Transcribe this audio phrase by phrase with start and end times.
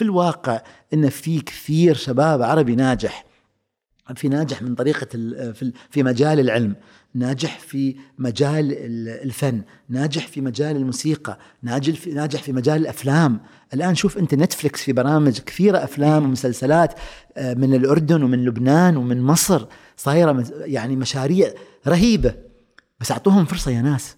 [0.00, 0.62] في الواقع
[0.94, 3.24] إن في كثير شباب عربي ناجح
[4.14, 5.06] في ناجح من طريقة
[5.90, 6.76] في مجال العلم
[7.14, 8.72] ناجح في مجال
[9.22, 13.40] الفن ناجح في مجال الموسيقى ناجح في مجال الأفلام.
[13.74, 16.94] الآن شوف أنت نتفلكس في برامج كثيرة أفلام ومسلسلات
[17.36, 21.52] آه، من الأردن ومن لبنان ومن مصر صايرة يعني مشاريع
[21.86, 22.34] رهيبة.
[23.00, 24.16] بس أعطوهم فرصة يا ناس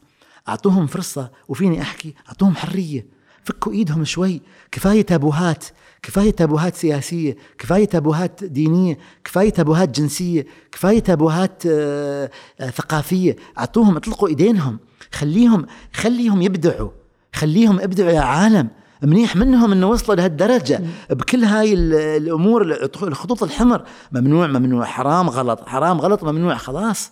[0.48, 3.21] أعطوهم فرصة وفيني أحكي؟ أعطوهم حرية.
[3.44, 4.42] فكوا إيدهم شوي.
[4.72, 5.64] كفاية تابوهات
[6.02, 13.36] كفاية تابوهات سياسية كفاية تابوهات دينية كفاية تابوهات جنسية كفاية تابوهات آه، آه، ثقافية.
[13.58, 14.78] أعطوهم اطلقوا إيدينهم.
[15.12, 16.90] خليهم خليهم يبدعوا.
[17.34, 18.68] خليهم يبدعوا يا عالم.
[19.02, 20.80] منيح منهم إنه وصلوا لهالدرجة.
[21.10, 22.62] بكل هاي الأمور
[23.02, 23.84] الخطوط الحمر.
[24.12, 24.84] ممنوع ممنوع.
[24.84, 25.68] حرام غلط.
[25.68, 26.54] حرام غلط ممنوع.
[26.54, 27.10] خلاص.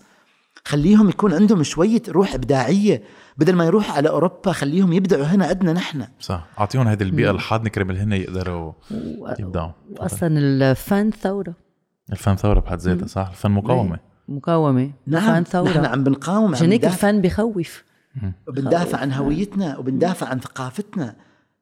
[0.65, 3.03] خليهم يكون عندهم شوية روح إبداعية.
[3.37, 6.07] بدل ما يروح على أوروبا خليهم يبدعوا هنا عندنا نحن.
[6.21, 6.47] صح.
[6.59, 8.73] أعطيهم هذه البيئة الحاضنة كرمال هن يقدروا
[9.39, 9.71] يبدعوا.
[9.99, 11.55] واصلا الفن ثورة.
[12.13, 13.99] الفن ثورة بحد ذاتها صح؟ الفن مقاومة.
[14.29, 14.91] مقاومة.
[15.07, 15.35] نعم.
[15.35, 15.69] فن ثورة.
[15.69, 17.85] نحن عم بنقاوم عشان هيك الفن بخوف.
[18.49, 21.17] وبندافع عن هويتنا وبندافع عن ثقافتنا.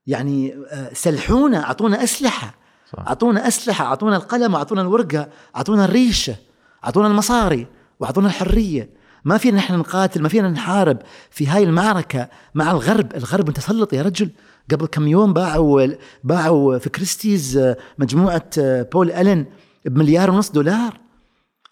[0.06, 2.54] يعني آه، سلحونا أعطونا أسلحة.
[2.98, 6.36] أعطونا أسلحة أعطونا القلم أعطونا الورقة أعطونا الريشة
[6.84, 7.66] أعطونا المصاري.
[8.00, 8.90] وأعطونا الحرية.
[9.24, 10.98] ما فينا نحن نقاتل ما فينا نحارب
[11.30, 13.14] في هاي المعركة مع الغرب.
[13.14, 14.30] الغرب متسلط يا رجل.
[14.70, 15.86] قبل كم يوم باعوا
[16.24, 19.46] باعوا في كريستيز آه، مجموعة آه، بول ألين
[19.84, 21.00] بمليار ونص دولار.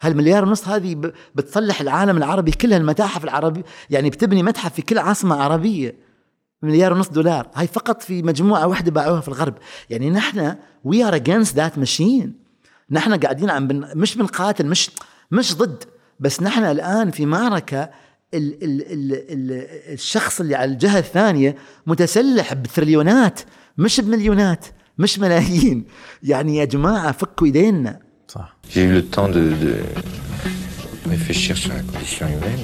[0.03, 5.43] هالمليار ونص هذه بتصلح العالم العربي كلها المتاحف العربية يعني بتبني متحف في كل عاصمة
[5.43, 5.95] عربية
[6.63, 7.49] مليار ونص دولار.
[7.55, 9.55] هاي فقط في مجموعة واحدة باعوها في الغرب.
[9.91, 12.35] يعني نحن we are against that machine
[12.91, 14.91] نحن قاعدين عم بن مش بنقاتل مش
[15.31, 15.85] مش ضد.
[16.21, 17.91] بس نحن الآن في معركة
[18.35, 23.41] ال ال ال ال الشخص اللي على الجهة الثانية متسلح بتريليونات
[23.79, 24.67] مش بمليونات
[24.99, 25.85] مش ملايين.
[26.23, 28.01] يعني يا جماعة فكوا إيدينا.
[28.29, 28.59] صح.
[28.73, 29.73] J'ai eu le temps de, de
[31.11, 32.63] réfléchir sur la condition humaine.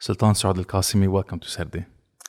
[0.00, 1.84] سلطان سعود القاسمي ويلكم تو سردي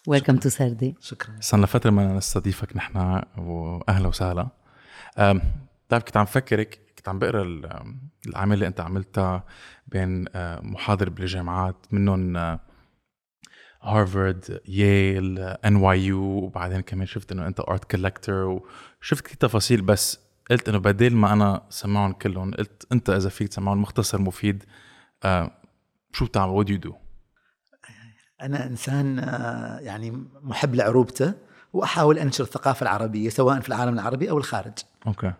[0.07, 1.35] ويلكم تو سردي شكرا.
[1.39, 4.47] صار لنا فتره ما نستضيفك نحن واهلا وسهلا.
[5.87, 7.43] بتعرف كنت عم فكرك كنت عم بقرأ
[8.27, 9.43] الاعمال اللي أنت عملتها
[9.87, 10.25] بين
[10.61, 12.57] محاضر بالجامعات منهم
[13.81, 18.61] هارفارد ييل NYU وبعدين كمان شفت إنه أنت art collector
[19.01, 20.19] وشفت كثير تفاصيل بس
[20.51, 24.63] قلت إنه بدل ما أنا سمعهم كلهم قلت أنت إذا فيك تسمعهم مختصر مفيد
[26.11, 26.95] شو بتعمل؟ what you do
[28.41, 31.33] أنا إنسان آه، يعني محب لعروبته
[31.73, 34.73] وأحاول أنشر الثقافة العربية سواء في العالم العربي أو الخارج.
[35.07, 35.33] okay.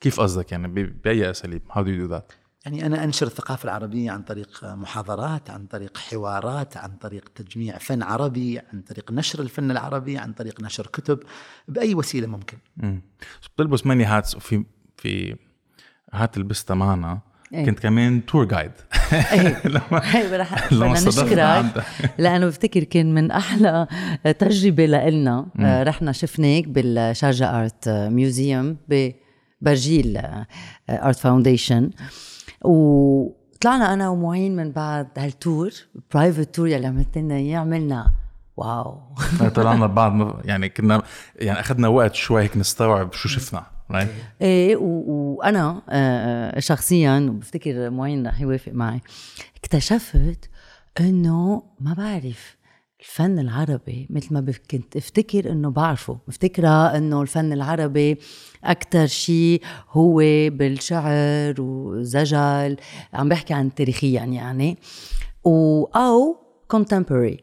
[0.00, 2.34] كيف قصدك يعني؟ بأي أساليب؟ How do you do that?
[2.64, 8.02] يعني أنا أنشر الثقافة العربية عن طريق محاضرات عن طريق حوارات عن طريق تجميع فن
[8.02, 11.20] عربي عن طريق نشر الفن العربي عن طريق نشر كتب
[11.68, 12.58] بأي وسيلة ممكن.
[13.54, 14.64] بتلبس many hats وفي
[14.96, 15.36] في
[16.12, 17.20] hat لبستها معنا
[17.54, 18.70] إيه؟ كنت كمان tour guide
[19.12, 19.62] إيه.
[20.70, 21.84] بدنا نشكرك.
[22.18, 23.86] لأنه بفتكر كان من أحلى
[24.38, 30.20] تجربة لنا آه، رحنا شفناك بال Sharjah Art Museum ب Barjeel
[30.90, 31.90] Art Foundation.
[32.64, 35.70] وطلعنا أنا ومعين من بعد هال tour
[36.14, 38.10] private tour يلي عملت لنا إياه عملنا
[38.56, 39.00] wow.
[39.54, 41.02] طلعنا بعد يعني كنا
[41.36, 43.77] يعني أخذنا وقت شوي هيك نستوعب شو شفنا.
[43.92, 44.08] Right.
[44.42, 49.00] إيه وأنا آه، آه، شخصيا بفتكر معين رح يوافق معي
[49.56, 50.50] اكتشفت
[51.00, 52.58] إنه ما بعرف
[53.00, 56.18] الفن العربي مثل ما كنت أفتكر إنه بعرفه.
[56.28, 58.18] مفتكرة إنه الفن العربي
[58.64, 60.16] أكثر شيء هو
[60.50, 62.76] بالشعر وزجل
[63.12, 64.78] عم بحكي عن تاريخيا يعني.
[65.44, 66.36] و أو
[66.74, 67.40] contemporary.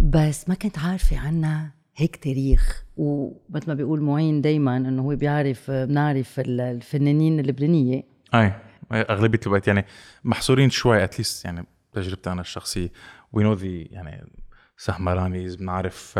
[0.00, 2.81] بس ما كنت عارفة عنها هيك تاريخ.
[2.96, 8.02] ومثل ما بيقول معين دايما إنه هو بيعرف بنعرف الفنانين اللبنانية.
[8.34, 8.52] أي
[8.92, 9.84] أغلبية الوقت يعني
[10.24, 12.92] محصورين شوي at least يعني تجربتي أنا الشخصية.
[13.32, 14.26] وي نو ذي يعني
[14.76, 16.18] سهمرانيز بنعرف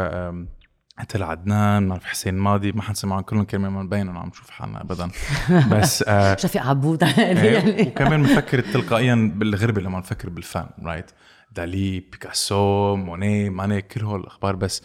[0.98, 4.80] قتل عدنان بنعرف حسين ماضي ما حنسمعهم كلهم كلمه ما نبين انه عم نشوف حالنا
[4.80, 5.10] ابدا.
[5.72, 7.02] بس آه شفيق عبود.
[7.18, 7.82] يعني.
[7.82, 11.10] وكمان بنفكر تلقائيا بالغربة لما نفكر بالفن right
[11.52, 14.56] دالي بيكاسو مونيه مانيه كل هول الأخبار.
[14.56, 14.82] بس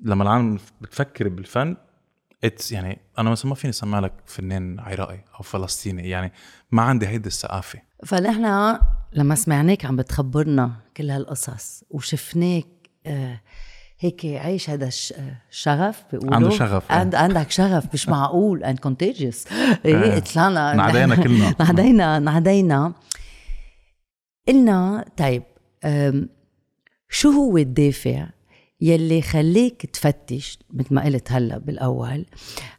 [0.00, 1.76] لما العالم بتفكر بالفن
[2.44, 6.32] it's يعني أنا مثلا ما فيني اسمع لك فنان عراقي أو فلسطيني يعني
[6.72, 7.78] ما عندي هيدي الثقافة.
[8.06, 8.78] فنحن
[9.12, 12.64] لما سمعناك عم بتخبرنا كل هالقصص وشفناك
[13.06, 13.40] آه
[13.98, 14.88] هيك عايش هذا
[15.50, 16.34] الشغف بيقولوا.
[16.34, 16.94] عنده شغف آه.
[16.94, 19.44] عند عندك شغف مش معقول and contagious
[19.84, 21.54] إيه طلعنا نعدينا كلنا.
[21.60, 22.92] نعدينا نعدينا.
[24.48, 25.42] قلنا طيب
[27.08, 28.26] شو هو الدافع
[28.80, 32.26] يلي خليك تفتش مثل ما قلت هلا بالأول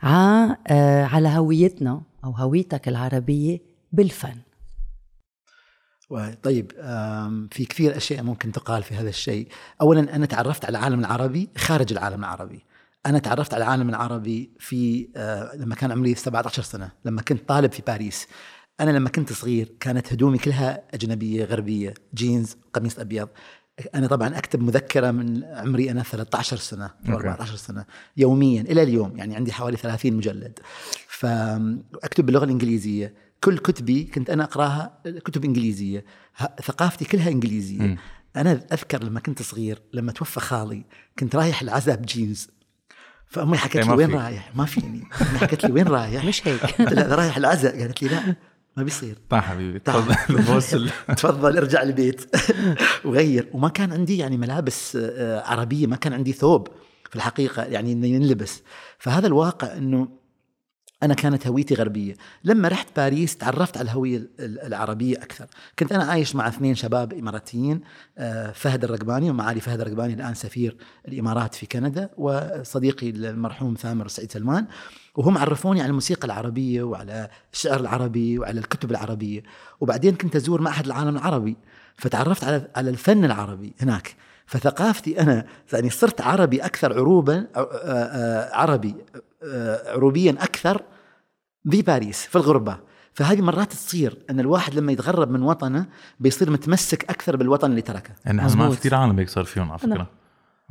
[0.03, 3.59] آه، على هويتنا أو هويتك العربية
[3.91, 4.35] بالفن.
[6.43, 6.71] طيب
[7.51, 9.47] في كثير أشياء ممكن تقال في هذا الشيء.
[9.81, 12.65] اولا أنا تعرفت على العالم العربي خارج العالم العربي.
[13.05, 17.71] أنا تعرفت على العالم العربي في آه، لما كان عمري 17 سنة لما كنت طالب
[17.71, 18.27] في باريس.
[18.79, 23.29] أنا لما كنت صغير كانت هدومي كلها أجنبية غربية جينز قميص أبيض.
[23.95, 27.27] أنا طبعا أكتب مذكرة من عمري أنا 13 سنة أو okay.
[27.27, 27.85] 14 سنة
[28.17, 30.59] يوميا إلى اليوم يعني عندي حوالي 30 مجلد
[31.07, 33.13] فاكتب باللغة الإنجليزية
[33.43, 36.05] كل كتبي كنت أنا أقرأها كتب إنجليزية
[36.63, 37.97] ثقافتي كلها إنجليزية مم.
[38.35, 40.85] أنا أذكر لما كنت صغير لما توفى خالي
[41.19, 42.49] كنت رايح العزاء بجينز
[43.27, 44.11] فأمي حكت إيه، لي وين.
[44.11, 48.09] رايح؟ ما فيني امي حكت لي وين رايح؟ مش هيك لها رايح العزاء قالت لي
[48.09, 48.35] لا
[48.77, 49.17] ما بيصير.
[49.29, 50.05] تعال حبيبي تعال.
[50.27, 50.89] تفضل.
[51.17, 52.35] تفضل ارجع البيت
[53.05, 56.67] وغير وما كان عندي يعني ملابس آه، عربية ما كان عندي ثوب
[57.09, 58.61] في الحقيقة يعني انه ينلبس.
[58.99, 60.07] فهذا الواقع إنه
[61.03, 62.15] أنا كانت هويتي غربية.
[62.43, 65.45] لما رحت باريس تعرفت على الهوية ال- العربية أكثر.
[65.79, 67.81] كنت أنا عايش مع اثنين شباب إماراتيين
[68.17, 70.77] آه، فهد الرقباني ومعالي فهد الرقباني الآن سفير
[71.07, 74.65] الإمارات في كندا وصديقي المرحوم ثامر سعيد سلمان.
[75.15, 79.43] وهم عرفوني على الموسيقى العربية وعلى الشعر العربي وعلى الكتب العربية.
[79.81, 81.57] وبعدين كنت أزور معهد العالم العربي.
[81.97, 84.15] فتعرفت على على الفن العربي هناك.
[84.45, 88.95] فثقافتي أنا يعني صرت عربي أكثر عروبا آه، آه، عربي.
[89.87, 90.81] عروبيا أكثر
[91.71, 92.77] في باريس في الغربة.
[93.13, 95.85] فهذه مرات تصير إن الواحد لما يتغرب من وطنه
[96.19, 98.11] بيصير متمسك أكثر بالوطن اللي تركه.
[98.25, 98.75] يعني ما مزبوط.
[98.75, 100.07] كثير عالم هيك صار فيهم على فكرة.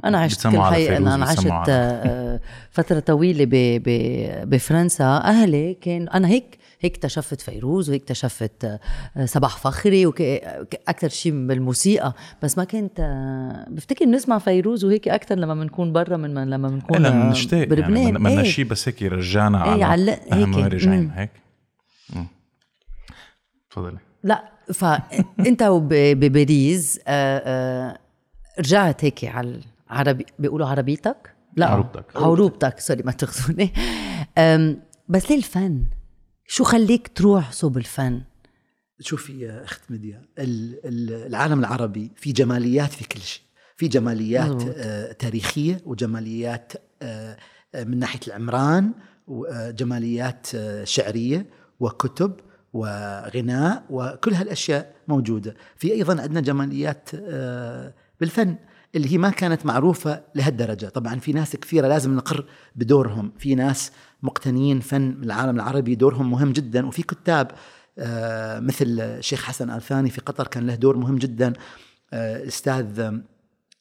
[0.05, 3.51] أنا عشت كل حقيقة فيروز، أنا عشت بيتسموا على- آه، فترة طويلة ب
[3.85, 11.09] ب بفرنسا أهلي كان أنا هيك هيك اكتشفت فيروز وهيك اكتشفت آه، صباح فخري وأكثر
[11.09, 16.35] شيء بالموسيقى بس ما كنت آه، بفتكر بنسمع فيروز وهيك أكثر لما بنكون برا من
[16.51, 18.51] لما بنكون بنشتاق بلبنان يعني بدنا إيه.
[18.51, 20.73] شيء بس هيك يرجعنا إيه، على أهم هيك.
[20.73, 21.11] راجعين.
[21.15, 21.31] هيك.
[23.71, 24.45] تفضلي لا
[24.75, 27.99] فانت وبباريس آه،
[28.59, 32.17] رجعت هيك على العربي بيقولوا عربيتك؟ لا عروبتك.
[32.17, 33.73] عروبتك سوري ما تاخذوني
[35.09, 35.85] بس ليه الفن؟
[36.47, 38.23] شو خليك تروح صوب الفن؟
[39.01, 43.43] شوفي يا أخت مديا ال- ال- العالم العربي في جماليات في كل شيء
[43.77, 44.63] في جماليات.
[44.77, 46.73] آه، تاريخية وجماليات
[47.03, 47.37] آه،
[47.75, 48.93] آه، من ناحية العمران
[49.27, 51.47] وجماليات آه، شعرية
[51.81, 52.33] وكتب
[52.73, 58.57] وغناء وكل هالأشياء موجودة في أيضا عندنا جماليات آه، بالفن
[58.95, 60.87] اللي هي ما كانت معروفة لهالدرجة.
[60.87, 62.47] طبعا في ناس كثيرة لازم نقر
[62.77, 63.33] بدورهم.
[63.39, 63.93] في ناس
[64.23, 66.87] مقتنيين فن العالم العربي دورهم مهم جدا.
[66.87, 67.51] وفي كتاب
[67.99, 71.53] آه، مثل الشيخ حسن آلثاني في قطر كان له دور مهم جدا.
[72.13, 73.13] آه، الاستاذ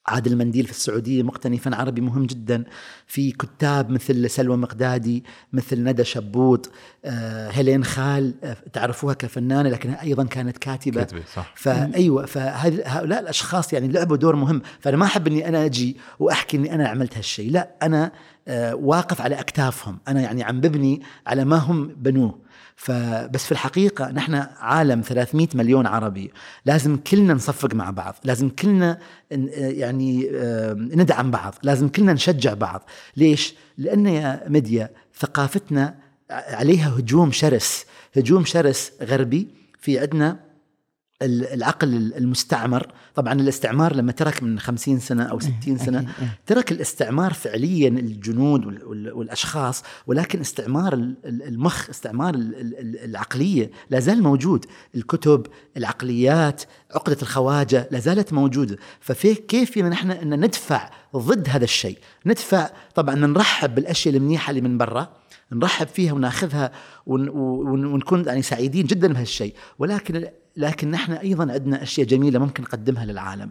[0.06, 2.64] عادل منديل في السعودية مقتني فن عربي مهم جدا.
[3.06, 6.70] في كتاب مثل سلوى مقدادي مثل ندى شبوط
[7.04, 11.00] آه، هيلين خال آه، تعرفوها كفنانة لكنها أيضا كانت كاتبة.
[11.00, 11.52] كاتبة صح.
[11.56, 14.62] فايوه فهؤلاء الأشخاص يعني لعبوا دور مهم.
[14.80, 17.50] فأنا ما أحب إني أنا أجي وأحكي إني أنا عملت هالشيء.
[17.50, 18.12] لا أنا
[18.48, 19.98] آه، واقف على أكتافهم.
[20.08, 22.43] أنا يعني عم ببني على ما هم بنوه.
[22.76, 26.32] فبس في الحقيقة نحن عالم 300 مليون عربي
[26.64, 28.98] لازم كلنا نصفق مع بعض لازم كلنا
[29.30, 30.30] يعني
[30.76, 32.82] ندعم بعض لازم كلنا نشجع بعض
[33.16, 35.94] ليش؟ لأن يا مديا ثقافتنا
[36.30, 37.84] عليها هجوم شرس
[38.16, 39.48] هجوم شرس غربي
[39.80, 40.40] في عندنا
[41.24, 42.86] العقل المستعمر.
[43.14, 46.38] طبعا الاستعمار لما ترك من خمسين سنة أو ستين سنة إيه.
[46.46, 52.78] ترك الاستعمار فعليا الجنود وال- وال- والأشخاص ولكن استعمار ال- ال- المخ استعمار ال- ال-
[52.78, 54.66] ال- العقلية لا زال موجود.
[54.94, 56.62] الكتب العقليات
[56.94, 58.76] عقدة الخواجة لا زالت موجودة.
[59.00, 64.60] ففي كيف فينا نحن أن ندفع ضد هذا الشيء؟ ندفع طبعا نرحب بالأشياء المنيحة اللي
[64.60, 65.12] من برا
[65.52, 66.72] نرحب فيها وناخذها
[67.06, 72.62] ون ون ونكون يعني سعيدين جدا بهالشيء ولكن لكن نحن أيضا عندنا أشياء جميلة ممكن
[72.62, 73.50] نقدمها للعالم.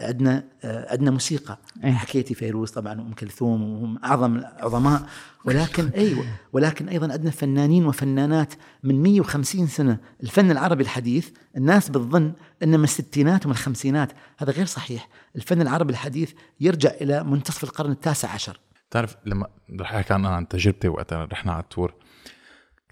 [0.00, 1.58] عندنا عندنا موسيقى.
[1.84, 1.92] إيه.
[1.92, 5.08] حكيتي فيروز طبعا وأم كلثوم وهم أعظم العظماء.
[5.44, 9.98] ولكن أيوه ولكن أيضا عندنا فنانين وفنانات من 150 سنة.
[10.22, 14.12] الفن العربي الحديث الناس بتظن إنه من الستينات ومن الخمسينات.
[14.38, 15.08] هذا غير صحيح.
[15.36, 18.60] الفن العربي الحديث يرجع إلى منتصف القرن التاسع عشر.
[18.90, 19.46] بتعرف لما
[19.80, 21.94] رح احكي أنا عن تجربتي وقتها رحنا على ال tour.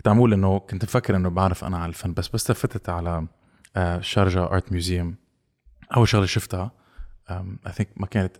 [0.01, 3.27] كنت عم أقول إنه كنت مفكر إنه بعرف أنا على الفن بس بس فتت على
[3.77, 5.15] آه، Sharjah Art Museum
[5.97, 6.71] أول شغلة شفتها
[7.31, 8.37] I think ما كانت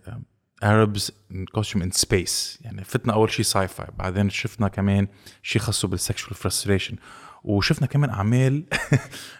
[0.63, 2.57] Arabs in costume in space.
[2.61, 5.07] يعني فتنا أول شيء sci-fi بعدين شفنا كمان
[5.43, 6.95] شيء خاصه بال sexual frustration
[7.43, 8.65] وشفنا كمان أعمال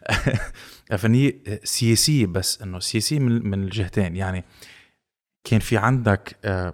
[0.98, 4.16] فنية سياسية بس إنه سياسية من من الجهتين.
[4.16, 4.44] يعني
[5.44, 6.74] كان في عندك آه،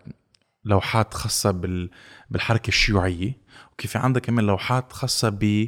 [0.63, 1.89] لوحات خاصة بال
[2.29, 3.46] بالحركة الشيوعية.
[3.73, 5.67] وكيف في عندك كمان لوحات خاصة ب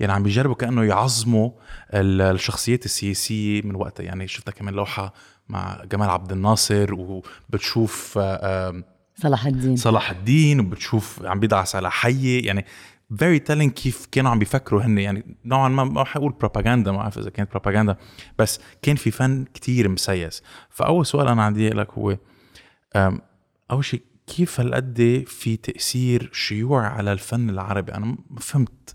[0.00, 1.50] يعني عم بيجربوا كأنه يعظموا
[1.94, 4.04] الشخصيات السياسية من وقتها.
[4.04, 5.14] يعني شفنا كمان لوحة
[5.48, 8.84] مع جمال عبد الناصر وبتشوف آه،
[9.16, 9.76] صلاح الدين.
[9.76, 12.46] صلاح الدين وبتشوف عم بيدعس على حية.
[12.46, 12.64] يعني
[13.18, 14.98] very telling كيف كانوا عم بيفكروا هن.
[14.98, 17.96] يعني نوعا ما ما حقول بروباغندا ما بعرف إذا كانت بروباغندا
[18.38, 20.42] بس كان في فن كتير مسيس.
[20.70, 22.16] فأول سؤال أنا عندي لك هو
[23.70, 28.94] أول شيء كيف هالقد في تأثير شيوعي على الفن العربي؟ أنا ما فهمت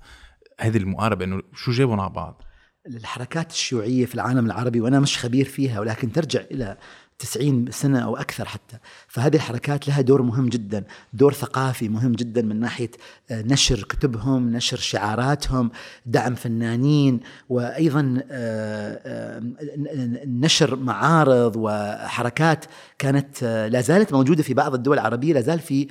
[0.60, 2.42] هذه المقاربة إنه شو جابهم على بعض؟
[2.88, 6.78] الحركات الشيوعية في العالم العربي وأنا مش خبير فيها ولكن ترجع إلى
[7.20, 8.78] 90 سنة أو أكثر حتى.
[9.08, 10.84] فهذه الحركات لها دور مهم جدا
[11.14, 12.92] دور ثقافي مهم جدا من ناحية
[13.32, 15.72] آه، نشر كتبهم نشر شعاراتهم
[16.06, 19.42] دعم فنانين وأيضا آه، آه،
[20.26, 22.66] نشر معارض وحركات
[22.98, 25.88] كانت لا زالت موجودة في بعض الدول العربية لا زال في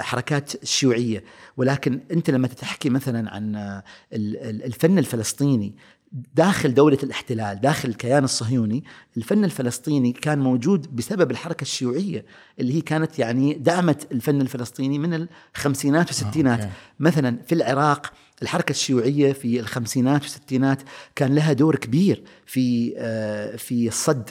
[0.00, 1.24] حركات شيوعية.
[1.56, 5.74] ولكن أنت لما تحكي مثلا عن الفن الفلسطيني
[6.12, 8.84] داخل دولة الاحتلال داخل الكيان الصهيوني
[9.16, 12.24] الفن الفلسطيني كان موجود بسبب الحركة الشيوعية
[12.60, 15.26] اللي هي كانت يعني دعمت الفن الفلسطيني من
[15.56, 16.58] الخمسينات والستينات.
[17.00, 18.12] مثلا في العراق
[18.42, 20.82] الحركة الشيوعية في الخمسينات والستينات
[21.16, 24.30] كان لها دور كبير في آه، في صد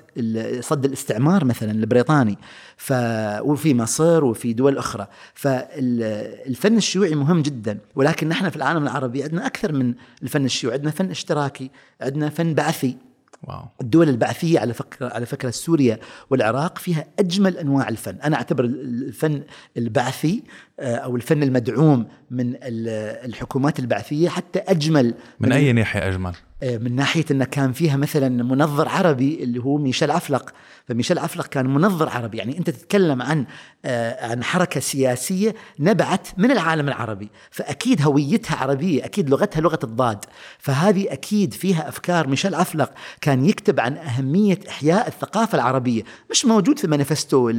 [0.60, 2.38] صد الاستعمار مثلا البريطاني
[2.78, 2.94] ف
[3.42, 5.08] وفي مصر وفي دول أخرى.
[5.34, 10.78] فالفن الشيوعي مهم جدا ولكن نحن في العالم العربي عندنا أكثر من الفن الشيوعي.
[10.78, 13.09] عندنا فن اشتراكي عندنا فن بعثي.
[13.44, 13.66] واو.
[13.82, 19.44] الدول البعثية على فكرة على فكرة سوريا والعراق فيها أجمل أنواع الفن أنا أعتبر الفن
[19.78, 20.44] البعثي
[20.80, 25.14] آه، أو الفن المدعوم من الحكومات البعثية حتى أجمل من,
[25.50, 29.78] من أي ناحية أجمل؟ آه، من ناحية انه كان فيها مثلا منظر عربي اللي هو
[29.78, 30.54] ميشيل عفلق
[30.88, 32.38] فميشيل عفلق كان منظر عربي.
[32.38, 33.46] يعني أنت تتكلم عن
[33.86, 37.30] آه، عن حركة سياسية نبعت من العالم العربي.
[37.52, 40.26] فأكيد هويتها عربية أكيد لغتها لغة الضاد.
[40.60, 46.04] فهذه أكيد فيها أفكار ميشيل عفلق كان يكتب عن أهمية إحياء الثقافة العربية.
[46.32, 47.50] مش موجود في مانيفستو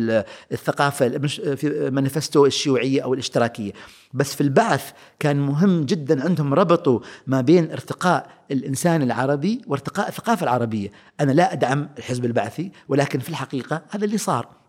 [0.52, 1.09] الثقافة
[1.57, 3.73] في مانيفستو الشيوعية أو الاشتراكية.
[4.12, 10.44] بس في البعث كان مهم جدا عندهم ربطوا ما بين ارتقاء الإنسان العربي وارتقاء الثقافة
[10.44, 14.59] العربية، أنا لا أدعم الحزب البعثي ولكن في الحقيقة هذا اللي صار.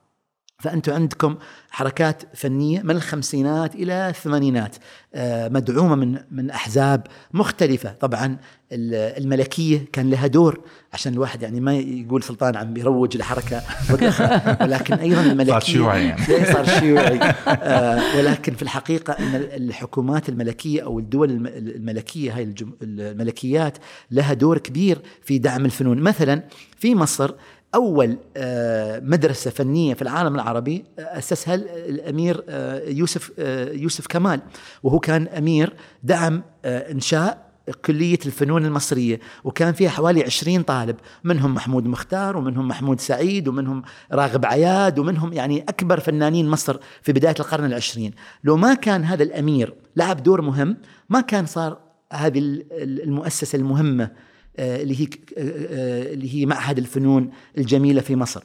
[0.62, 1.36] فأنتم عندكم
[1.72, 4.76] حركات فنية من الخمسينات إلى الثمانينات
[5.16, 7.92] آه، مدعومة من من أحزاب مختلفة.
[8.00, 8.38] طبعا
[8.74, 10.60] الملكية كان لها دور
[10.94, 13.62] عشان الواحد يعني ما يقول سلطان عم يروج لحركة
[14.62, 16.46] ولكن أيضا الملكية صار شيوعي يعني.
[16.46, 17.20] صار شيوعي.
[17.48, 23.78] آه، ولكن في الحقيقة إن الحكومات الملكية أو الدول الملكية هاي الملكيات
[24.12, 26.00] لها دور كبير في دعم الفنون.
[26.00, 26.44] مثلا
[26.78, 27.32] في مصر
[27.76, 33.32] أول آه، مدرسة فنية في العالم العربي آه، أسسها الأمير آه، يوسف
[33.74, 34.42] يوسف كمال.
[34.84, 35.74] وهو كان أمير
[36.04, 37.52] دعم إنشاء
[37.86, 39.20] كلية الفنون المصرية.
[39.44, 45.34] وكان فيها حوالي عشرين طالب منهم محمود مختار ومنهم محمود سعيد ومنهم راغب عياد ومنهم
[45.34, 48.12] يعني أكبر فنانين مصر في بداية القرن العشرين.
[48.44, 50.78] لو ما كان هذا الأمير لعب دور مهم
[51.10, 51.78] ما كان صار
[52.14, 54.12] هذه المؤسسة المهمة
[54.60, 58.44] اللي هي آه، آه، اللي هي معهد الفنون الجميلة في مصر.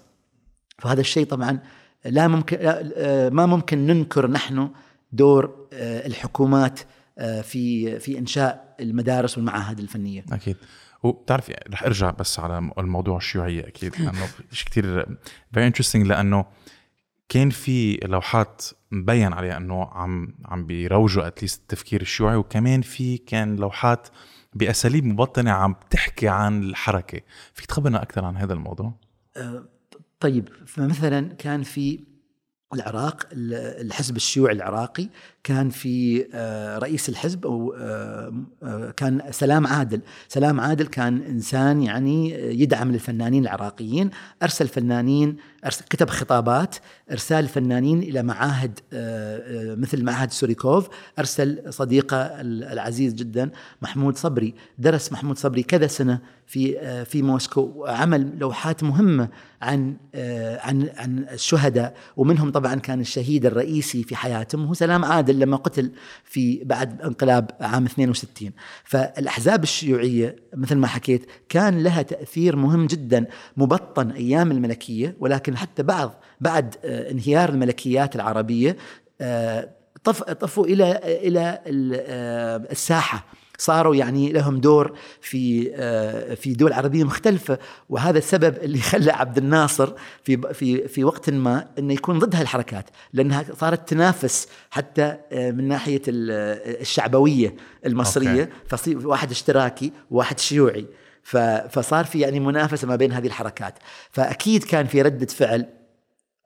[0.78, 1.58] فهذا الشيء طبعا
[2.04, 2.58] لا ممكن
[3.32, 4.70] ما ممكن ننكر نحن
[5.12, 6.80] دور الحكومات
[7.42, 10.24] في في إنشاء المدارس والمعاهد الفنية.
[10.32, 10.56] أكيد.
[11.02, 14.28] وبتعرف رح أرجع بس على الموضوع الشيوعيه أكيد لأنه
[14.66, 15.06] كثير
[15.52, 16.44] very interesting لأنه
[17.28, 23.18] كان في لوحات مبين عليها إنه عم عم بيروجوا at least التفكير الشيوعي وكمان في
[23.18, 24.08] كان لوحات
[24.56, 27.20] بأساليب مبطنة عم تحكي عن الحركة.
[27.54, 28.94] فيك تخبرنا أكثر عن هذا الموضوع؟
[29.36, 29.68] أه
[30.20, 32.04] طيب فمثلا كان في
[32.74, 35.08] العراق الحزب الشيوعي العراقي
[35.46, 41.82] كان في آه، رئيس الحزب أو آه، آه، كان سلام عادل، سلام عادل كان إنسان
[41.82, 42.30] يعني
[42.62, 44.10] يدعم الفنانين العراقيين،
[44.42, 46.76] أرسل فنانين أرسل كتب خطابات
[47.10, 48.80] إرسال الفنانين إلى معاهد
[49.78, 50.88] مثل معهد سوريكوف،
[51.18, 53.50] أرسل صديقه العزيز جدا
[53.82, 59.28] محمود صبري، درس محمود صبري كذا سنة في في موسكو وعمل لوحات مهمة
[59.62, 59.96] عن
[60.60, 65.35] عن عن الشهداء ومنهم طبعا كان الشهيد الرئيسي في حياتهم هو سلام عادل.
[65.38, 65.92] لما قتل
[66.24, 68.50] في بعد انقلاب عام 62
[68.84, 73.26] فالأحزاب الشيوعية مثل ما حكيت كان لها تأثير مهم جدا
[73.56, 78.76] مبطن أيام الملكية ولكن حتى بعض بعد آه، انهيار الملكيات العربية
[79.20, 79.70] آه،
[80.40, 81.60] طفوا إلى إلى
[81.96, 83.26] آه، الساحة.
[83.58, 87.58] صاروا يعني لهم دور في آه، في دول عربية مختلفة
[87.88, 92.90] وهذا السبب اللي خلى عبد الناصر في في في وقت ما إنه يكون ضد هالحركات
[93.12, 97.54] لأنها صارت تنافس حتى آه، من ناحية ال- الشعبوية
[97.86, 100.86] المصرية فصير واحد اشتراكي وواحد شيوعي.
[101.70, 103.74] فصار في يعني منافسة ما بين هذه الحركات.
[104.10, 105.66] فأكيد كان في ردة فعل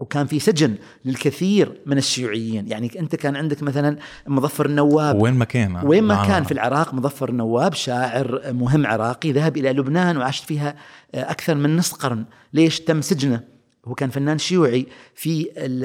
[0.01, 2.69] وكان في سجن للكثير من الشيوعيين.
[2.69, 5.23] يعني أنت كان عندك مثلا مظفر النواب.
[5.23, 5.81] وين ما كان.
[5.85, 6.27] وين ما.
[6.27, 10.75] كان في العراق مظفر النواب شاعر مهم عراقي ذهب إلى لبنان وعاش فيها
[11.15, 12.25] أكثر من نصف قرن.
[12.55, 13.41] ليش تم سجنه؟
[13.85, 15.45] هو كان فنان شيوعي في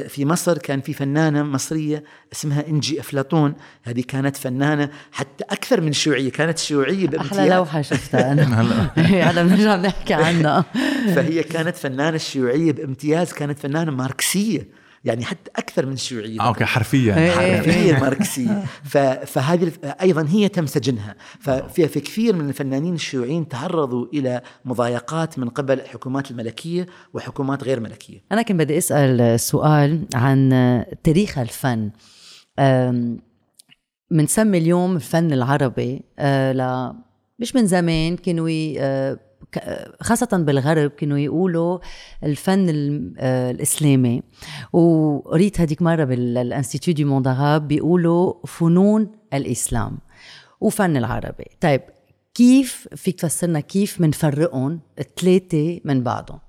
[0.10, 3.54] في مصر كان في فنانة مصرية اسمها إنجي أفلاطون.
[3.84, 7.40] هذه كانت فنانة حتى أكثر من شيوعية كانت شيوعية بامتياز.
[7.40, 8.44] أحلى لوحة شفتها أنا.
[9.32, 9.44] هلا.
[9.44, 10.66] بنرجع بنحكي عنها
[11.16, 14.85] فهي كانت فنانة شيوعية بامتياز كانت فنانة ماركسية.
[15.06, 16.40] يعني حتى أكثر من الشيوعية.
[16.42, 17.18] آه أوكي حرفيا.
[17.18, 17.32] إيه.
[17.32, 18.64] حرفيا ماركسية.
[18.84, 19.72] ف- فهذه
[20.02, 21.16] أيضا هي تم سجنها.
[21.40, 27.80] ففي في كثير من الفنانين الشيوعيين تعرضوا إلى مضايقات من قبل الحكومات الملكية وحكومات غير
[27.80, 28.22] ملكية.
[28.32, 30.50] أنا كنت بدي أسأل سؤال عن
[31.04, 31.92] تاريخ الفن.
[34.12, 36.94] بنسمي اليوم الفن العربي آه، ل
[37.40, 39.20] مش من زمان كانوا آه،
[40.02, 41.80] خاصة بالغرب كانوا يقولوا
[42.24, 44.24] الفن ال- آه، الإسلامي.
[44.74, 47.27] وقريت هذيك مرة بال Institut du Monde
[47.68, 49.98] بيقولوا فنون الإسلام
[50.62, 51.46] وفن العربي.
[51.62, 51.82] طيب
[52.34, 56.40] كيف فيك تفسرنا كيف منفرقهم الثلاثة من بعضهم؟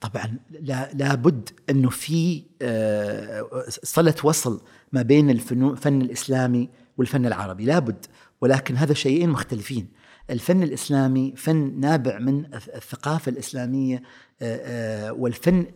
[0.00, 6.68] طبعا لا لابد إنه في آه، صلة وصل ما بين الفن الإسلامي
[6.98, 7.64] والفن العربي.
[7.64, 8.06] لابد
[8.40, 9.88] ولكن هذا شيئين مختلفين.
[10.30, 14.02] الفن الإسلامي فن نابع من الث- الثقافة الإسلامية
[14.42, 15.66] آه، آه، والفن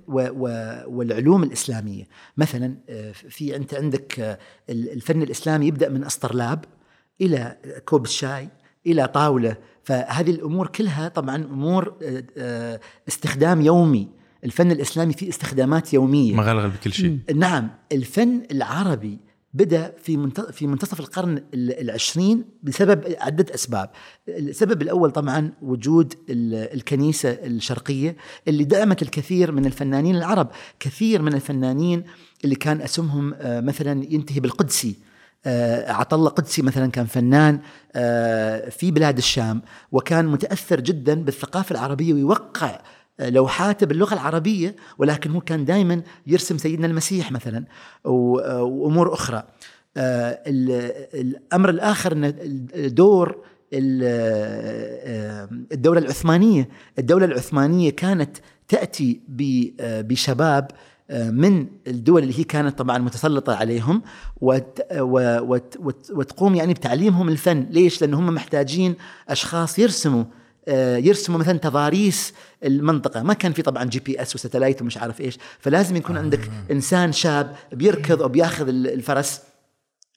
[0.86, 2.04] والعلوم الإسلامية.
[2.36, 4.38] مثلا آه، في أنت عندك
[4.70, 6.64] الفن الإسلامي يبدأ من أسطرلاب
[7.20, 8.48] إلى كوب الشاي
[8.86, 9.56] إلى طاولة.
[9.84, 11.94] فهذه الأمور كلها طبعا أمور
[13.08, 14.08] استخدام يومي.
[14.44, 16.34] الفن الإسلامي فيه استخدامات يومية.
[16.34, 17.18] مغلغل بكل شيء.
[17.34, 19.18] نعم الفن العربي
[19.56, 23.90] بدأ في في منتصف القرن ال- العشرين بسبب عدة أسباب.
[24.28, 28.16] السبب الأول طبعا وجود ال- الكنيسة الشرقية
[28.48, 30.48] اللي دعمت الكثير من الفنانين العرب.
[30.80, 32.04] كثير من الفنانين
[32.44, 34.96] اللي كان اسمهم آه، مثلا ينتهي بالقدسي.
[35.46, 37.60] آه، عطله قدسي مثلا كان فنان
[37.94, 42.80] آه، في بلاد الشام وكان متأثر جدا بالثقافة العربية ويوقع
[43.20, 47.64] لوحاته باللغة العربية ولكن هو كان دائما يرسم سيدنا المسيح مثلا
[48.04, 49.42] وأمور أخرى
[49.96, 52.34] آه، ال- الأمر الآخر إن
[52.94, 53.38] دور
[53.74, 58.36] آه، الدولة العثمانية الدولة العثمانية كانت
[58.68, 59.20] تأتي
[59.80, 60.70] آه، بشباب
[61.10, 64.02] من الدول اللي هي كانت طبعا متسلطة عليهم
[64.40, 68.94] وت وت وت وتقوم يعني بتعليمهم الفن، ليش؟ لأن هم محتاجين
[69.28, 70.24] أشخاص يرسموا
[70.68, 72.32] يرسموا مثلا تضاريس
[72.64, 77.12] المنطقة، ما كان في طبعا GPS و satellite ومش عارف إيش، فلازم يكون عندك إنسان
[77.12, 79.40] شاب بيركض أو بياخذ ال- الفرس.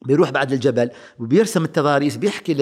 [0.06, 2.54] بيروح بعد الجبل وبيرسم التضاريس بيحكي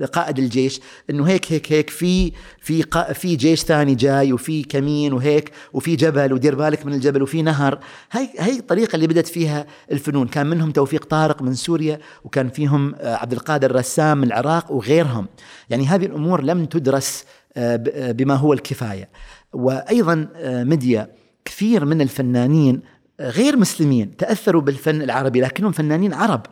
[0.00, 2.82] لقائد الجيش إنه هيك هيك هيك في في
[3.14, 7.78] في جيش ثاني جاي وفي كمين وهيك وفي جبل ودير بالك من الجبل وفي نهر.
[8.12, 10.28] هي هي الطريقة اللي بدأت فيها الفنون.
[10.28, 15.26] كان منهم توفيق طارق من سوريا وكان فيهم آه، عبد القادر رسام من العراق وغيرهم.
[15.70, 17.24] يعني هذه الأمور لم تدرس
[17.56, 17.76] آه،
[18.12, 19.08] بما هو الكفاية.
[19.52, 21.08] وأيضا آه، ميديا
[21.44, 22.82] كثير من الفنانين
[23.20, 26.42] غير مسلمين تأثروا بالفن العربي لكنهم فنانين عرب.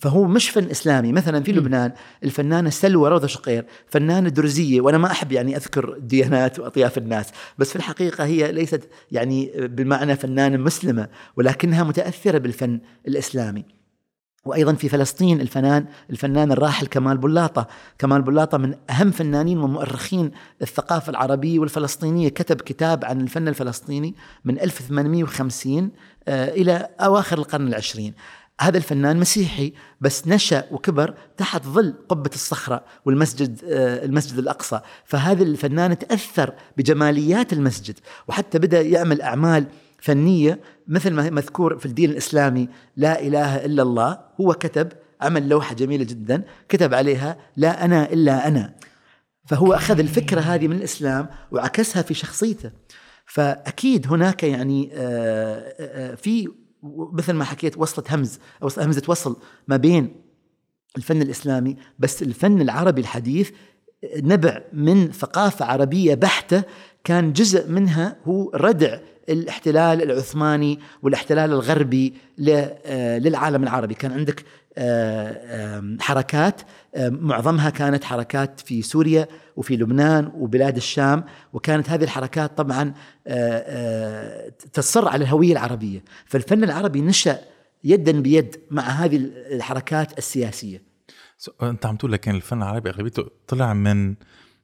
[0.00, 1.12] فهو مش فن إسلامي.
[1.12, 1.92] مثلا في لبنان
[2.24, 7.26] الفنانة سلوى روضة شقير فنانة درزية وأنا ما أحب يعني أذكر ديانات وأطياف الناس
[7.58, 13.77] بس في الحقيقة هي ليست يعني بمعنى فنانة مسلمة ولكنها متأثرة بالفن الإسلامي.
[14.44, 17.66] وأيضا في فلسطين الفنان الفنان الراحل كمال بلاطه،
[17.98, 20.30] كمال بلاطه من أهم فنانين ومؤرخين
[20.62, 25.90] الثقافة العربية والفلسطينية، كتب كتاب عن الفن الفلسطيني من 1850
[26.28, 28.14] آه، إلى أواخر القرن العشرين.
[28.60, 35.42] هذا الفنان مسيحي بس نشأ وكبر تحت ظل قبة الصخرة والمسجد آه، المسجد الأقصى، فهذا
[35.42, 37.98] الفنان تأثر بجماليات المسجد
[38.28, 39.66] وحتى بدأ يعمل أعمال
[39.98, 45.74] فنية مثل ما مذكور في الدين الإسلامي لا إله إلا الله هو كتب عمل لوحة
[45.74, 48.74] جميلة جدا كتب عليها لا أنا إلا أنا.
[49.46, 52.70] فهو أخذ الفكرة هذه من الإسلام وعكسها في شخصيته.
[53.26, 56.48] فأكيد هناك يعني آه، آه، في
[57.12, 59.36] مثل ما حكيت وصلة همز أو همزة وصل
[59.68, 60.14] ما بين
[60.96, 63.50] الفن الإسلامي بس الفن العربي الحديث
[64.16, 66.62] نبع من ثقافة عربية بحتة
[67.04, 68.98] كان جزء منها هو ردع
[69.28, 72.14] الاحتلال العثماني والاحتلال الغربي
[72.48, 73.94] آه، للعالم العربي.
[73.94, 74.44] كان عندك
[74.78, 76.60] آه، حركات
[76.98, 82.94] معظمها كانت حركات في سوريا وفي لبنان وبلاد الشام وكانت هذه الحركات طبعا
[83.26, 86.04] آه، تصر على الهوية العربية.
[86.26, 87.38] فالفن العربي نشأ
[87.84, 89.16] يدا بيد مع هذه
[89.52, 90.82] الحركات السياسية.
[91.38, 94.14] سو أنت عم تقول لكن الفن العربي أغلبيته طلع من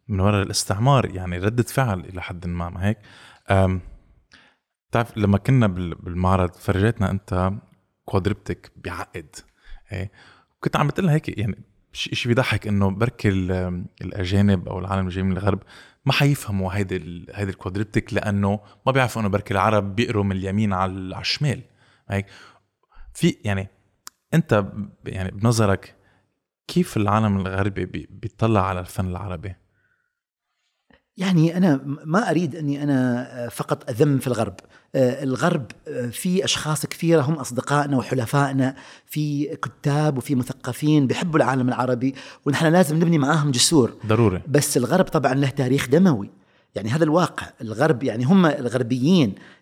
[0.09, 2.99] من وراء الاستعمار يعني ردة فعل إلى حد ما ما هيك؟
[4.95, 7.53] بتعرف لما كنا بال- بالمعرض فرجيتنا انت
[8.05, 9.37] كوادربتك بعقد
[9.93, 10.11] إيه
[10.61, 11.59] كنت عم بتقلنا هيك يعني
[11.93, 15.63] شيء بيضحك انه بركي ال- الأجانب أو العالم الجاي من الغرب
[16.05, 20.93] ما حيفهموا هيدي هيدي الكوادربتك لأنه ما بيعرفوا انه بركي العرب بيقروا من اليمين على
[20.93, 21.63] ال- على الشمال
[22.09, 22.27] هيك
[23.15, 23.69] في يعني
[24.35, 24.65] انت
[25.07, 25.95] يعني بنظرك
[26.69, 29.55] كيف العالم الغربي بي- بيطلع على الفن العربي؟
[31.17, 34.55] يعني أنا ما أريد أني أنا فقط أذم في الغرب.
[34.95, 38.75] آه، الغرب آه، في أشخاص كثيرة هم أصدقائنا وحلفائنا
[39.07, 42.15] في كتاب وفي مثقفين بيحبوا العالم العربي
[42.47, 43.93] ونحن لازم نبني معاهم جسور.
[44.07, 44.43] ضروري.
[44.49, 46.31] بس الغرب طبعا له تاريخ دموي.
[46.75, 47.47] يعني هذا الواقع.
[47.61, 49.29] الغرب يعني هم الغربيين.
[49.29, 49.54] ال- ال- ال- آه،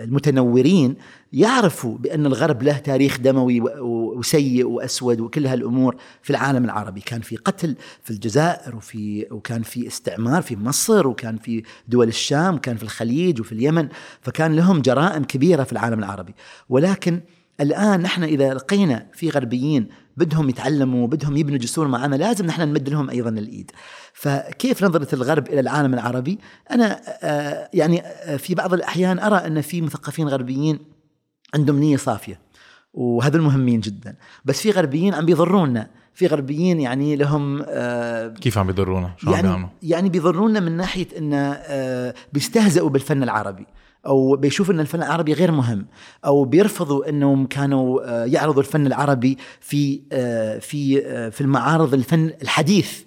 [0.00, 0.96] المتنورين
[1.32, 7.00] يعرفوا بأن الغرب له تاريخ دموي وسيء وأسود وكل هالأمور في العالم العربي.
[7.00, 12.54] كان في قتل في الجزائر وفي وكان في استعمار في مصر وكان في دول الشام
[12.54, 13.88] وكان في الخليج وفي اليمن
[14.20, 16.34] فكان لهم جرائم كبيرة في العالم العربي.
[16.68, 17.20] ولكن
[17.60, 22.88] الآن نحن إذا لقينا في غربيين بدهم يتعلموا بدهم يبنوا جسور معنا لازم نحن نمد
[22.88, 23.70] لهم أيضا الإيد.
[24.12, 26.38] فكيف نظرة الغرب إلى العالم العربي؟
[26.70, 30.78] أنا آه، يعني آه، في بعض الأحيان أرى أن في مثقفين غربيين
[31.54, 32.40] عندهم نية صافية
[32.92, 34.16] وهذا المهمين جدا.
[34.44, 35.90] بس في غربيين عم بيضرونا.
[36.14, 40.76] في غربيين يعني لهم آه، كيف عم بيضرونا؟ شو عم يعني بيعملوا؟ يعني بيضرونا من
[40.76, 43.66] ناحية إن آه، بيستهزئوا بالفن العربي.
[44.06, 45.86] أو بيشوفوا إن الفن العربي غير مهم
[46.24, 52.32] أو بيرفضوا إنهم كانوا آه، يعرضوا الفن العربي في آه، في آه، في المعارض الفن
[52.42, 53.02] الحديث.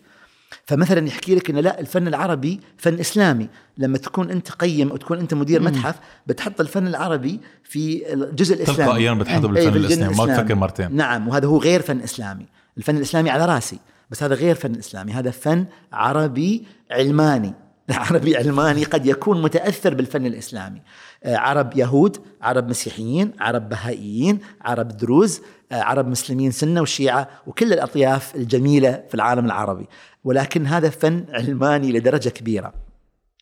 [0.65, 3.47] فمثلا يحكي لك إن لا الفن العربي فن إسلامي.
[3.77, 5.95] لما تكون أنت قيم أو تكون أنت مدير متحف
[6.27, 8.83] بتحط الفن العربي في الجزء الإسلامي.
[8.83, 10.15] تلقائيا بتحطه أي، بالفن الإسلامي.
[10.15, 10.25] ما.
[10.25, 10.95] بتفكر مرتين.
[10.95, 12.45] نعم وهذا هو غير فن إسلامي.
[12.77, 15.11] الفن الإسلامي على رأسي بس هذا غير فن إسلامي.
[15.11, 17.53] هذا فن عربي علماني.
[17.93, 20.81] عربي علماني قد يكون متأثر بالفن الإسلامي.
[21.23, 27.73] آه، عرب يهود عرب مسيحيين عرب بهائيين عرب دروز آه، عرب مسلمين سنة وشيعة وكل
[27.73, 29.87] الأطياف الجميلة في العالم العربي.
[30.23, 32.73] ولكن هذا فن علماني لدرجة كبيرة.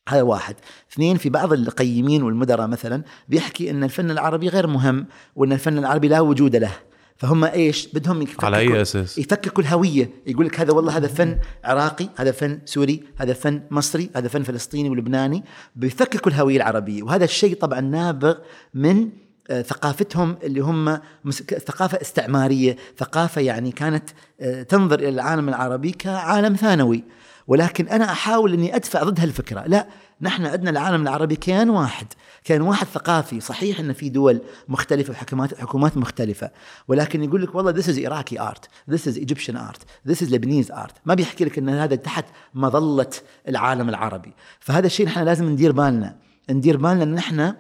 [0.10, 0.56] هذا واحد.
[0.94, 6.08] اثنين في بعض القيمين والمدراء مثلا بيحكي إن الفن العربي غير مهم وإن الفن العربي
[6.08, 6.72] لا وجود له.
[7.20, 10.10] فهم إيش؟ بدهم يفككوا على أي أساس؟ يفككوا الهوية.
[10.28, 14.44] يقول لك هذا والله هذا فن عراقي هذا فن سوري هذا فن مصري هذا فن
[14.44, 15.44] فلسطيني ولبناني.
[15.76, 17.04] بيفككوا الهوية العربية.
[17.04, 18.36] وهذا الشيء طبعا نابغ
[18.74, 19.10] من
[19.50, 21.00] آه، ثقافتهم اللي هم
[21.66, 24.10] ثقافة استعمارية ثقافة يعني كانت
[24.42, 27.04] آه، تنظر إلى العالم العربي كعالم ثانوي.
[27.48, 29.64] ولكن أنا أحاول أني أدفع ضد هالفكرة.
[29.68, 29.88] لا
[30.22, 32.08] نحن عندنا العالم العربي كيان واحد.
[32.50, 36.52] كيان واحد ثقافي صحيح أن في دول مختلفة وحكومات حكومات مختلفة
[36.88, 40.72] ولكن يقول لك والله this is Iraqi art this is Egyptian art this is Lebanese
[40.72, 40.94] art.
[41.06, 43.10] ما بيحكي لك أن هذا تحت مظلة
[43.48, 44.34] العالم العربي.
[44.60, 46.16] فهذا الشيء نحن لازم ندير بالنا
[46.50, 47.54] ندير بالنا أن نحن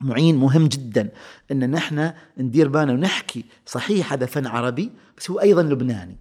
[0.00, 1.08] معين مهم جدا
[1.50, 6.18] إن نحن ندير بالنا ونحكي صحيح هذا فن عربي بس هو أيضا لبناني.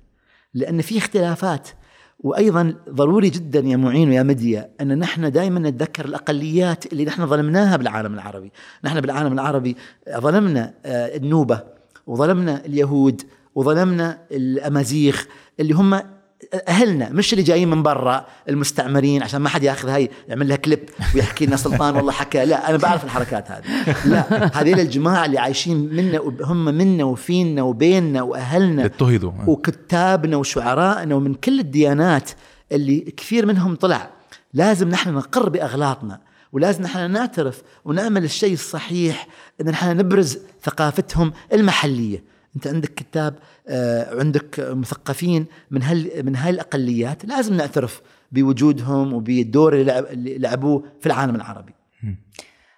[0.53, 1.69] لأن في اختلافات
[2.19, 7.77] وأيضا ضروري جدا يا معين ويا مديا أن نحن دائما نتذكر الأقليات اللي نحن ظلمناها
[7.77, 8.51] بالعالم العربي،
[8.83, 9.75] نحن بالعالم العربي
[10.17, 11.63] ظلمنا آه، النوبة
[12.07, 13.21] وظلمنا اليهود
[13.55, 15.17] وظلمنا الأمازيغ
[15.59, 16.01] اللي هم
[16.67, 20.89] أهلنا مش اللي جايين من برا المستعمرين عشان ما حد ياخذ هاي يعمل لها كليب
[21.15, 22.45] ويحكي لنا سلطان والله حكى.
[22.45, 23.63] لا أنا بعرف الحركات هذه.
[24.05, 31.33] لا هذيل الجماعة اللي عايشين منا هم منا وفينا وبيننا وأهلنا اضطهدوا وكتابنا وشعرائنا ومن
[31.33, 32.31] كل الديانات
[32.71, 34.09] اللي كثير منهم طلع.
[34.53, 36.19] لازم نحن نقر بأغلاطنا
[36.51, 39.27] ولازم نحن نعترف ونعمل الشيء الصحيح
[39.61, 42.23] إن نحن نبرز ثقافتهم المحلية.
[42.55, 43.35] انت عندك كتاب
[43.67, 50.37] آه، عندك مثقفين من هال من هاي الأقليات لازم نعترف بوجودهم وبالدور اللي لعب- اللي
[50.37, 51.73] لعبوه في العالم العربي.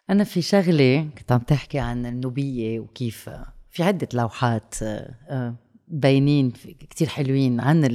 [0.09, 3.29] أنا في شغلة كنت عم تحكي عن النوبية وكيف
[3.69, 5.55] في عدة لوحات آه، آه،
[5.87, 6.51] باينين
[6.89, 7.85] كتير حلوين عن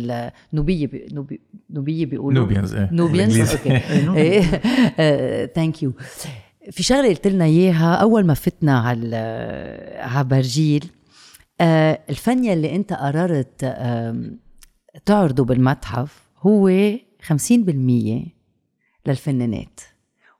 [0.52, 2.46] النوبية بي نوبي نوبية بيقولوا.
[2.48, 2.88] Nubians، إيه.
[2.92, 3.50] Nubians.
[3.54, 4.42] Okay.
[5.54, 5.92] Thank you
[6.72, 9.16] في شغلة قلت لنا إياها أول ما فتنا على
[9.98, 10.84] على برجيل
[11.60, 13.64] الفن يلي انت قررت
[15.04, 16.70] تعرضه بالمتحف هو
[17.22, 17.32] 50%
[19.06, 19.80] للفنانات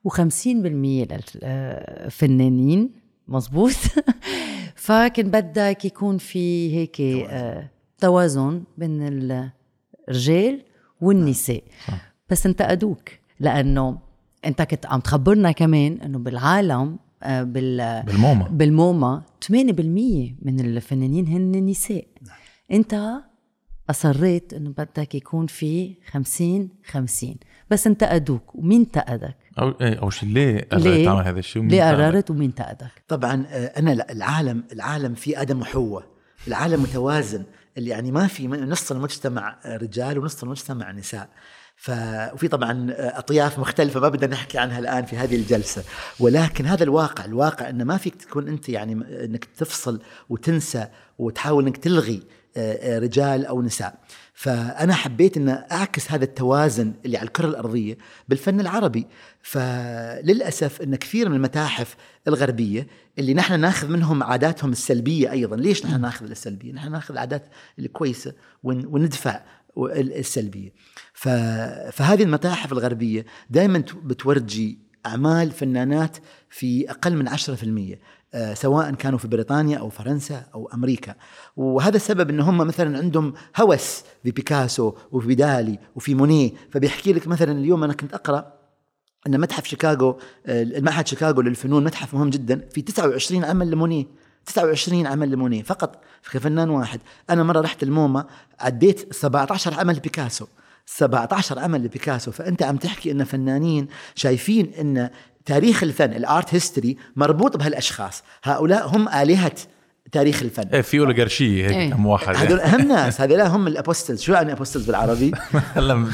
[0.09, 0.21] و50%
[1.43, 2.91] للفنانين
[3.27, 3.71] مزبوط
[4.75, 9.07] فكان بدك يكون في هيك آه توازن بين
[10.09, 10.61] الرجال
[11.01, 11.63] والنساء.
[11.87, 12.13] صح.
[12.29, 13.99] بس انتقدوك لأنه
[14.45, 19.49] انت كنت عم تخبرنا كمان إنه بالعالم آه بال بالموما بالموما 8%
[20.41, 22.05] من الفنانين هن نساء.
[22.71, 23.21] انت
[23.89, 27.35] أصريت إنه بدك يكون في 50 50
[27.71, 31.83] بس انتقدوك ومين انتقدك؟ أو إيه أول شيء ليه قررت؟ تعمل هذا الشيء؟ ومين ليه؟
[31.83, 36.03] قررت ومين انتقدك؟ طبعا آه، أنا لا العالم العالم في آدم وحواء
[36.47, 37.43] العالم متوازن.
[37.77, 41.29] اللي يعني ما في نص المجتمع آه، رجال ونص المجتمع نساء.
[41.79, 41.91] ف...
[42.33, 45.83] وفي طبعا أطياف مختلفة ما بدنا نحكي عنها الآن في هذه الجلسة.
[46.19, 48.93] ولكن هذا الواقع الواقع إنه ما فيك تكون أنت يعني
[49.25, 50.87] إنك تفصل وتنسى
[51.19, 52.23] وتحاول إنك تلغي
[52.57, 53.99] آه، آه، رجال أو نساء.
[54.33, 57.97] فأنا حبيت إن أعكس هذا التوازن اللي على الكرة الأرضية
[58.29, 59.07] بالفن العربي.
[59.41, 61.95] فللأسف إن كثير من المتاحف
[62.27, 62.87] الغربية
[63.19, 65.55] اللي نحن ناخذ منهم عاداتهم السلبية أيضا.
[65.55, 67.43] ليش نحن ناخذ السلبية؟ نحن ناخذ العادات
[67.79, 69.41] الكويسة ون- وندفع
[69.77, 70.69] ال- السلبية.
[71.91, 76.17] فهذه المتاحف الغربية دائما بتورجي أعمال فنانات
[76.49, 77.97] في أقل من 10%
[78.33, 81.15] آه، سواء كانوا في بريطانيا أو فرنسا أو أمريكا.
[81.55, 87.27] وهذا السبب إن هم مثلا عندهم هوس في بيكاسو وفي دالي وفي مونيه فبيحكي لك
[87.27, 88.53] مثلا اليوم أنا كنت أقرأ
[89.27, 94.05] إن متحف شيكاغو آه، المعهد شيكاغو للفنون متحف مهم جدا في 29 عمل لمونيه
[94.45, 96.99] 29 عمل لمونيه فقط في فنان واحد.
[97.29, 98.25] أنا مرة رحت ال MoMA
[98.59, 100.45] عديت 17 عمل لبيكاسو
[100.89, 105.09] 17 عمل لبيكاسو فأنت عم تحكي إن فنانين شايفين إن
[105.45, 108.23] تاريخ الفن ال art history مربوط بهالأشخاص.
[108.43, 109.51] هؤلاء هم آلهة
[110.11, 110.67] تاريخ الفن.
[110.73, 111.91] إيه في اوليغارشيه هيك إيه.
[111.91, 114.21] كم واحد هذول أهم ناس هذول هم ال apostles.
[114.21, 115.31] شو يعني apostles بالعربي؟
[115.75, 116.07] هلا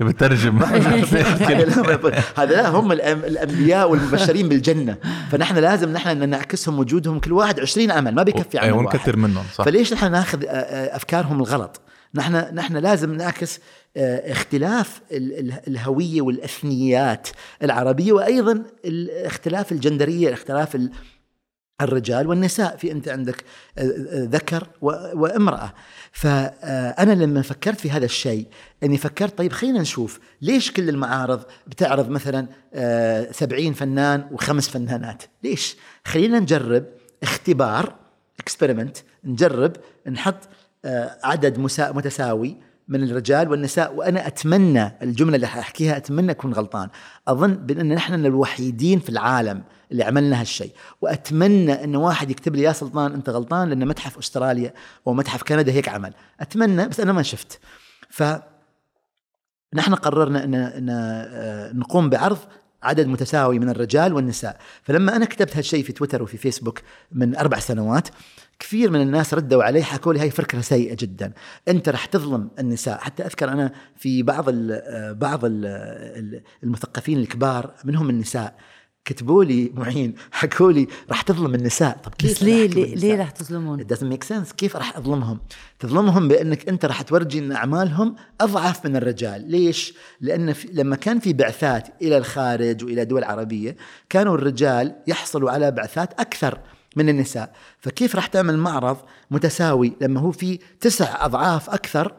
[0.00, 0.58] بترجم.
[2.38, 4.96] هذا هم الأم- الأنبياء والمبشرين بالجنة.
[5.32, 8.94] فنحن لازم نحن نعكسهم وجودهم كل واحد 20 عمل ما بيكفي إيه عمل واحد.
[8.94, 9.64] ونكثر منهم صح.
[9.64, 11.80] فليش نحن ناخذ أفكارهم الغلط؟
[12.14, 13.58] نحن نحن لازم نعكس
[13.96, 17.28] آه، اختلاف ال- ال- الهوية والأثنيات
[17.62, 20.90] العربية وأيضا الاختلاف الجندرية اختلاف ال-
[21.80, 22.76] الرجال والنساء.
[22.76, 23.44] في أنت عندك
[23.78, 25.74] آه، آه، ذكر وامرأة.
[26.12, 28.46] فانا لما فكرت في هذا الشيء
[28.82, 35.22] أني فكرت طيب خلينا نشوف ليش كل المعارض بتعرض مثلا آه، سبعين فنان وخمس فنانات.
[35.44, 36.84] ليش؟ خلينا نجرب
[37.22, 37.94] اختبار
[38.40, 39.72] اكسبيرمنت نجرب
[40.10, 40.48] نحط
[41.24, 42.56] عدد مسا- متساوي
[42.88, 46.88] من الرجال والنساء وأنا أتمنى الجملة اللي حأحكيها أتمنى أكون غلطان.
[47.28, 49.62] أظن بأن نحن الوحيدين في العالم
[49.92, 50.72] اللي عملنا هالشيء.
[51.00, 54.74] وأتمنى أن واحد يكتب لي يا سلطان أنت غلطان لأن متحف أستراليا
[55.06, 56.12] ومتحف كندا هيك عمل.
[56.40, 57.60] أتمنى بس أنا ما شفت.
[58.10, 58.22] ف
[59.74, 62.38] نحن قررنا أن أن آه، نقوم بعرض
[62.82, 64.58] عدد متساوي من الرجال والنساء.
[64.82, 66.80] فلما أنا كتبت هالشيء في تويتر وفي فيسبوك
[67.12, 68.08] من أربع سنوات
[68.60, 71.32] كثير من الناس ردوا علي حكوا لي هاي فكره سيئة جدا.
[71.68, 72.98] أنت رح تظلم النساء.
[72.98, 78.54] حتى أذكر أنا في بعض ال بعض ال المثقفين الكبار منهم النساء
[79.04, 81.98] كتبوا لي معين حكوا لي رح تظلم النساء.
[82.04, 84.54] طب كيف ليه ليه, ليه؟ رح تظلمون؟ Doesn't make sense.
[84.54, 85.40] كيف راح أظلمهم؟
[85.78, 89.50] تظلمهم بأنك أنت راح تورجي إن أعمالهم أضعف من الرجال.
[89.50, 93.76] ليش؟ لأن في لما كان في بعثات إلى الخارج وإلى دول عربية
[94.08, 96.58] كانوا الرجال يحصلوا على بعثات أكثر.
[96.96, 97.52] من النساء.
[97.78, 98.96] فكيف راح تعمل معرض
[99.30, 102.14] متساوي لما هو في تسع أضعاف أكثر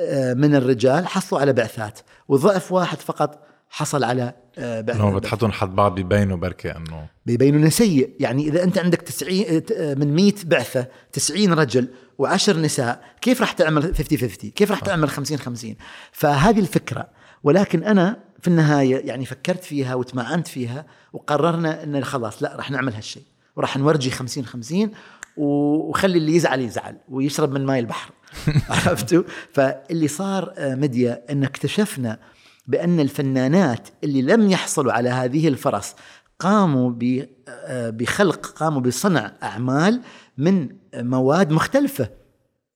[0.00, 1.98] آه، من الرجال حصلوا على بعثات
[2.28, 7.60] وضعف واحد فقط حصل على آه، بعث لما بتحطهم حد بعض بيبينوا بركي إنه بيبينوا
[7.60, 8.10] انه سيء.
[8.20, 9.62] يعني إذا أنت عندك 90
[9.98, 11.88] من 100 بعثة 90 رجل
[12.22, 15.76] و10 نساء كيف راح تعمل 50 50 كيف راح تعمل 50 50
[16.12, 17.08] فهذه الفكرة.
[17.42, 22.94] ولكن أنا في النهاية يعني فكرت فيها وتمعنت فيها وقررنا إن خلاص لا راح نعمل
[22.94, 23.22] هالشيء.
[23.56, 24.90] وراح نورجي 50 50
[25.36, 28.10] وخلي اللي يزعل يزعل ويشرب من ماء البحر.
[28.70, 32.18] عرفتوا؟ فاللي صار آه، مديا إن اكتشفنا
[32.66, 35.94] بأن الفنانات اللي لم يحصلوا على هذه الفرص
[36.38, 40.00] قاموا ب- آه، بخلق قاموا بصنع أعمال
[40.38, 42.08] من مواد مختلفة.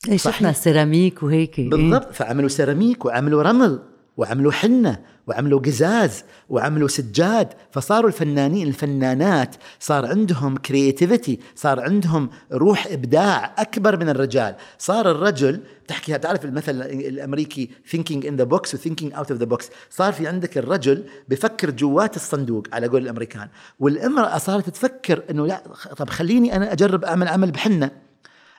[0.06, 0.16] صحيح.
[0.36, 1.70] شفنا سيراميك وهيك إيه.
[1.70, 2.12] بالضبط.
[2.12, 3.82] فعملوا سيراميك وعملوا رمل.
[4.18, 7.48] وعملوا حنة وعملوا قزاز وعملوا سجاد.
[7.70, 14.54] فصاروا الفنانين الفنانات صار عندهم creativity صار عندهم روح إبداع أكبر من الرجال.
[14.78, 19.46] صار الرجل تحكي تعرف المثل الأمريكي thinking in the box و thinking out of the
[19.46, 19.64] box.
[19.90, 23.48] صار في عندك الرجل بفكر جوات الصندوق على قول الأمريكان.
[23.80, 25.62] والامرأة صارت تفكر أنه لا
[25.96, 27.90] طب خليني أنا أجرب أعمل عمل بحنة.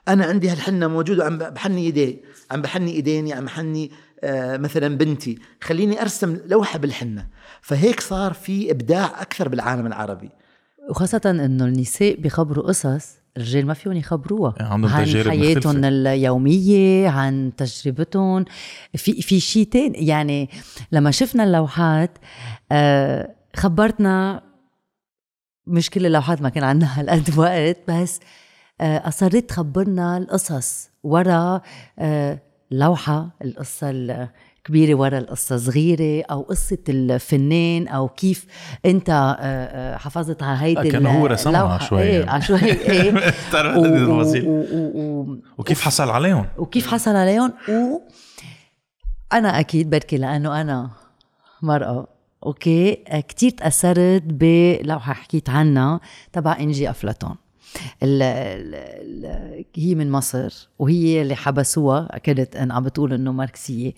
[0.08, 3.90] أنا عندي هالحنة موجودة وعم بحني إيدي عم بحني إيديني عم بحني
[4.58, 7.26] مثلا بنتي خليني أرسم لوحة بالحنة.
[7.60, 10.30] فهيك صار في إبداع أكثر بالعالم العربي.
[10.90, 14.54] وخاصة إنه النساء بيخبروا قصص الرجال ما فيهم يخبروها.
[14.58, 15.88] يعني عندهم عن تجارب حياتهم مختلفة.
[15.88, 18.44] اليومية عن تجربتهم.
[18.96, 20.50] في في شيء تاني يعني
[20.92, 22.18] لما شفنا اللوحات
[22.72, 24.42] آه خبرتنا
[25.66, 28.20] مش كل اللوحات ما كان عندنا هالقد وقت بس
[28.80, 31.60] آه أصريت تخبرنا القصص ورا
[31.98, 32.38] آه
[32.70, 38.46] لوحة القصة الكبيرة ورا القصة صغيرة أو قصة الفنان أو كيف
[38.86, 41.84] أنت آه، آه، حافظت على هيدي كأنه هو رسمها اللوحة.
[41.88, 42.22] شوي.
[42.28, 42.58] على شوي
[43.48, 43.80] بتعرف و-
[44.46, 45.20] و-.
[45.30, 48.00] و- وكيف حصل عليهم وكيف حصل عليهم و
[49.32, 50.90] أنا أكيد بركي لأنه أنا
[51.62, 52.06] مرأة
[52.46, 52.94] أوكي
[53.28, 56.00] كتير تأثرت بلوحة حكيت عنها
[56.32, 57.36] تبع إنجي أفلاطون
[58.02, 62.18] ال ال هي من مصر وهي اللي حبسوها.
[62.18, 63.92] كانت أن عم بتقول إنه ماركسية.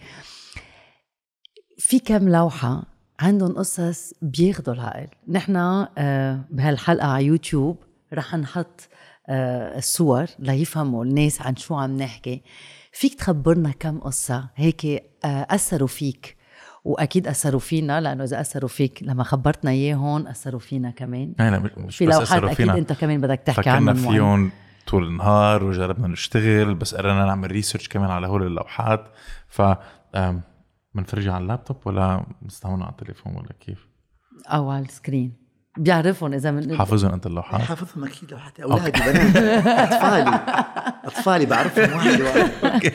[1.78, 2.82] في كم لوحة
[3.20, 5.08] عندهم قصص بياخدوا العقل.
[5.28, 7.76] نحن آه، بهالحلقة على يوتيوب
[8.12, 8.88] رح نحط
[9.28, 12.42] آه، الصور ليفهموا الناس عن شو عم نحكي.
[12.92, 14.84] فيك تخبرنا كم قصة هيك
[15.24, 16.36] آه، أثروا فيك
[16.84, 21.32] وأكيد أثروا فينا لأنه إذا أثروا فيك لما خبرتنا إياهم أثروا فينا كمان.
[21.38, 22.78] يعني مش- مش في بس لوحات فينا.
[22.78, 24.50] أنت كمان بدك تحكي فكرنا عنهم وعن- فيهم
[24.86, 29.04] طول النهار وجربنا نشتغل بس قررنا نعمل research كمان على هول اللوحات
[29.48, 29.62] ف
[30.14, 30.40] آم،
[30.94, 33.88] بنفرجها على اللابتوب ولا بنستعملها على التليفون ولا كيف؟
[34.46, 35.42] أو على ال screen.
[35.78, 40.40] بيعرفون إذا من حافظهم أنت اللوحات؟ حافظهم أكيد لوحات أولادي بنات أطفالي.
[41.04, 42.92] أطفالي بعرفهم واحد واحد.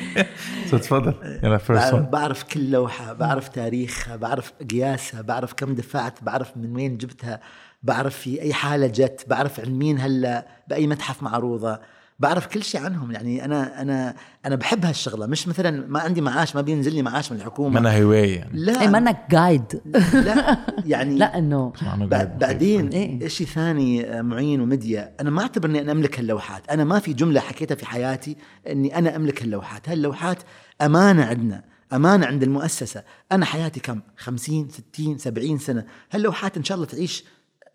[0.71, 1.39] تفضل.
[1.43, 6.97] يلا first بعرف, كل لوحة بعرف تاريخها بعرف قياسها بعرف كم دفعت بعرف من وين
[6.97, 7.39] جبتها
[7.83, 11.79] بعرف في أي حالة جت بعرف عن مين هلأ بأي متحف معروضة.
[12.19, 13.11] بعرف كل شيء عنهم.
[13.11, 15.25] يعني أنا أنا أنا بحب هالشغلة.
[15.25, 17.79] مش مثلا ما عندي معاش ما بينزل لي معاش من الحكومة.
[17.79, 18.51] منها هواية يعني.
[18.53, 18.81] لا.
[18.81, 19.81] إيه منك guide
[20.13, 21.71] لا يعني لا
[22.11, 23.27] قاعد بعدين إيه.
[23.27, 26.69] شيء ثاني آه، معين ومديا أنا ما أعتبر إني أنا أملك هاللوحات.
[26.69, 28.37] أنا ما في جملة حكيتها في حياتي
[28.69, 29.89] إني أنا أملك هاللوحات.
[29.89, 30.37] هاللوحات
[30.81, 33.03] أمانة عندنا أمانة عند المؤسسة.
[33.31, 35.85] أنا حياتي كم؟ 50 60 70 سنة.
[36.11, 37.23] هاللوحات إن شاء الله تعيش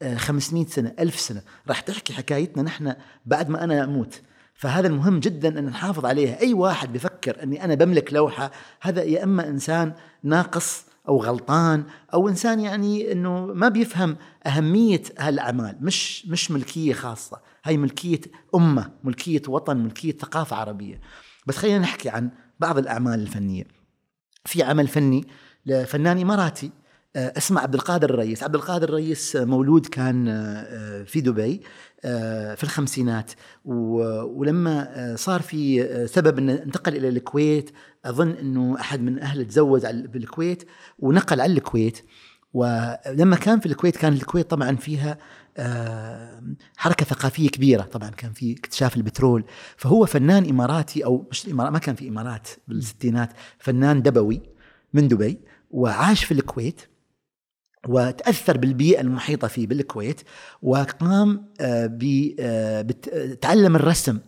[0.02, 1.42] آه، 500 سنة 1000 سنة.
[1.68, 2.94] راح تحكي حكايتنا نحن
[3.26, 4.20] بعد ما أنا أموت.
[4.54, 6.40] فهذا المهم جدا أن نحافظ عليها.
[6.40, 11.84] أي واحد بفكر أني أنا بملك لوحة هذا يا أما إنسان ناقص أو غلطان
[12.14, 17.40] أو إنسان يعني إنه ما بيفهم أهمية هالأعمال مش مش ملكية خاصة.
[17.64, 18.20] هاي ملكية
[18.54, 21.00] أمة ملكية وطن ملكية ثقافة عربية.
[21.46, 23.64] بس خلينا نحكي عن بعض الأعمال الفنية.
[24.44, 25.26] في عمل فني
[25.66, 26.70] لفنان إماراتي.
[27.16, 28.42] اسمه عبد القادر الرئيس.
[28.42, 31.62] عبد القادر الرئيس آه، مولود كان آه، آه، في دبي
[32.04, 33.30] آه، في الخمسينات.
[33.64, 37.70] ولما آه، صار في آه، سبب انه انتقل إلى الكويت
[38.04, 40.62] أظن إنه أحد من اهله تزوج بالكويت
[40.98, 41.98] ونقل على الكويت.
[42.54, 45.18] ولما كان في الكويت كان الكويت طبعا فيها
[45.56, 46.42] آه،
[46.76, 47.82] حركة ثقافية كبيرة.
[47.82, 49.44] طبعا كان في اكتشاف البترول.
[49.76, 53.30] فهو فنان إماراتي أو مش الامارات ما كان في إمارات بالستينات.
[53.58, 54.40] فنان دبوي
[54.94, 56.80] من دبي وعاش في الكويت.
[57.88, 60.20] وتأثر بالبيئة المحيطة فيه بالكويت
[60.62, 62.86] وقام آه، ب آه،
[63.40, 64.18] تعلم الرسم.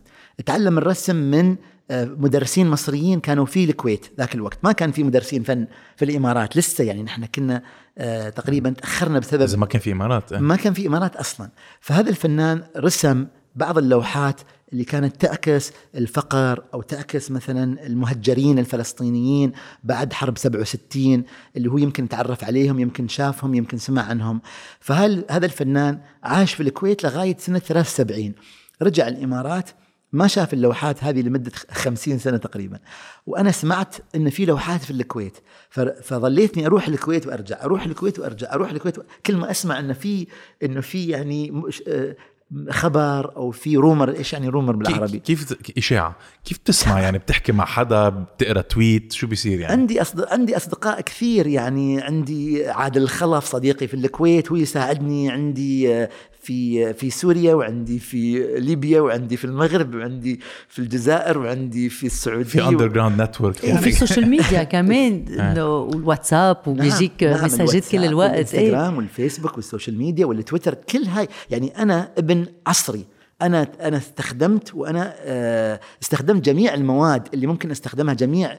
[0.47, 1.57] تعلم الرسم من
[1.91, 4.59] آه، مدرسين مصريين كانوا في الكويت ذاك الوقت.
[4.63, 7.63] ما كان في مدرسين فن في الإمارات لسه يعني نحن كنا
[8.31, 10.41] تقريبا تأخرنا بسبب ما كان في إمارات إيه.
[10.41, 11.51] ما كان في إمارات أصلا.
[11.81, 14.41] فهذا الفنان رسم بعض اللوحات
[14.73, 19.53] اللي كانت تعكس الفقر أو تعكس مثلا المهجرين الفلسطينيين
[19.85, 21.25] بعد حرب 67
[21.57, 24.41] اللي هو يمكن تعرف عليهم يمكن شافهم يمكن سمع عنهم.
[24.81, 28.33] فهل هذا الفنان عاش في الكويت لغاية سنة 73
[28.83, 29.71] رجع الإمارات
[30.13, 32.79] ما شاف اللوحات هذه لمدة خمسين سنة تقريبا.
[33.27, 35.39] وأنا سمعت أن في لوحات في الكويت
[36.03, 39.03] فظليتني أروح الكويت وأرجع أروح الكويت وأرجع أروح الكويت و...
[39.27, 40.27] كل ما أسمع أنه في
[40.63, 41.63] أنه في يعني
[42.71, 46.17] خبر أو في رومر إيش يعني رومر بالعربي؟ كيف إشاعة.
[46.45, 50.25] كيف بتسمع يعني؟ بتحكي مع حدا بتقرأ تويت شو بيصير يعني؟ عندي أصد...
[50.29, 56.07] عندي أصدقاء كثير يعني عندي عادل الخلف صديقي في الكويت هو يساعدني عندي
[56.45, 62.45] في في سوريا وعندي في ليبيا وعندي في المغرب وعندي في الجزائر وعندي في السعودية.
[62.45, 68.31] في underground network وفي ال social media كمان إنه والواتساب وبيجيك نعم، messages كل الوقت.
[68.31, 68.61] إيه.
[68.61, 71.29] والإنستغرام والفيسبوك وال social media والتويتر كل هاي.
[71.51, 73.05] يعني أنا ابن عصري.
[73.43, 78.59] أنا أنا استخدمت وأنا آه، استخدمت جميع المواد اللي ممكن أستخدمها جميع آه،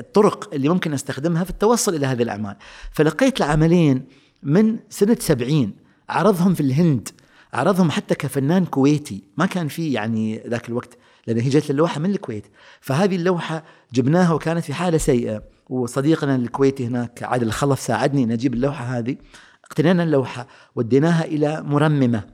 [0.00, 2.56] الطرق اللي ممكن أستخدمها في التوصل إلى هذه الأعمال.
[2.90, 4.04] فلقيت العملين
[4.42, 5.81] من سنة 70
[6.12, 7.08] عرضهم في الهند
[7.52, 9.24] عرضهم حتى كفنان كويتي.
[9.36, 12.46] ما كان في يعني ذاك الوقت لأن هي جت اللوحه من الكويت.
[12.80, 15.42] فهذه اللوحة جبناها وكانت في حالة سيئة.
[15.68, 19.16] وصديقنا الكويتي هناك عادل الخلف ساعدني أن أجيب اللوحة هذه.
[19.64, 22.24] اقتنينا اللوحة وديناها إلى مرممة.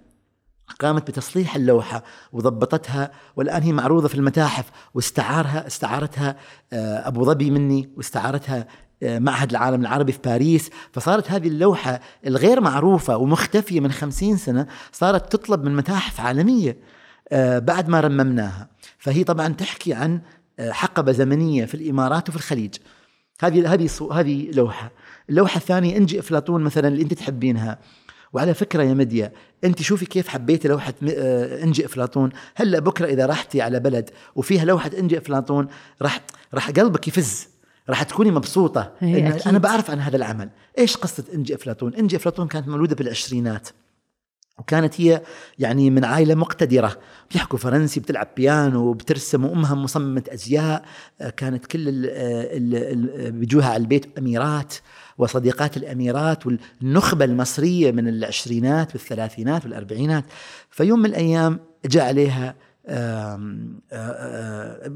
[0.80, 4.70] قامت بتصليح اللوحة وضبطتها والآن هي معروضة في المتاحف.
[4.94, 6.36] واستعارها استعارتها
[6.72, 8.66] آه، أبو ظبي مني واستعارتها
[9.02, 15.32] معهد العالم العربي في باريس فصارت هذه اللوحة الغير معروفة ومختفية من خمسين سنة صارت
[15.32, 16.76] تطلب من متاحف عالمية
[17.32, 18.68] آه، بعد ما رممناها.
[18.98, 20.20] فهي طبعا تحكي عن
[20.60, 22.74] حقبة زمنية في الإمارات وفي الخليج.
[23.42, 24.90] هذه هذه هذه لوحة.
[25.30, 27.78] اللوحة الثانية إنجي أفلاطون مثلا اللي أنت تحبينها.
[28.32, 29.32] وعلى فكرة يا مديا
[29.64, 32.30] أنت شوفي كيف حبيتي لوحة آه، إنجي أفلاطون.
[32.54, 35.68] هلأ بكرة إذا رحتي على بلد وفيها لوحة إنجي أفلاطون
[36.02, 36.20] راح
[36.54, 37.47] راح قلبك يفز.
[37.88, 38.92] راح تكوني مبسوطة
[39.46, 40.50] أنا بعرف عن هذا العمل.
[40.78, 43.68] إيش قصة إنجي افلاطون إنجي افلاطون كانت مولودة بالعشرينات.
[44.58, 45.22] وكانت هي
[45.58, 46.96] يعني من عائلة مقتدرة.
[47.32, 50.84] بيحكوا فرنسي بتلعب بيانو بترسم وأمها مصممة أزياء.
[51.20, 54.74] آه، كانت كل ال بيجوها على البيت اميرات
[55.18, 60.24] وصديقات الأميرات والنخبة المصرية من العشرينات والثلاثينات والأربعينات.
[60.70, 62.54] فيوم من الأيام جاء عليها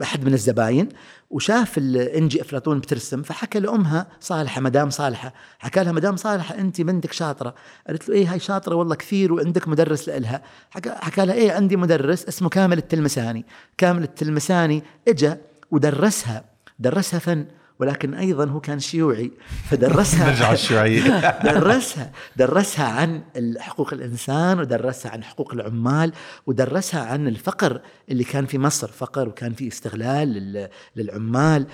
[0.03, 0.89] احد من الزباين
[1.31, 5.35] وشاف الانجي أفلاطون بترسم فحكى لأمها صالحة مدام صالحة.
[5.59, 7.55] حكى لها مدام صالحة انت بنتك شاطرة؟
[7.87, 11.77] قالت له إيه هاي شاطرة والله كثير وعندك مدرس لها حكى, حكى لها إيه عندي
[11.77, 13.47] مدرس اسمه كامل التلمساني.
[13.79, 15.41] كامل التلمساني إجا
[15.71, 16.45] ودرسها
[16.79, 17.47] درسها فن.
[17.83, 19.31] ولكن أيضا هو كان شيوعي
[19.71, 21.31] فدرسها نرجع الشيوعية.
[21.53, 23.23] درسها درسها عن
[23.59, 26.13] حقوق الإنسان ودرسها عن حقوق العمال
[26.47, 27.81] ودرسها عن الفقر
[28.11, 31.67] اللي كان في مصر فقر وكان في استغلال للعمال.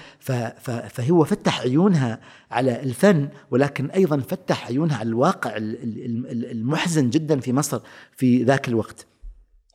[0.91, 7.81] فهو فتح عيونها على الفن ولكن أيضا فتح عيونها على الواقع المحزن جدا في مصر
[8.17, 9.07] في ذاك الوقت.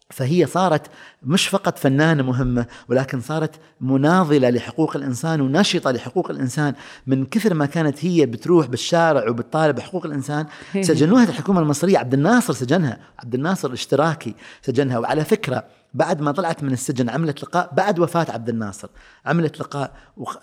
[0.10, 0.88] فهي صارت
[1.24, 6.74] مش فقط فنانة مهمة ولكن صارت مناضلة لحقوق الإنسان وناشطة لحقوق الإنسان.
[7.08, 10.46] من كثر ما كانت هي بتروح بالشارع وبتطالب بحقوق الإنسان
[10.82, 11.98] سجنوها الحكومة المصرية.
[11.98, 15.00] عبد الناصر سجنها عبد الناصر الاشتراكي سجنها.
[15.00, 18.90] وعلى فكرة بعد ما طلعت من السجن عملت لقاء بعد وفاة عبد الناصر.
[19.26, 19.92] عملت لقاء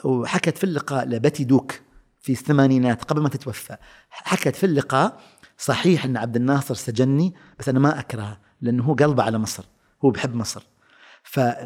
[0.04, 1.72] وحكت في اللقاء لبتي دوك
[2.20, 3.76] في الثمانينات قبل ما تتوفى.
[4.10, 5.18] حكت في اللقاء
[5.58, 9.64] صحيح إن عبد الناصر سجني بس أنا ما اكرهه لأنه هو قلبه على مصر
[10.04, 10.62] هو بحب مصر.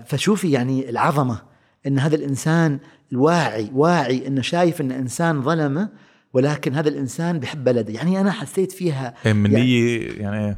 [0.06, 1.42] فشوفي يعني العظمة
[1.86, 2.78] إن هذا الإنسان
[3.12, 5.88] الواعي واعي إنه شايف إن إنسان ظلمه
[6.32, 7.92] ولكن هذا الإنسان بحب بلده.
[7.92, 10.56] يعني أنا حسيت فيها إيه، من يعني, يعني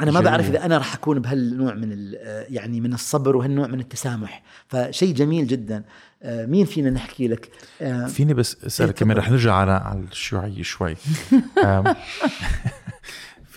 [0.00, 2.12] أنا ما بعرف إذا أنا راح أكون بهالنوع من
[2.48, 4.42] يعني من الصبر وهالنوع من التسامح.
[4.68, 5.84] فشيء جميل جدا.
[6.22, 10.62] آه، مين فينا نحكي لك؟ آه، فيني بس أسألك كمان رح نرجع على على الشيوعيه
[10.62, 10.96] شوي.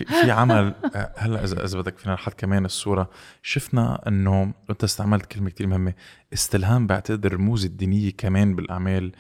[0.06, 3.10] في في عمل آه، هلا اذا إذا بدك فينا نحط كمان الصورة.
[3.44, 5.94] شفنا إنه أنت استعملت كلمة كثير مهمة
[6.34, 9.12] استلهام بعتقد الرموز الدينية كمان بالأعمال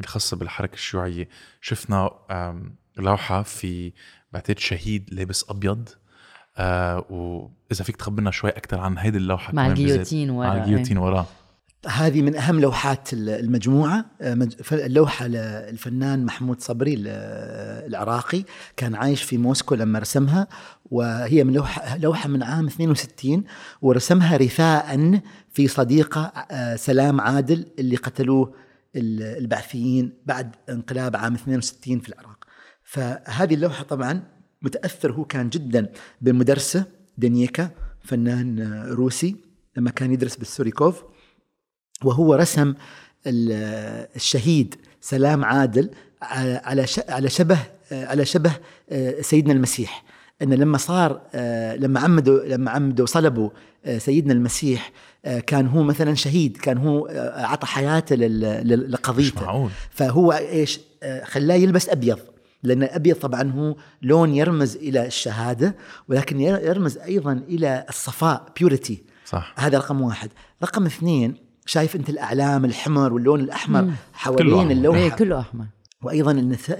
[0.00, 1.28] الخاصة بالحركة الشيوعية.
[1.60, 2.10] شفنا
[2.96, 3.92] لوحة في
[4.32, 5.88] بعتقد شهيد لابس أبيض
[6.56, 11.26] آه وإذا فيك تخبرنا شوي أكثر عن هيدي اللوحة مع الجيوتين وراه مع الجيوتين وراه
[11.86, 14.04] هذه من أهم لوحات المجموعة.
[14.20, 18.44] آه، اللوحه للفنان محمود صبري العراقي
[18.76, 20.48] كان عايش في موسكو لما رسمها
[20.90, 23.44] وهي من لوحه لوحة من عام 62
[23.82, 25.20] ورسمها رثاء
[25.52, 28.54] في صديقة آه، سلام عادل اللي قتلوه
[28.96, 32.44] البعثيين بعد انقلاب عام 62 في العراق.
[32.84, 34.22] فهذه اللوحة طبعا
[34.62, 36.84] متأثر هو كان جدا بمدرسه
[37.18, 37.70] دنيكا
[38.00, 39.36] فنان آه، روسي
[39.76, 41.02] لما كان يدرس بالسوريكوف.
[42.04, 42.74] وهو رسم
[43.26, 45.90] الشهيد سلام عادل
[46.22, 47.58] على على شبه
[47.92, 48.52] على شبه
[48.90, 50.04] آه، سيدنا المسيح.
[50.42, 53.50] إن لما صار آه، لما عمدوا لما عمدوا صلبوا
[53.84, 54.92] آه، سيدنا المسيح
[55.46, 59.70] كان هو مثلا شهيد كان هو اعطى حياته لقضيته.
[59.90, 60.80] فهو إيش؟
[61.24, 62.18] خلاه يلبس أبيض
[62.62, 65.76] لأن الابيض طبعا هو لون يرمز إلى الشهادة
[66.08, 69.54] ولكن يرمز أيضا إلى الصفاء بيوريتي صح.
[69.56, 70.30] هذا رقم واحد.
[70.62, 74.98] رقم اثنين شايف أنت الأعلام الحمر واللون الأحمر حوالين اللوحة.
[74.98, 75.64] إيه كله أحمر.
[76.02, 76.30] وأيضا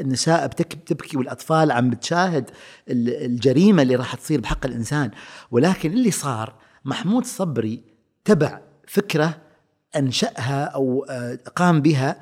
[0.00, 2.50] النساء بتبكي والأطفال عم بتشاهد
[2.88, 5.10] الجريمة اللي راح تصير بحق الإنسان.
[5.50, 6.54] ولكن اللي صار
[6.84, 7.82] محمود صبري
[8.24, 9.36] تبع فكرة
[9.96, 12.16] أنشأها أو آه، قام بها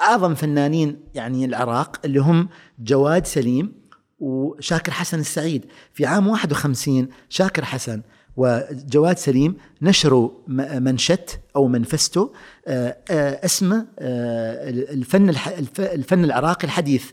[0.00, 2.48] أعظم فنانين يعني العراق اللي هم
[2.78, 3.72] جواد سليم
[4.18, 5.66] وشاكر حسن السعيد.
[5.94, 8.02] في عام 51 شاكر حسن
[8.38, 10.30] وجواد سليم نشروا
[10.78, 12.30] منشت أو منفستو
[12.66, 15.34] آه، آه، اسمه آه، الفن
[15.78, 17.10] الفن العراقي الحديث.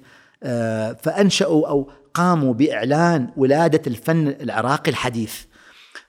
[1.03, 5.35] فأنشأوا أو قاموا بإعلان ولادة الفن العراقي الحديث.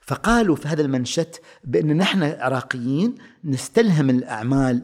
[0.01, 3.15] فقالوا في هذا المنشت بأن نحن عراقيين
[3.45, 4.83] نستلهم الأعمال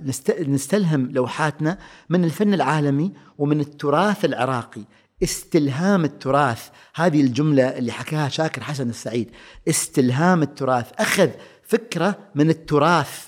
[0.49, 1.79] نستلهم لوحاتنا
[2.09, 4.83] من الفن العالمي ومن التراث العراقي.
[5.23, 6.69] استلهام التراث.
[6.95, 9.31] هذه الجملة اللي حكاها شاكر حسن السعيد.
[9.69, 10.93] استلهام التراث.
[10.99, 11.31] أخذ
[11.63, 13.27] فكرة من التراث.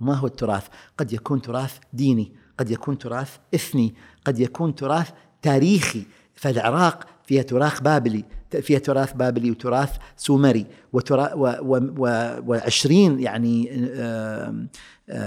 [0.00, 0.66] ما هو التراث؟
[0.98, 3.94] قد يكون تراث ديني قد يكون تراث إثني
[4.24, 5.10] قد يكون تراث
[5.42, 6.02] تاريخي.
[6.34, 8.24] فالعراق فيها تراث بابلي
[8.62, 12.06] فيها تراث بابلي وتراث سومري وترا و و و
[12.46, 14.66] وعشرين يعني آه،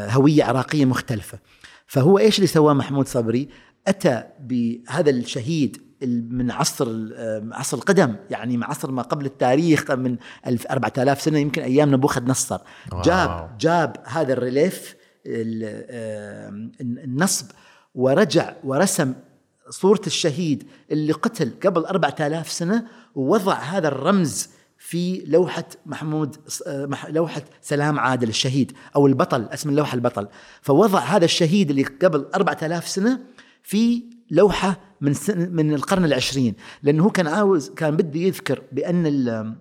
[0.10, 1.40] هوية عراقية مختلفة.
[1.88, 3.50] فهو إيش اللي سواه محمود صبري؟
[3.88, 10.18] أتى بهذا الشهيد من عصر آه، عصر القدم يعني من عصر ما قبل التاريخ من
[10.72, 12.60] 4000 سنة يمكن أيام نبوخذ نصر.
[13.06, 14.96] جاب جاب هذا الريليف
[16.82, 17.46] النصب
[17.96, 19.14] ورجع ورسم
[19.70, 26.36] صورة الشهيد اللي قتل قبل أربعة آلاف سنة ووضع هذا الرمز في لوحة محمود
[27.10, 30.28] لوحة سلام عادل الشهيد أو البطل اسم اللوحة البطل.
[30.62, 33.20] فوضع هذا الشهيد اللي قبل أربعة آلاف سنة
[33.64, 35.16] في لوحة من
[35.52, 36.56] من القرن العشرين.
[36.84, 39.56] لأنه هو كان عاوز كان بده يذكر بأن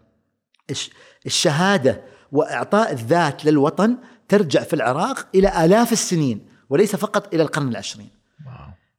[1.27, 3.97] الشهادة وإعطاء الذات للوطن
[4.29, 8.11] ترجع في العراق إلى آلاف السنين وليس فقط إلى القرن العشرين.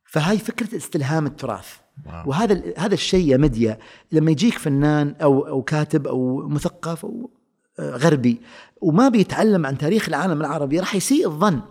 [0.06, 1.68] فهاي فكرة استلهام التراث.
[2.06, 2.30] واو.
[2.30, 3.80] وهذا هذا الشيء يا مديا
[4.12, 7.32] لما يجيك فنان أو أو كاتب أو مثقف أو
[7.80, 8.42] آه، غربي
[8.82, 11.62] وما بيتعلم عن تاريخ العالم العربي راح يسيء الظن.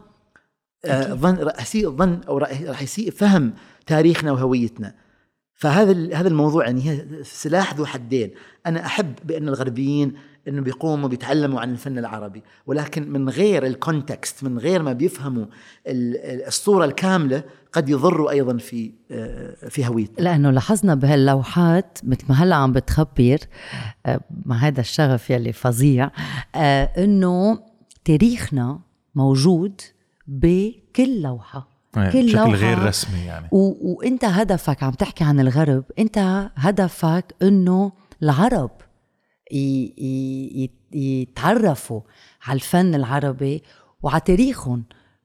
[0.91, 3.53] ظن راح يسيء الظن أو راح يسيء فهم
[3.87, 4.95] تاريخنا وهويتنا.
[5.55, 8.31] فهذا هذا الموضوع يعني هي سلاح ذو حدين.
[8.67, 10.15] أنا أحب بأن الغربيين
[10.49, 15.47] إنه بيقوموا بيتعلموا عن الفن العربي ولكن من غير الكونتكست من غير ما بيفهموا
[15.87, 20.25] الصورة الكاملة قد يضروا أيضا في آه، في هويتنا.
[20.25, 23.39] لأنه لاحظنا بهاللوحات مثل ما هلأ عم بتخبر
[24.07, 26.11] آه، مع هذا الشغف يلي فظيع
[26.55, 27.59] آه، إنه
[28.05, 28.81] تاريخنا
[29.15, 29.81] موجود
[30.33, 32.51] بكل لوحة كل بشكل لوحة.
[32.53, 33.49] غير رسمي يعني.
[33.53, 33.95] و...
[33.95, 38.71] وانت هدفك عم تحكي عن الغرب انت هدفك انه العرب
[40.93, 42.01] يتعرفوا
[42.43, 43.63] على الفن العربي
[44.03, 44.85] وعلى تاريخهم.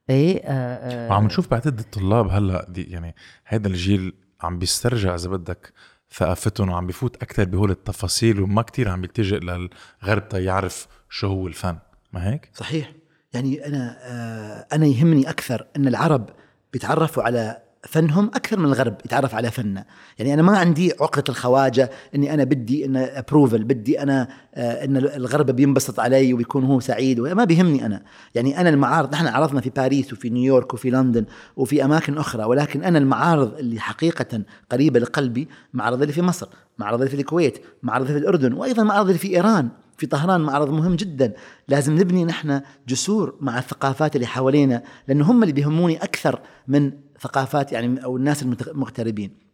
[0.09, 1.09] إيه آه، آه.
[1.09, 5.73] وعم نشوف بعتقد الطلاب هلأ دي يعني هذا الجيل عم بيسترجع إذا بدك
[6.11, 11.77] ثقافتهم وعم بفوت أكثر بهول التفاصيل وما كتير عم بيلتجئ للغرب تيعرف شو هو الفن.
[12.13, 12.91] ما هيك؟ صحيح.
[13.33, 16.29] يعني أنا آه أنا يهمني أكثر أن العرب
[16.73, 19.85] بيتعرفوا على فنهم أكثر من الغرب يتعرف على فننا.
[20.19, 24.97] يعني أنا ما عندي عقدة الخواجة أني أنا بدي أن ابروفل بدي أنا آه أن
[24.97, 28.03] الغرب بينبسط علي وبيكون هو سعيد ما بيهمني أنا.
[28.35, 31.25] يعني أنا المعارض نحن عرضنا في باريس وفي نيويورك وفي لندن
[31.55, 36.47] وفي أماكن أخرى ولكن أنا المعارض اللي حقيقة قريبة لقلبي معرض اللي في مصر
[36.77, 39.69] معرض اللي في الكويت معرض في الأردن وأيضا معرض اللي في إيران.
[39.97, 41.33] في طهران معرض مهم جدا.
[41.67, 46.91] لازم نبني نحن جسور مع الثقافات اللي حوالينا لأنه هم اللي بيهموني أكثر من
[47.21, 49.47] ثقافات يعني أو الناس المغتربين.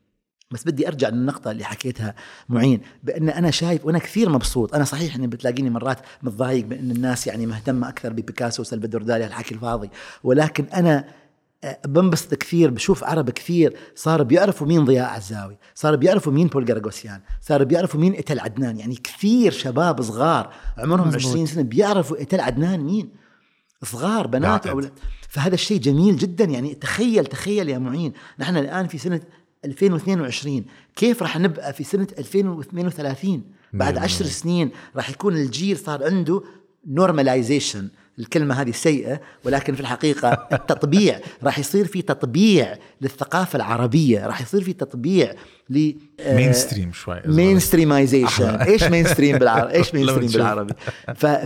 [0.51, 2.15] بس بدي أرجع للنقطة اللي حكيتها
[2.49, 4.75] معين بأن أنا شايف وأنا كثير مبسوط.
[4.75, 9.55] أنا صحيح إني بتلاقيني مرات متضايق بأن الناس يعني مهتمة أكثر ببيكاسو وسلفادور دالي الحكي
[9.55, 9.89] الفاضي
[10.23, 11.05] ولكن أنا
[11.85, 17.21] بنبسط كثير بشوف عرب كثير صار بيعرفوا مين ضياء عزاوي صار بيعرفوا مين بول جرجوسيان
[17.41, 21.25] صار بيعرفوا مين إتل عدنان يعني كثير شباب صغار عمرهم مزبوط.
[21.25, 23.09] 20 سنة بيعرفوا إتل عدنان مين؟
[23.83, 24.91] صغار بنات أولاد
[25.29, 29.21] فهذا الشيء جميل جدا يعني تخيل تخيل يا معين نحن الآن في سنة
[29.65, 33.41] 2022 كيف راح نبقى في سنة 2032
[33.73, 36.43] بعد عشر سنين راح يكون الجيل صار عنده
[36.87, 37.89] normalization
[38.19, 44.63] الكلمة هذه سيئة ولكن في الحقيقة التطبيع راح يصير في تطبيع للثقافة العربية راح يصير
[44.63, 45.33] في تطبيع
[45.69, 45.93] ل
[46.27, 50.73] مين ستريم شوي مين ستريمايزيشن إيش مين ستريم بالعربي إيش مين ستريم بالعربي؟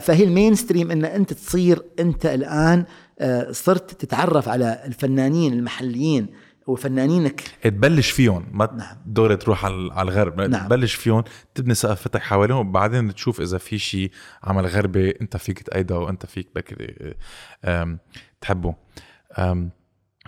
[0.02, 2.86] فهي ال mainstream إن أنت تصير أنت الآن
[3.20, 6.28] آه، صرت تتعرف على الفنانين المحليين
[6.68, 8.98] وفنانينك تبلش فيهم ما نعم.
[9.06, 10.68] دورة تروح على الغرب نعم.
[10.68, 11.24] تبلش فيهم
[11.56, 14.12] تبني ثقافتك حواليهم وبعدين تشوف إذا في شيء
[14.44, 16.76] عمل غربي أنت فيك تأيده وانت فيك بك
[18.42, 18.76] تحبه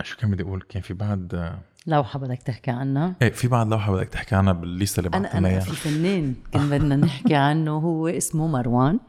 [0.04, 1.54] شو كان بدي أقول كان في بعد
[1.88, 5.10] لوحة بدك تحكي عنها؟ إيه في بعد لوحة بدك تحكي عنها بال list ة اللي
[5.10, 9.00] بعثنا اياها أنا في فنان كان بدنا نحكي عنه هو اسمه مروان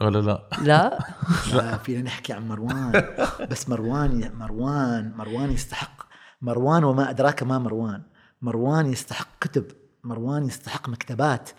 [0.00, 0.98] ولا لا؟ لا.
[1.54, 1.76] لا.
[1.76, 2.92] فينا نحكي عن مروان.
[3.50, 6.06] بس مروان مروان مروان يستحق.
[6.42, 8.02] مروان وما أدراك ما مروان.
[8.42, 9.64] مروان يستحق كتب.
[10.04, 11.50] مروان يستحق مكتبات.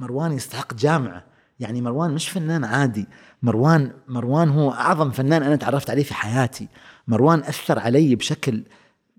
[0.00, 1.24] مروان يستحق جامعة.
[1.60, 3.06] يعني مروان مش فنان عادي.
[3.42, 6.68] مروان مروان هو أعظم فنان أنا تعرفت عليه في حياتي.
[7.08, 8.64] مروان أثر علي بشكل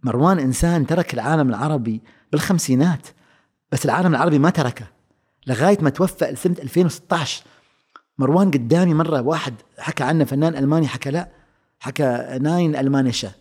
[0.03, 3.07] مروان إنسان ترك العالم العربي بالخمسينات.
[3.71, 4.85] بس العالم العربي ما تركه.
[5.47, 7.43] لغاية ما توفى سنة 2016
[8.19, 11.27] مروان قدامي مرة واحد حكى عنه فنان ألماني حكى لا
[11.79, 13.31] حكى nein ألمانشة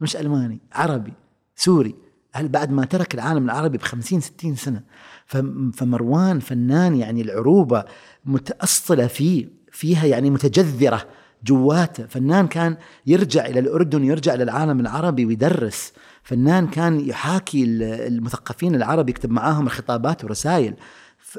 [0.00, 1.12] مش ألماني عربي
[1.56, 1.94] سوري.
[2.32, 4.82] هل بعد ما ترك العالم العربي ب 50 60 سنة
[5.26, 7.84] فم- فمروان فنان يعني العروبة
[8.24, 11.02] متأصلة فيه فيها يعني متجذرة
[11.44, 12.06] جواته.
[12.06, 12.76] فنان كان
[13.06, 15.92] يرجع إلى الأردن يرجع للعالم العربي ويدرس.
[16.22, 20.74] فنان كان يحاكي ال- المثقفين العرب يكتب معاهم الخطابات ورسائل.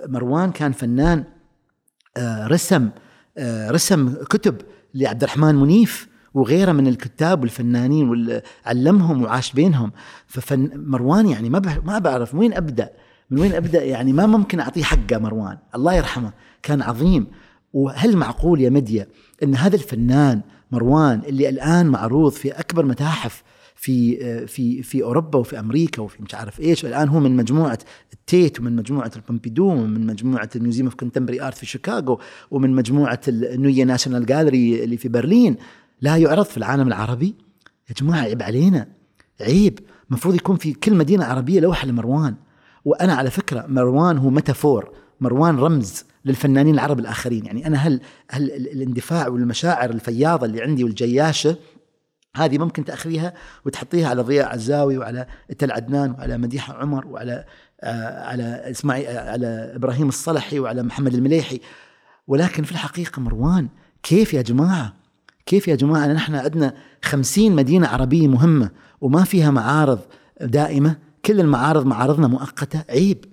[0.08, 1.24] مروان كان فنان
[2.48, 2.90] رسم
[3.38, 4.62] آه، رسم كتب
[4.94, 9.92] لعبد الرحمن منيف وغيره من الكتاب والفنانين واللي علمهم وعاش بينهم.
[10.28, 12.90] ففن مروان يعني ما ما بعرف وين أبدأ؟
[13.30, 15.58] من وين أبدأ؟ يعني ما ممكن أعطيه حقه مروان.
[15.76, 16.32] الله يرحمه.
[16.64, 17.28] كان عظيم.
[17.74, 19.08] وهل معقول يا مديا
[19.44, 20.42] إن هذا الفنان
[20.72, 23.44] مروان اللي الآن معروض في أكبر متاحف
[23.76, 26.84] في في في أوروبا وفي أمريكا وفي مش عارف إيش.
[26.84, 27.80] والان هو من مجموعة
[28.14, 32.20] ال Tate ومن مجموعة ال Pompidou ومن مجموعة ال Museum of Contemporary Art في شيكاغو
[32.52, 35.56] ومن مجموعة ال Neue Nationalgalerie اللي في برلين.
[36.02, 37.36] لا يعرض في العالم العربي.
[37.90, 38.88] يا جماعة عيب علينا.
[39.42, 39.80] عيب.
[40.10, 42.36] المفروض يكون في كل مدينة عربية لوحة لمروان.
[42.86, 44.92] وأنا على فكرة مروان هو ميتافور.
[45.22, 47.46] مروان رمز للفنانين العرب الآخرين.
[47.46, 51.56] يعني أنا هل هل ال- الإندفاع والمشاعر الفياضة اللي عندي والجياشة
[52.36, 53.34] هذه ممكن تأخذيها
[53.66, 55.28] وتحطيها على ضياء عزاوي وعلى
[55.58, 57.46] تل عدنان وعلى مديحه عمر وعلى
[57.82, 61.60] آه على اسمعي آه على إبراهيم الصلحي وعلى محمد المليحي.
[62.28, 63.70] ولكن في الحقيقة مروان
[64.04, 64.94] كيف يا جماعة؟
[65.46, 66.74] كيف يا جماعة؟ نحن عندنا
[67.04, 68.70] خمسين مدينة عربية مهمة
[69.02, 70.00] وما فيها معارض
[70.42, 70.96] دائمة.
[71.26, 72.84] كل المعارض معارضنا مؤقتة.
[72.90, 73.26] عيب.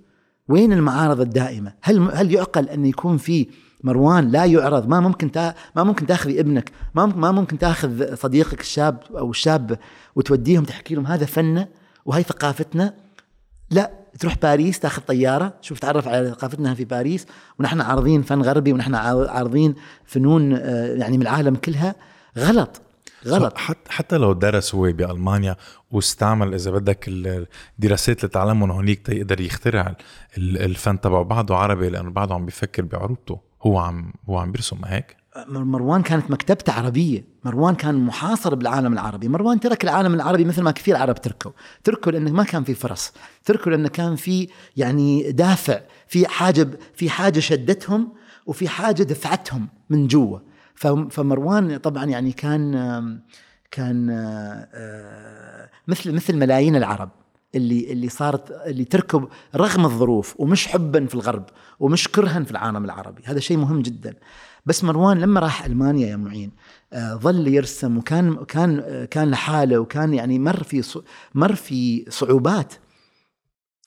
[0.48, 3.46] وين المعارض الدائمة؟ هل هل يعقل أن يكون في
[3.82, 8.14] مروان لا يعرض ما ممكن تا ما ممكن تاخذي ابنك ما ممكن ما ممكن تاخذ
[8.14, 9.78] صديقك الشاب أو الشاب
[10.16, 11.68] وتوديهم تحكي لهم هذا فنه
[12.04, 12.94] وهي ثقافتنا.
[13.70, 17.26] لا تروح باريس تاخذ طيارة شوف تعرف على ثقافتنا في باريس
[17.58, 19.74] ونحن عارضين فن غربي ونحن عار- عارضين
[20.04, 21.94] فنون آه، يعني من العالم كلها.
[22.38, 22.80] غلط
[23.26, 23.58] غلط.
[23.58, 25.56] حتى حتى لو درس هو بألمانيا
[25.90, 27.04] واستعمل إذا بدك
[27.78, 29.94] الدراسات اللي تعلمهم هونيك تيقدر يخترع
[30.38, 33.38] ال- الفن تبعه بعده عربي لأنه بعده عم بيفكر بعروبته.
[33.62, 35.16] هو عم هو عم بيرسم ما هيك.
[35.48, 37.24] مر- مروان كانت مكتبته عربية.
[37.44, 39.28] مروان كان محاصر بالعالم العربي.
[39.28, 41.50] مروان ترك العالم العربي مثل ما كثير عرب تركوا
[41.84, 43.12] تركوا لأنه ما كان في فرص.
[43.44, 48.12] تركوا لأنه كان في يعني دافع في حاجة في حاجة شدتهم
[48.46, 50.38] وفي حاجة دفعتهم من جوا.
[51.10, 52.72] فمروان طبعا يعني كان
[53.70, 57.10] كان آه، مثل مثل ملايين العرب.
[57.54, 61.44] اللي اللي صارت اللي تركب رغم الظروف ومش حبا في الغرب
[61.80, 63.22] ومش كرها في العالم العربي.
[63.24, 64.14] هذا شيء مهم جدا.
[64.66, 66.50] بس مروان لما راح ألمانيا يا معين
[66.92, 71.00] آه، ظل يرسم وكان كان كان لحاله وكان يعني مر في
[71.34, 72.74] مر في صعوبات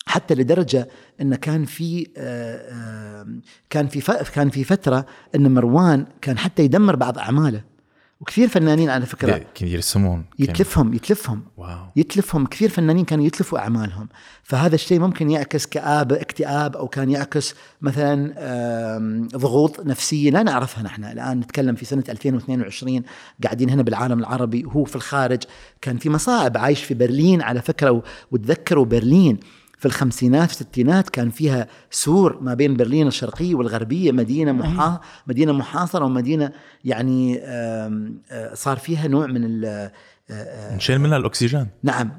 [0.07, 0.89] حتى لدرجة
[1.21, 3.27] انه كان في آه،
[3.69, 4.01] كان في
[4.33, 5.05] كان في فترة
[5.35, 7.74] إن مروان كان حتى يدمر بعض أعماله.
[8.19, 11.43] وكثير فنانين على فكرة يرسمون يتلفهم يتلفهم.
[11.57, 12.45] واو يتلفهم.
[12.45, 14.09] كثير فنانين كانوا يتلفوا أعمالهم.
[14.43, 21.03] فهذا الشيء ممكن يعكس كآبة اكتئاب أو كان يعكس مثلا ضغوط نفسية لا نعرفها نحن.
[21.03, 23.03] الآن نتكلم في سنة 2022
[23.43, 25.43] قاعدين هنا بالعالم العربي وهو في الخارج.
[25.81, 29.39] كان في مصاعب عايش في برلين على فكرة وتذكروا برلين.
[29.85, 36.05] في الخمسينات والستينات كان فيها سور ما بين برلين الشرقيه والغربية مدينة محا مدينة محاصرة
[36.05, 36.51] ومدينة
[36.85, 39.91] يعني آه، صار فيها نوع من ال آه،
[40.29, 41.67] آه، انشال منها الأكسجين.
[41.83, 42.11] نعم.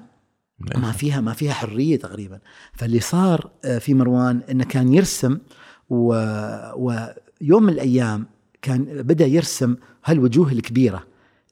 [0.59, 2.39] ما فيها ما فيها حرية تقريبا.
[2.73, 3.51] فاللي صار
[3.81, 5.39] في مروان إنه كان يرسم
[5.91, 6.15] و...
[6.77, 8.27] ويوم من الأيام
[8.63, 11.03] كان بدأ يرسم هالوجوه الكبيرة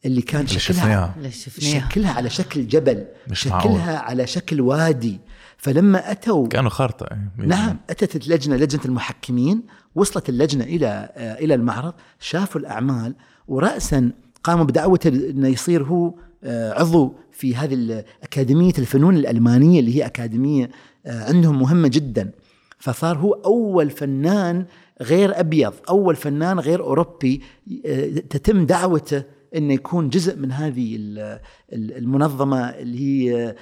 [0.05, 1.15] اللي كان اللي شكلها شفناها.
[1.17, 1.89] اللي شفناها.
[1.89, 3.37] شكلها على شكل جبل معقول.
[3.37, 5.21] شكلها على شكل وادي.
[5.65, 7.47] فلما اتوا كانوا خارطة إيه.
[7.47, 9.63] نعم أتت اللجنه لجنة المحكمين
[9.95, 13.15] وصلت اللجنة إلى إلى المعرض شافوا الأعمال
[13.49, 14.13] وراسا
[14.43, 20.71] قاموا بدعوته إنه يصير هو آه، عضو في هذه أكاديمية الفنون الألمانية اللي هي أكاديمية
[21.07, 22.31] آه، عندهم مهمة جدا
[22.79, 24.65] فصار هو أول فنان
[25.03, 27.43] غير أبيض أول فنان غير أوروبي
[27.87, 29.23] آه، تتم دعوته
[29.57, 31.39] إنه يكون جزء من هذه ال-
[31.73, 33.55] ال- المنظمة اللي هي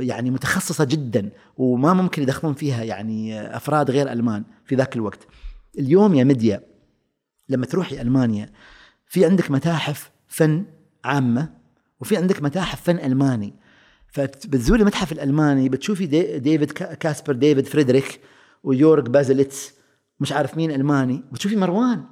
[0.00, 5.26] يعني متخصصة جدا وما ممكن يدخلون فيها يعني أفراد غير ألمان في ذاك الوقت.
[5.78, 6.62] اليوم يا مديا
[7.48, 8.52] لما تروحي ألمانيا
[9.06, 10.64] في عندك متاحف فن
[11.04, 11.48] عامة
[12.00, 13.54] وفي عندك متاحف فن ألماني
[14.12, 18.20] فبتزوري المتحف الألماني بتشوفي دي ديفيد كا- كاسبر ديفيد فريدريك
[18.64, 19.72] ويورغ بازليتس
[20.20, 22.04] مش عارف مين ألماني بتشوفي مروان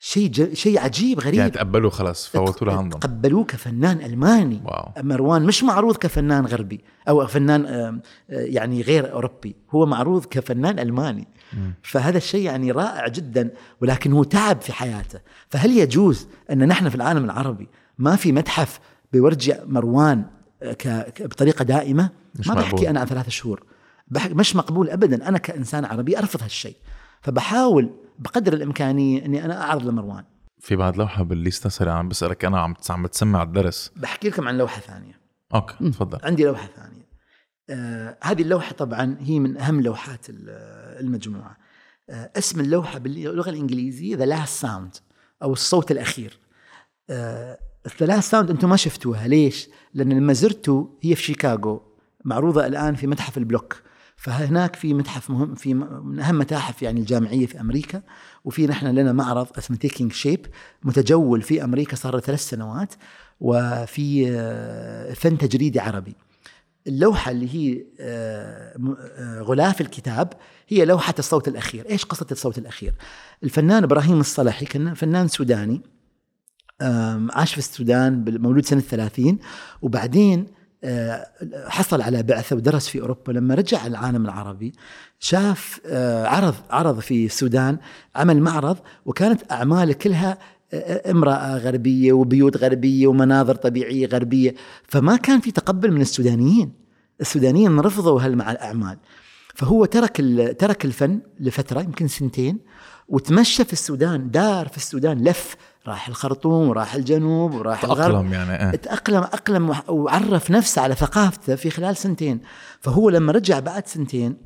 [0.00, 0.52] شيء ج...
[0.54, 1.34] شيء عجيب غريب.
[1.34, 3.00] يعني تقبلوا خلص فوتوا لعندهم.
[3.00, 4.60] تقبلوه كفنان ألماني.
[4.64, 4.92] واو.
[5.02, 9.56] مروان مش معروض كفنان غربي أو فنان آه، يعني غير أوروبي.
[9.70, 11.28] هو معروض كفنان ألماني.
[11.52, 11.74] مم.
[11.82, 15.20] فهذا الشيء يعني رائع جدا ولكن هو تعب في حياته.
[15.48, 17.68] فهل يجوز أن نحن في العالم العربي
[17.98, 18.80] ما في متحف
[19.12, 20.24] بيورجع مروان
[20.62, 22.54] ك- ك- بطريقة دائمة؟ مش ما.
[22.54, 23.64] بحكي أنا عن ثلاث شهور.
[24.08, 25.28] بح- مش مقبول ابدا.
[25.28, 26.76] أنا كإنسان عربي أرفض هالشيء.
[27.20, 30.24] فبحاول بقدر الإمكانية إني أنا أعرض لمروان.
[30.60, 33.92] في بعد لوحة بال list ا سريع عم بسألك أنا عم عم بتسمع الدرس.
[33.96, 35.20] بحكي لكم عن لوحة ثانية.
[35.54, 36.18] okay تفضل.
[36.22, 37.08] عندي لوحة ثانية.
[37.70, 40.48] آه هذه اللوحة طبعا هي من أهم لوحات ال-
[41.00, 41.56] المجموعة.
[42.10, 44.96] آه اسم اللوحة باللغة الإنجليزية The Last Sound
[45.42, 46.38] أو الصوت الأخير.
[47.10, 49.28] The Last Sound أنتم ما شفتوها.
[49.28, 51.82] ليش؟ لأن لما زرتوا هي في شيكاغو
[52.24, 53.82] معروضة الآن في متحف البلوك.
[54.18, 58.02] فهناك في متحف مهم في من أهم متاحف يعني الجامعية في أمريكا
[58.44, 60.46] وفي نحن لنا معرض اسمه Taking Shape
[60.82, 62.94] متجول في أمريكا صار له ثلاث سنوات
[63.40, 66.14] وفي آه، فن تجريدي عربي.
[66.86, 68.76] اللوحة اللي هي آه،
[69.18, 70.32] آه، غلاف الكتاب
[70.68, 71.90] هي لوحة الصوت الأخير.
[71.90, 72.94] إيش قصة الصوت الأخير؟
[73.44, 75.82] الفنان إبراهيم الصلحي كان فنان سوداني
[77.30, 79.38] عاش في السودان مولود سنة 30
[79.82, 80.46] وبعدين
[81.66, 83.32] حصل على بعثة ودرس في أوروبا.
[83.32, 84.72] لما رجع العالم العربي
[85.18, 87.78] شاف آه، عرض عرض في السودان
[88.16, 88.76] عمل معرض
[89.06, 90.38] وكانت أعماله كلها
[90.72, 94.54] آه، امرأة غربية وبيوت غربية ومناظر طبيعية غربية.
[94.84, 96.72] فما كان في تقبل من السودانيين.
[97.20, 98.98] السودانيين رفضوا هالأعمال
[99.54, 100.16] فهو ترك
[100.58, 102.58] ترك الفن لفترة يمكن سنتين
[103.08, 105.56] وتمشى في السودان دار في السودان لف
[105.88, 108.12] راح الخرطوم وراح الجنوب وراح الغرب.
[108.12, 108.76] تأقلم يعني إيه.
[108.76, 112.40] تأقلم أقلم وعرف نفسه على ثقافته في خلال سنتين.
[112.80, 114.36] فهو لما رجع بعد سنتين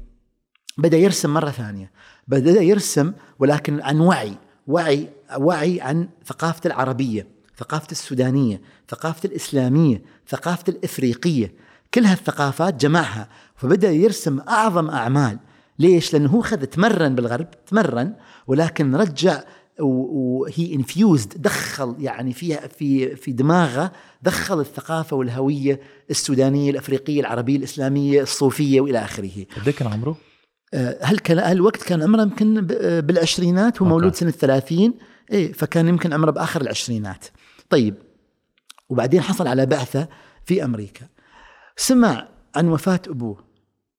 [0.79, 1.91] بدأ يرسم مرة ثانية.
[2.29, 4.35] بدأ يرسم ولكن عن وعي
[4.67, 7.27] وعي وعي عن ثقافة العربية
[7.59, 11.55] ثقافة السودانية ثقافة الإسلامية ثقافة الإفريقية.
[11.95, 13.29] كل هالثقافات جمعها.
[13.57, 15.39] فبدأ يرسم أعظم أعمال.
[15.79, 18.15] ليش؟ لأنه هو خذ تمرن بالغرب تمرن
[18.47, 19.43] ولكن رجع
[19.81, 23.93] وهي انفيوزد دخل يعني فيها في في دماغه
[24.23, 29.47] دخل الثقافة والهوية السودانية الأفريقية العربية الإسلامية الصوفية وإلى آخره.
[29.57, 30.17] قد كان عمره؟
[30.75, 33.89] آه، هل كان هالوقت كان عمره يمكن آه، بالعشرينات هو.
[33.89, 34.95] مولود سنة 30
[35.33, 37.25] إيه فكان يمكن عمره بآخر العشرينات.
[37.71, 37.95] طيب
[38.89, 40.09] وبعدين حصل على بعثة
[40.45, 41.07] في أمريكا.
[41.77, 43.53] سمع عن وفاة أبوه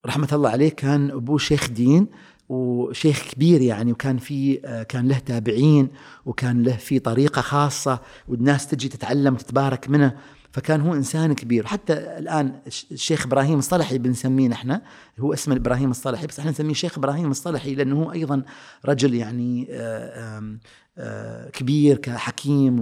[0.05, 2.07] رحمة الله عليه كان أبوه شيخ دين
[2.50, 4.56] وشيخ كبير يعني وكان في
[4.89, 5.88] كان له تابعين
[6.26, 10.18] وكان له في طريقة خاصة والناس تجي تتعلم وتتبارك منه.
[10.52, 11.66] فكان هو إنسان كبير.
[11.68, 14.80] حتى الآن الش- الشيخ إبراهيم الصلحي بنسميه نحن
[15.20, 18.44] هو اسمه إبراهيم الصلحي بس إحنا نسميه شيخ إبراهيم الصلحي لأنه هو أيضا
[18.86, 20.58] رجل يعني آه،
[20.98, 22.76] آه، كبير كحكيم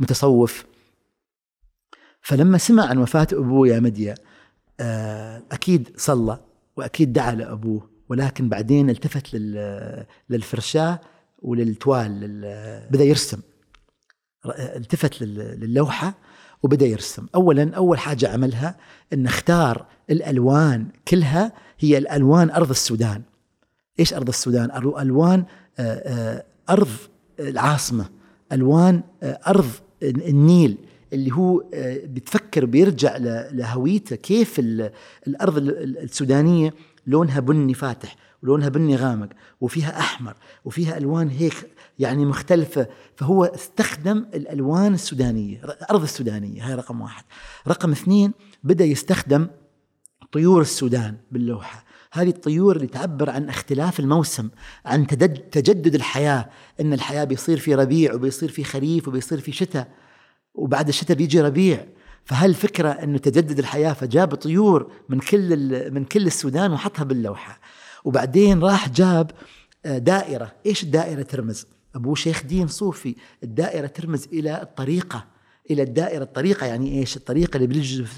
[0.00, 0.64] ومتصوف.
[2.20, 4.14] فلما سمع عن وفاة أبوه يا مديا
[4.80, 6.38] آه، أكيد صلى
[6.76, 7.95] وأكيد دعا لأبوه.
[8.08, 11.00] ولكن بعدين التفت لل- للفرشاة
[11.38, 13.40] وللتوال لل- بدأ يرسم.
[14.58, 16.14] التفت لل- للوحة
[16.62, 17.26] وبدأ يرسم.
[17.34, 18.76] اولا أول حاجة عملها
[19.12, 23.22] إن اختار الألوان كلها هي الألوان أرض السودان.
[24.00, 25.44] إيش أرض السودان؟ ألوان
[25.78, 26.88] آه، آه، أرض
[27.40, 28.06] العاصمة.
[28.52, 29.70] ألوان آه، أرض
[30.02, 30.78] النيل
[31.12, 31.64] اللي هو
[32.04, 33.16] بتفكر بيرجع
[33.52, 34.90] لهويته كيف ال-
[35.26, 36.74] الأرض ال- ال- السودانية.
[37.06, 39.28] لونها بني فاتح ولونها بني غامق
[39.60, 40.34] وفيها أحمر
[40.64, 42.88] وفيها ألوان هيك يعني مختلفة.
[43.16, 47.24] فهو استخدم الألوان السودانية الأرض السودانية هاي رقم واحد.
[47.68, 48.32] رقم اثنين
[48.64, 49.46] بدأ يستخدم
[50.32, 51.84] طيور السودان باللوحة.
[52.12, 54.48] هذه الطيور اللي تعبر عن اختلاف الموسم
[54.84, 55.06] عن
[55.52, 56.50] تجدد الحياة.
[56.80, 59.88] إن الحياة بيصير في ربيع وبيصير في خريف وبيصير في شتاء.
[60.54, 61.86] وبعد الشتاء بيجي ربيع.
[62.26, 67.60] فهالفكرة أنه تجدد الحياة فجاب طيور من كل من كل السودان وحطها باللوحة؟
[68.04, 69.30] وبعدين راح جاب
[69.86, 70.52] آه، دائرة.
[70.66, 75.24] إيش الدائرة ترمز؟ ابوه شيخ دين صوفي الدائرة ترمز إلى الطريقة
[75.70, 77.66] إلى الدائرة الطريقة يعني إيش؟ الطريقة اللي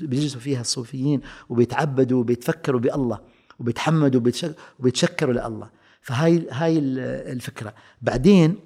[0.00, 3.18] بيجلسوا فيها الصوفيين وبيتعبدوا وبيتفكروا بالله
[3.58, 5.70] وبيتحمدوا وبيتش- وبيتشكروا لله.
[6.02, 6.98] فهاي هاي ال-
[7.32, 7.74] الفكرة.
[8.02, 8.56] بعدين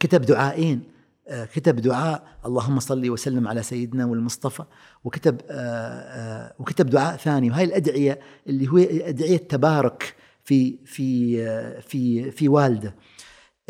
[0.00, 0.82] كتب دعائين.
[1.28, 4.64] كتب دعاء اللهم صل وسلم على سيدنا والمصطفى
[5.04, 7.50] وكتب آه، آه، وكتب دعاء ثاني.
[7.50, 10.14] وهاي الأدعية اللي هو أدعية تبارك
[10.44, 12.94] في في آه، في في والده.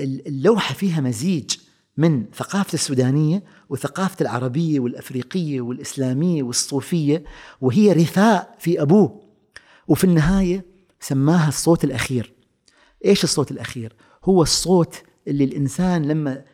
[0.00, 1.50] اللوحة فيها مزيج
[1.96, 7.24] من ثقافة السودانية وثقافة العربية والأفريقية والإسلامية والصوفية
[7.60, 9.20] وهي رثاء في أبوه.
[9.88, 10.64] وفي النهاية
[11.00, 12.34] سماها الصوت الأخير.
[13.04, 16.44] إيش الصوت الأخير؟ هو الصوت اللي الإنسان لما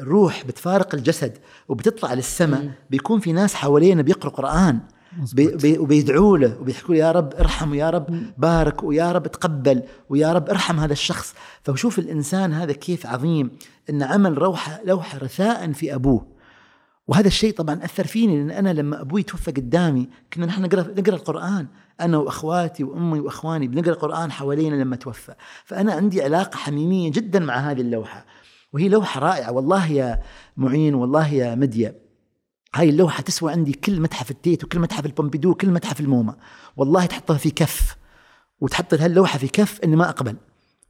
[0.00, 1.38] الروح بتفارق الجسد
[1.68, 4.80] وبتطلع للسماء بيكون في ناس حوالينا بيقرأوا قرآن
[5.34, 9.82] بي بي وبيدعوا له وبيحكوا له يا رب ارحم ويا رب بارك ويا رب تقبل
[10.08, 11.34] ويا رب ارحم هذا الشخص.
[11.62, 13.50] فشوف الإنسان هذا كيف عظيم
[13.90, 16.26] إن عمل روحه لوحة رثاء في أبوه.
[17.08, 21.14] وهذا الشيء طبعا أثر فيني لأن أنا لما أبوي توفى قدامي كنا نحن نقرأ نقرأ
[21.14, 21.66] القرآن
[22.00, 25.34] أنا وأخواتي وأمي وأخواني بنقرأ القرآن حوالينا لما توفى.
[25.64, 28.24] فأنا عندي علاقة حميمية جدا مع هذه اللوحة.
[28.76, 29.52] وهي لوحة رائعة.
[29.52, 30.22] والله يا
[30.56, 31.94] معين والله يا مديا
[32.74, 36.36] هاي اللوحة تسوى عندي كل متحف التيت وكل متحف البومبيدو وكل متحف الموما
[36.76, 37.96] والله تحطها في كف
[38.60, 40.36] وتحط هاللوحة في كف إني ما أقبل.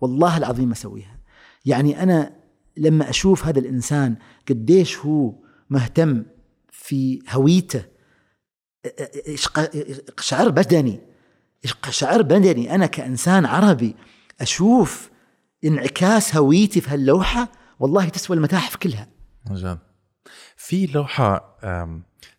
[0.00, 1.18] والله العظيم أسويها.
[1.64, 2.32] يعني أنا
[2.76, 4.16] لما أشوف هذا الإنسان
[4.48, 5.34] قديش هو
[5.70, 6.24] مهتم
[6.70, 7.82] في هويته
[10.20, 11.00] شعر بدني
[11.90, 13.96] شعر بدني أنا كإنسان عربي
[14.40, 15.10] أشوف
[15.64, 19.08] انعكاس هويتي في هاللوحة والله تسوى المتاحف كلها.
[19.50, 19.78] جد
[20.56, 21.58] في لوحة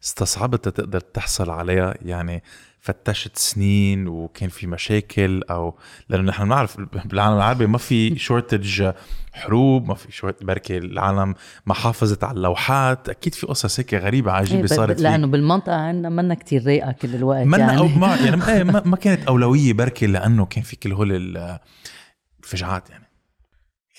[0.04, 2.44] استصعبت تقدر تحصل عليها يعني
[2.80, 5.76] فتشت سنين وكان في مشاكل أو
[6.10, 8.92] لأنه نحن بنعرف بالعالم العربي ما في شورتج
[9.34, 11.36] حروب ما في شورت بركي العالم
[11.66, 13.10] ما حافظت على اللوحات.
[13.10, 17.16] أكيد في قصص هيك غريبة عجيبة إيه صارت لأنه بالمنطقة عندنا منا كتير رايقة كل
[17.16, 17.78] الوقت منا يعني.
[17.78, 21.38] أو ما يعني إيه، ما كانت أولوية بركي لأنه كان في كل هول
[22.44, 23.07] الفجعات يعني.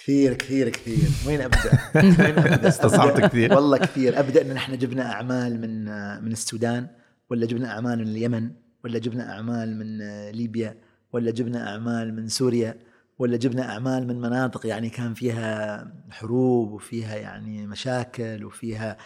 [0.09, 1.09] كثير كثير كثير.
[1.27, 1.79] وين أبدأ؟
[2.25, 3.55] وين أبدأ؟ استصعبت كثير.
[3.55, 4.21] والله كثير.
[4.21, 5.85] أبدأ إن إحنا جبنا أعمال من
[6.25, 6.87] من السودان
[7.31, 8.51] ولا جبنا أعمال من اليمن
[8.85, 9.99] ولا جبنا أعمال من
[10.31, 10.77] ليبيا
[11.13, 12.79] ولا جبنا أعمال من سوريا
[13.19, 18.97] ولا جبنا أعمال من مناطق يعني كان فيها حروب وفيها يعني مشاكل وفيها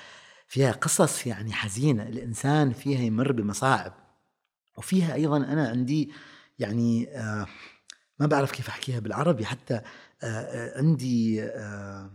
[0.48, 2.03] فيها قصص يعني حزينة.
[2.03, 3.92] الإنسان فيها يمر بمصاعب.
[4.78, 6.12] وفيها أيضا أنا عندي
[6.59, 7.46] يعني آه
[8.18, 9.82] ما بعرف كيف أحكيها بالعربي حتى آه آه
[10.76, 12.10] عندي آه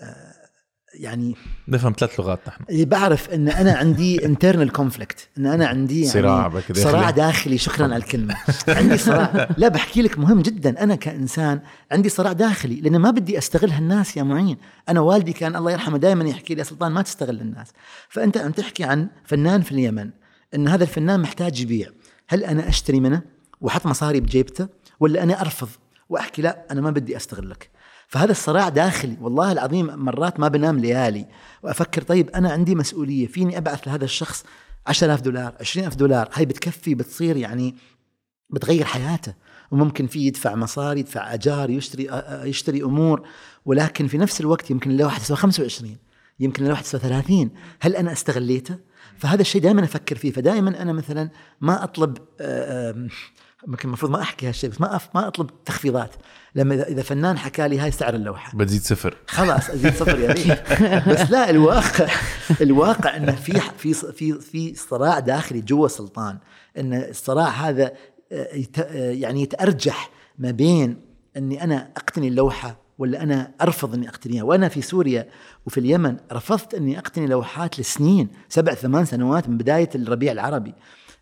[0.00, 0.48] آه
[0.94, 1.36] يعني
[1.68, 2.64] نفهم ثلاث لغات نحن.
[2.70, 7.84] اللي بعرف إن أنا عندي internal conflict إن أنا عندي يعني صراع صراع داخلي شكرا
[7.84, 8.36] على الكلمة.
[8.68, 9.48] عندي صراع.
[9.56, 10.82] لا بحكي لك مهم جدا.
[10.82, 11.60] أنا كإنسان
[11.92, 14.56] عندي صراع داخلي لأن ما بدي أستغل هالناس يا معين.
[14.88, 17.72] أنا والدي كان الله يرحمه دائما يحكي لي يا سلطان ما تستغل الناس.
[18.08, 20.10] فأنت عم تحكي عن فنان في اليمن
[20.54, 21.88] إن هذا الفنان محتاج يبيع.
[22.28, 23.22] هل أنا أشتري منه
[23.60, 24.68] وأحط مصاري بجيبته
[25.00, 25.68] ولا أنا أرفض؟
[26.08, 27.70] وأحكي لا أنا ما بدي استغلك
[28.08, 31.26] فهذا الصراع داخلي والله العظيم مرات ما بنام ليالي
[31.62, 34.44] وأفكر طيب أنا عندي مسؤولية فيني أبعث لهذا الشخص
[34.86, 37.74] 10000 دولار 20000 دولار؟ هاي بتكفي بتصير يعني
[38.50, 39.34] بتغير حياته.
[39.70, 42.08] وممكن فيه يدفع مصاري يدفع أجار يشتري
[42.44, 43.28] يشتري أمور.
[43.64, 45.96] ولكن في نفس الوقت يمكن اللوحه تسوى 25
[46.40, 47.50] يمكن اللوحه تسوى 30
[47.80, 48.78] هل أنا أستغليته؟
[49.18, 50.32] فهذا الشيء دائما أفكر فيه.
[50.32, 51.30] فدائما أنا مثلا
[51.60, 52.18] ما أطلب
[53.66, 56.10] يمكن المفروض ما أحكي هالشيء بس ما ما أطلب تخفيضات.
[56.54, 58.58] لما اذا فنان حكى لي هاي سعر اللوحة.
[58.58, 59.16] بتزيد صفر.
[59.26, 60.72] خلاص أزيد صفر يا ريت.
[61.08, 62.08] بس لا الواقع
[62.60, 66.38] الواقع إنه في في في في صراع داخلي جوا سلطان
[66.78, 67.92] إن الصراع هذا
[68.92, 71.00] يعني يتأرجح ما بين
[71.36, 74.42] إني أنا أقتني اللوحة ولا أنا أرفض إني أقتنيها.
[74.42, 75.28] وأنا في سوريا
[75.66, 80.74] وفي اليمن رفضت إني أقتني لوحات لسنين سبع ثمان سنوات من بداية الربيع العربي.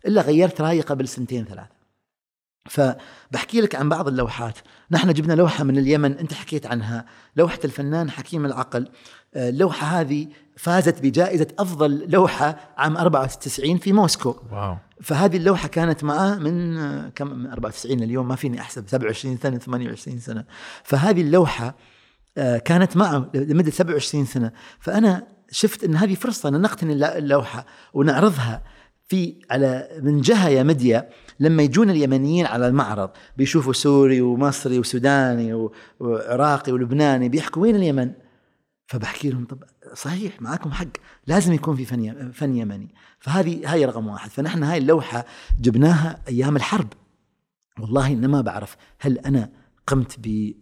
[0.05, 1.76] إلا غيرت رأيي قبل سنتين ثلاث
[2.69, 4.57] فبحكي لك عن بعض اللوحات.
[4.91, 7.05] نحن جبنا لوحة من اليمن أنت حكيت عنها.
[7.35, 8.87] لوحة الفنان حكيم العقل.
[9.35, 14.35] اللوحة هذه فازت بجائزة أفضل لوحة عام 94 في موسكو.
[14.51, 14.77] واو.
[15.01, 16.77] فهذه اللوحة كانت معه من
[17.09, 20.45] كم؟ من 94 اليوم ما فيني أحسب 27 سنة 28 سنة.
[20.83, 21.75] فهذه اللوحة
[22.65, 24.51] كانت معه لمدة 27 سنة.
[24.79, 28.63] فأنا شفت أن هذه فرصة أن نقتني اللوحة ونعرضها.
[29.07, 35.69] في على من جهة يا مديا لما يجون اليمنيين على المعرض بيشوفوا سوري ومصري وسوداني
[35.99, 38.11] وعراقي ولبناني بيحكوا وين اليمن؟
[38.87, 40.87] فبحكي لهم طب صحيح معاكم حق
[41.27, 42.95] لازم يكون في فن فن يمني.
[43.19, 44.29] فهذه هاي رقم واحد.
[44.29, 45.25] فنحن هاي اللوحة
[45.61, 46.93] جبناها أيام الحرب.
[47.79, 49.49] والله ما بعرف هل أنا
[49.87, 50.53] قمت ب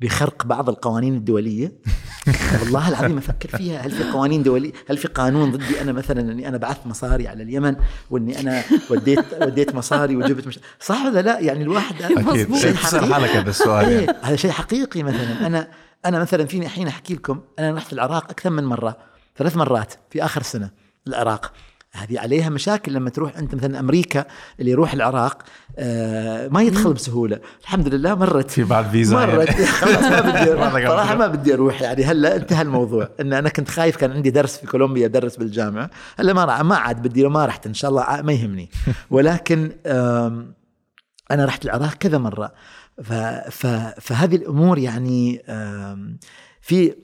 [0.00, 1.72] بخرق بعض القوانين الدولية.
[2.62, 3.80] والله العظيم أفكر فيها.
[3.80, 7.42] هل في قوانين دولية؟ هل في قانون ضدي أنا مثلا إني أنا بعثت مصاري على
[7.42, 7.76] اليمن
[8.10, 10.58] وإني أنا وديت وديت مصاري وجبت مش...
[10.80, 12.56] صح ولا لا؟ يعني الواحد أكيد.
[12.56, 14.18] شيء حالك هذا السؤال يعني.
[14.22, 15.46] هذا شيء حقيقي مثلا.
[15.46, 15.68] أنا
[16.06, 18.96] أنا مثلا فيني الحين أحكي لكم أنا رحت العراق أكثر من مرة.
[19.36, 20.70] ثلاث مرات في آخر سنة
[21.06, 21.52] العراق.
[21.98, 24.24] هذه عليها مشاكل لما تروح انت مثلا أمريكا
[24.60, 25.42] اللي يروح العراق
[25.78, 27.40] آه ما يدخل بسهولة.
[27.62, 28.50] الحمد لله مرت.
[28.50, 29.48] في بعد فيزا مرت.
[29.48, 30.10] يعني.
[30.10, 32.04] ما بدي صراحة ما بدي أروح يعني.
[32.04, 33.08] هلأ انتهى الموضوع.
[33.20, 35.90] إن أنا كنت خايف كان عندي درس في كولومبيا ادرس بالجامعة.
[36.18, 37.66] هلأ ما ما عاد بدي ما رحت.
[37.66, 38.70] إن شاء الله ما يهمني.
[39.10, 39.72] ولكن
[41.30, 42.52] أنا رحت العراق كذا مرة.
[44.00, 45.42] فهذه الأمور يعني
[46.60, 46.94] في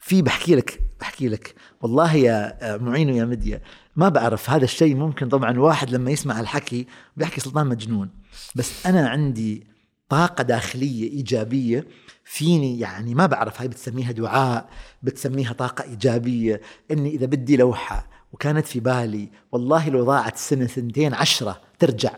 [0.00, 3.60] في بحكي لك بحكي لك والله يا معين ويا مديا
[3.96, 8.10] ما بعرف هذا الشيء ممكن طبعا واحد لما يسمع الحكي بيحكي سلطان مجنون.
[8.54, 9.66] بس أنا عندي
[10.08, 11.86] طاقة داخلية إيجابية
[12.24, 14.68] فيني يعني ما بعرف هاي بتسميها دعاء
[15.02, 16.60] بتسميها طاقة إيجابية
[16.90, 22.16] إني إذا بدي لوحة وكانت في بالي والله لو ضاعت سنة سنتين عشرة ترجع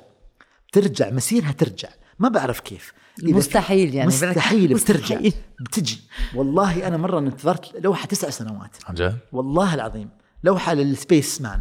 [0.73, 1.89] ترجع مسيرها ترجع
[2.19, 2.93] ما بعرف كيف.
[2.93, 4.07] إذا مستحيل يعني.
[4.09, 5.03] مستحيل بترجع.
[5.17, 5.33] مستحيل.
[5.61, 6.01] بتجي.
[6.35, 8.77] والله أنا مرة انتظرت لوحة تسع سنوات.
[8.89, 10.09] عن جد؟ والله العظيم.
[10.45, 11.61] لوحة للسبيس مان.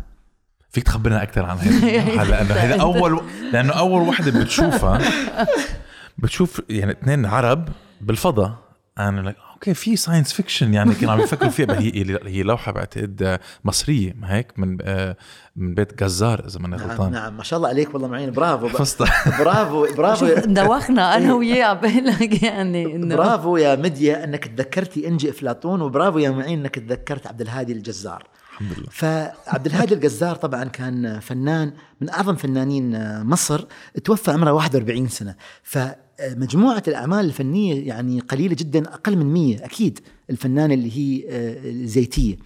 [0.71, 3.21] فيك تخبرنا أكثر عن هيدا لأنه هيدا أول
[3.53, 5.01] لأنه أول وحدة بتشوفها
[6.17, 7.69] بتشوف يعني اثنين عرب
[8.01, 8.53] بالفضاء.
[8.99, 11.79] أنا لك okay في science fiction يعني كانوا عم يفكروا فيها.
[11.79, 15.17] هي هي لوحة بعتقد مصرية ما هيك؟ من آه،
[15.55, 17.11] من بيت جزار إذا ماني نعم غلطان.
[17.11, 17.37] نعم.
[17.37, 18.31] ما شاء الله عليك والله معين.
[18.31, 18.67] برافو.
[18.69, 20.27] حفظتها برافو برافو.
[20.45, 26.29] دوخنا أنا وياه عبالك يعني إنه برافو يا ميديا إنك تذكرتي إنجي إفلاطون وبرافو يا
[26.29, 28.27] معين إنك تذكرت عبد الهادي الجزار.
[28.53, 28.87] الحمد لله.
[28.91, 33.65] فعبد الهادي الجزار طبعا كان فنان من أعظم فنانين مصر
[34.03, 35.35] توفى عمره 41 سنة.
[36.19, 39.99] فمجموعه الأعمال الفنية يعني قليلة جدا أقل من 100 أكيد
[40.29, 42.37] الفنان اللي هي آه، زيتيه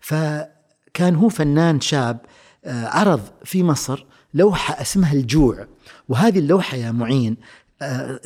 [0.00, 2.18] فكان هو فنان شاب
[2.64, 4.04] آه، عرض في مصر
[4.34, 5.66] لوحة اسمها الجوع.
[6.08, 7.36] وهذه اللوحة يا معين
[7.82, 8.20] آه،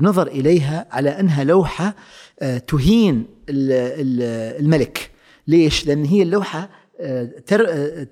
[0.00, 1.94] نظر إليها على أنها لوحة
[2.40, 5.10] آه، تهين ال- ال- الملك.
[5.48, 6.68] ليش؟ لأن هي آه،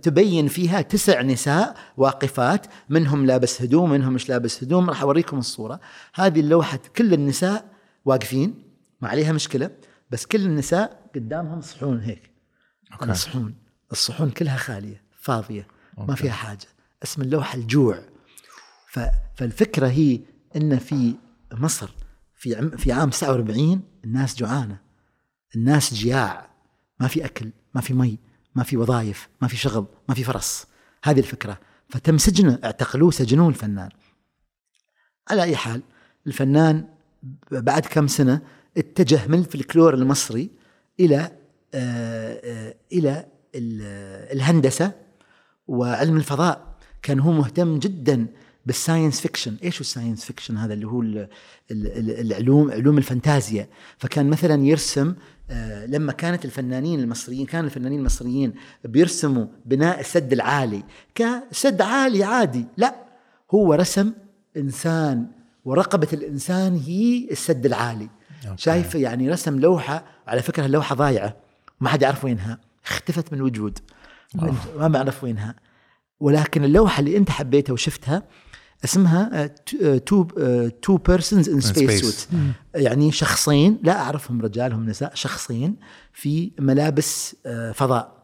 [0.03, 5.81] تبين فيها تسع نساء واقفات منهم لابس هدوم منهم مش لابس هدوم راح أوريكم الصورة.
[6.15, 7.73] هذه اللوحة كل النساء
[8.05, 8.65] واقفين
[9.01, 9.71] ما عليها مشكلة
[10.11, 12.31] بس كل النساء قدامهم صحون هيك.
[12.93, 13.11] okay.
[13.11, 13.55] الصحون.
[13.93, 15.67] الصحون كلها خالية فاضية
[15.99, 16.17] ما أوكي.
[16.17, 16.67] فيها حاجة.
[17.03, 17.99] اسم اللوحة الجوع.
[18.91, 19.01] ف...
[19.37, 20.21] فالفكرة هي
[20.57, 21.15] إن في
[21.53, 21.91] مصر
[22.37, 22.71] في عم...
[22.71, 24.81] في عام 49 الناس جوعانة.
[25.57, 26.49] الناس جياع.
[27.01, 28.19] ما في أكل ما في مي.
[28.59, 30.67] ما في وظائف ما في شغل ما في فرص.
[31.05, 31.59] هذه الفكرة.
[31.89, 33.89] فتم سجنه اعتقلوه سجنوه الفنان.
[35.31, 35.83] على أي حال
[36.27, 36.85] الفنان
[37.51, 38.41] بعد كم سنة
[38.77, 40.51] اتجه من الفلكلور المصري
[41.01, 41.33] إلى
[41.75, 44.93] آه، آه، إلى ال- الهندسة
[45.69, 46.75] وعلم الفضاء.
[47.03, 48.27] كان هو مهتم جدا
[48.69, 51.29] بال science fiction إيش هو ال science fiction هذا اللي هو ال-
[51.71, 55.15] ال- ال- العلوم علوم الفانتازيا؟ فكان مثلا يرسم
[55.51, 58.55] آه، لما كانت الفنانين المصريين كان الفنانين المصريين
[58.85, 60.83] بيرسموا بناء السد العالي.
[61.15, 62.67] كسد عالي عادي.
[62.77, 62.95] لا
[63.55, 64.13] هو رسم
[64.57, 65.27] إنسان
[65.65, 68.09] ورقبة الإنسان هي السد العالي.
[68.49, 68.63] okay.
[68.63, 71.37] شايف يعني رسم لوحة على فكرة اللوحة ضايعة.
[71.81, 72.59] ما حد يعرف وينها.
[72.87, 73.79] اختفت من الوجود
[74.77, 75.55] ما بعرف وينها.
[76.21, 78.23] ولكن اللوحة اللي أنت حبيتها وشفتها
[78.85, 79.47] اسمها
[80.07, 80.25] two
[80.83, 82.01] two persons in space.
[82.01, 82.29] so
[82.75, 85.77] يعني شخصين لا أعرفهم رجالهم نساء شخصين
[86.13, 88.19] في ملابس آه، فضاء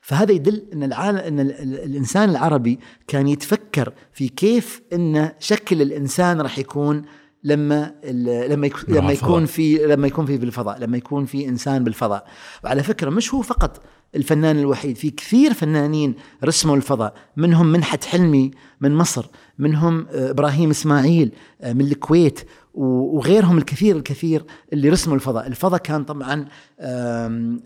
[0.00, 5.82] فهذا يدل إن العالم إن ال- ال- الإنسان العربي كان يتفكر في كيف إن شكل
[5.82, 7.02] الإنسان راح يكون
[7.44, 9.12] لما ال- لما لما الفضاء.
[9.30, 12.26] يكون في لما يكون في بالفضاء لما يكون في إنسان بالفضاء
[12.64, 13.82] وعلى فكرة مش هو فقط
[14.16, 14.96] الفنان الوحيد.
[14.96, 18.50] في كثير فنانين رسموا الفضاء منهم منحت حلمي
[18.80, 19.26] من مصر
[19.58, 22.40] منهم آه، إبراهيم إسماعيل آه، من الكويت
[22.74, 25.46] وغيرهم الكثير الكثير اللي رسموا الفضاء.
[25.46, 26.46] الفضاء كان طبعا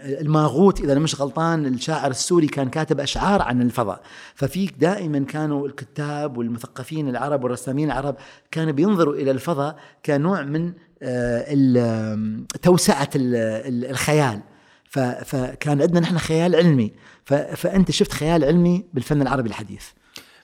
[0.00, 4.00] الماغوت إذا أنا مش غلطان الشاعر السوري كان كاتب أشعار عن الفضاء.
[4.34, 8.16] ففيك دائما كانوا الكتاب والمثقفين العرب والرسامين العرب
[8.50, 9.76] كانوا بينظروا إلى الفضاء
[10.06, 10.72] كنوع من
[11.02, 12.46] آه، ال-
[13.90, 14.40] الخيال.
[15.00, 16.92] فكان عندنا نحن خيال علمي.
[17.24, 19.86] ف- فأنت شفت خيال علمي بالفن العربي الحديث.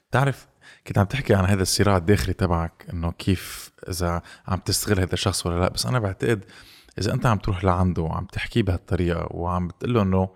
[0.09, 0.47] بتعرف
[0.87, 5.45] كنت عم تحكي عن هذا الصراع الداخلي تبعك إنه كيف إذا عم تستغل هذا الشخص
[5.45, 5.69] ولا لا.
[5.69, 6.45] بس أنا بعتقد
[6.99, 10.29] إذا أنت عم تروح لعنده وعم تحكيه بهالطريقة وعم بتقول له إنه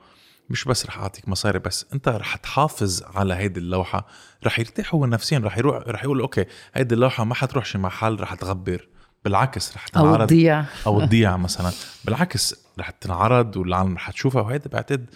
[0.50, 4.08] مش بس رح أعطيك مصاري بس أنت رح تحافظ على هيدي اللوحة
[4.46, 8.20] رح يرتاح هو نفسيا رح يروح رح يقول أوكي هيدي اللوحة ما حتروح شي محل
[8.20, 8.88] رح تغبر.
[9.26, 10.28] بالعكس رح أو تنعرض.
[10.28, 10.66] تضيع.
[10.88, 11.72] أو تضيع مثلا.
[12.06, 15.10] بالعكس رح تنعرض والعالم رح تشوفها وهيدا بعتقد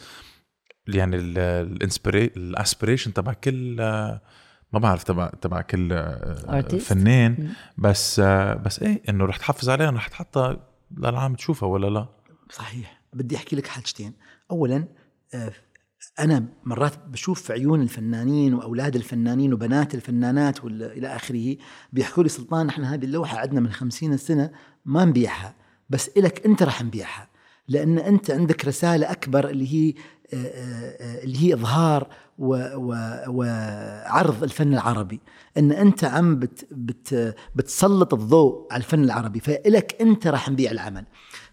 [0.87, 1.15] يعني
[2.37, 3.75] الاسبريشن تبع كل
[4.73, 6.75] ما بعرف تبع تبع كل آه، Artist.
[6.75, 7.53] فنان.
[7.77, 12.07] بس آه، بس إيه إنه رح تحافظ عليها رح تحطها للعالم تشوفها ولا لا؟
[12.51, 13.01] صحيح.
[13.13, 14.13] بدي أحكي لك حاجتين.
[14.51, 14.87] اولا
[15.33, 15.51] آه،
[16.19, 21.55] أنا مرات بشوف في عيون الفنانين وأولاد الفنانين وبنات الفنانات وال- إلى آخره
[21.93, 24.51] بيحكوا لي سلطان نحن هذه اللوحة عندنا من خمسين سنة
[24.85, 25.55] ما نبيعها
[25.89, 27.27] بس إلك أنت راح نبيعها.
[27.71, 29.93] لأن أنت عندك رسالة أكبر اللي هي
[30.33, 31.55] آه، آه، آه، اللي هي
[32.75, 35.19] و- وعرض الفن العربي.
[35.57, 41.05] إن أنت عم بت بت بتسلط الضوء على الفن العربي فإلك أنت راح نبيع العمل.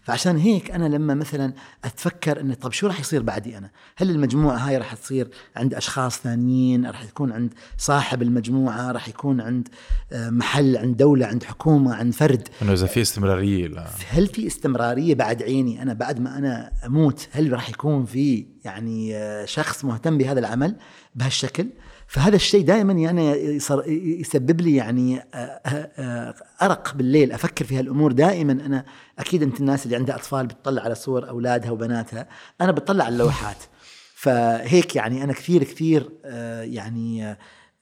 [0.03, 1.53] فعشان هيك أنا لما مثلا
[1.85, 6.19] أتفكر إنه طب شو راح يصير بعدي أنا؟ هل المجموعة هاي راح تصير عند أشخاص
[6.19, 9.67] ثانيين؟ راح يكون عند صاحب المجموعة؟ راح يكون عند
[10.11, 14.47] آه، محل عند دولة عند حكومة عند فرد؟ إنه إذا في استمرارية لا هل في
[14.47, 19.85] استمرارية بعد عيني أنا بعد ما أنا أموت هل راح يكون في يعني آه، شخص
[19.85, 20.75] مهتم بهذا العمل
[21.15, 21.67] بهالشكل؟
[22.09, 23.31] فهذا الشيء دائما يعني
[24.19, 25.61] يسبب لي يعني آه،
[25.97, 28.11] آه، أرق بالليل أفكر في هالأمور.
[28.11, 28.85] دائما أنا
[29.19, 32.27] أكيد أنت الناس اللي عندها أطفال بتطلع على صور أولادها وبناتها.
[32.61, 33.57] أنا بتطلع على اللوحات.
[34.15, 37.37] فهيك يعني أنا كثير كثير آه، يعني آه،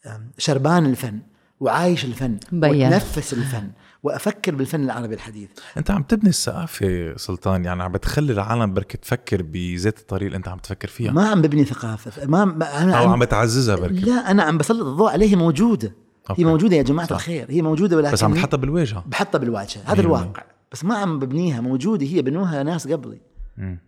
[0.06, 1.20] آه، شربان الفن
[1.60, 2.94] وعايش الفن مبين.
[2.94, 3.72] واتنفس الفن.
[4.04, 5.50] وأفكر بالفن العربي الحديث.
[5.78, 10.48] أنت عم تبني الثقافة سلطان يعني عم بتخلي العالم بركي تفكر بذات الطريقة اللي أنت
[10.48, 11.12] عم تفكر فيها.
[11.12, 13.94] ما عم ببني ثقافة ما ما- أنا أو عم عم بتعززها بركي.
[14.00, 15.96] لا أنا عم بسلط الضوء عليه موجودة.
[16.30, 16.42] أوكي.
[16.42, 17.16] هي موجودة يا جماعة صح.
[17.16, 19.04] الخير هي موجودة ولكن بس عم تحطها بالواجهة.
[19.08, 20.44] بحطها بالواجهة هذا مية الواقع.
[20.72, 23.22] بس ما عم ببنيها موجودة هي بنوها ناس قبلي.
[23.58, 23.80] مم.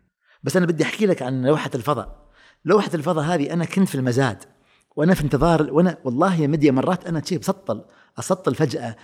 [0.43, 2.29] بس أنا بدي أحكي لك عن لوحة الفضاء.
[2.65, 4.37] لوحة الفضاء هذه أنا كنت في المزاد
[4.95, 7.81] وأنا في انتظار وأنا والله يا مديا مرات أنا شيء بسطل.
[8.19, 8.95] اسطل فجاه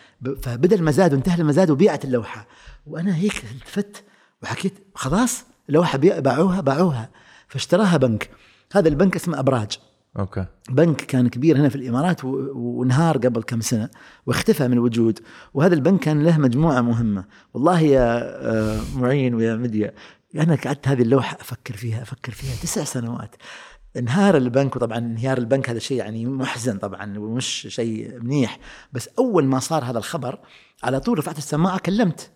[0.42, 2.48] فبدا المزاد وانتهى المزاد وبيعت اللوحة.
[2.88, 4.04] وأنا هيك التفت
[4.44, 7.10] وحكيت خلاص اللوحة باعوها باعوها.
[7.48, 8.30] فاشتراها بنك.
[8.74, 9.80] هذا البنك اسمه أبراج.
[10.20, 10.46] أوكي.
[10.70, 13.90] بنك كان كبير هنا في الإمارات وانهار قبل كم سنة
[14.26, 15.20] واختفى من الوجود
[15.54, 17.26] وهذا البنك كان له مجموعة مهمة.
[17.54, 19.94] والله يا آه، معين ويا مديا
[20.36, 23.36] أنا قعدت هذه اللوحة أفكر فيها أفكر فيها تسع سنوات.
[23.98, 28.60] انهار البنك وطبعا انهيار البنك هذا شيء يعني محزن طبعا ومش شيء منيح.
[28.94, 30.40] بس أول ما صار هذا الخبر
[30.84, 32.32] على طول رفعت السماعة كلمت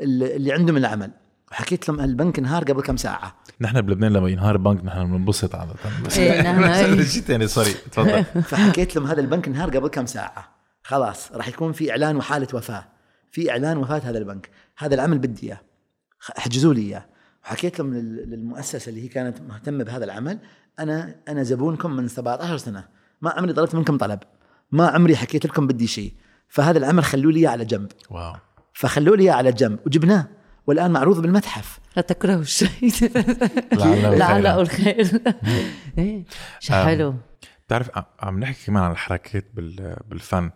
[0.00, 1.10] اللي عندهم العمل
[1.52, 3.36] وحكيت لهم البنك انهار قبل كم ساعة.
[3.60, 5.74] نحن بلبنان لما ينهار بنك نحن بننبسط عادة.
[6.06, 7.02] بس إيه، إيه.
[7.04, 8.24] شيء ثاني سوري تفضل.
[8.50, 10.48] فحكيت لهم هذا البنك انهار قبل كم ساعة.
[10.82, 12.84] خلاص راح يكون في إعلان وحالة وفاة.
[13.30, 14.50] في إعلان وفاة هذا البنك.
[14.78, 15.60] هذا العمل بدي إياه.
[16.18, 17.06] خ- احجزوا لي إياه.
[17.44, 20.38] وحكيت لهم لل- للمؤسسة اللي هي كانت مهتمة بهذا العمل
[20.80, 22.84] أنا أنا زبونكم من 17 سنة.
[23.22, 24.18] ما عمري طلبت منكم طلب.
[24.72, 26.14] ما عمري حكيت لكم بدي شيء.
[26.48, 27.88] فهذا العمل خلوا لي إياه على جنب.
[28.10, 28.34] واو.
[28.72, 29.78] فخلوا لي إياه على جنب.
[29.86, 30.28] وجبناه.
[30.66, 31.78] والآن معروض بالمتحف.
[31.96, 32.68] لا تكرهوا الشيء.
[34.16, 34.60] لعله.
[34.60, 35.04] الخير
[36.60, 36.84] شو آم.
[36.86, 37.14] حلو.
[37.66, 40.50] بتعرف عم نحكي كمان عن الحركات بال- بالفن.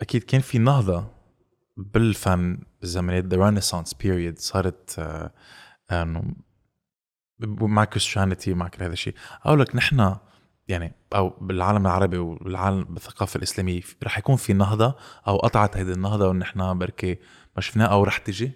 [0.00, 1.04] أكيد كان في نهضة
[1.76, 5.32] بالفن بزمانات the Renaissance period صارت آه،
[5.92, 6.34] إنه ب-
[7.46, 9.14] مع Christianity مع كل هذا الشيء.
[9.42, 10.16] أقول لك نحن
[10.68, 14.94] يعني أو بالعالم العربي والعالم بالثقافة الإسلامية رح يكون في نهضة
[15.28, 17.18] أو قطعت هذه النهضة ونحن بركي
[17.56, 18.52] ما شفناها أو رح تجي؟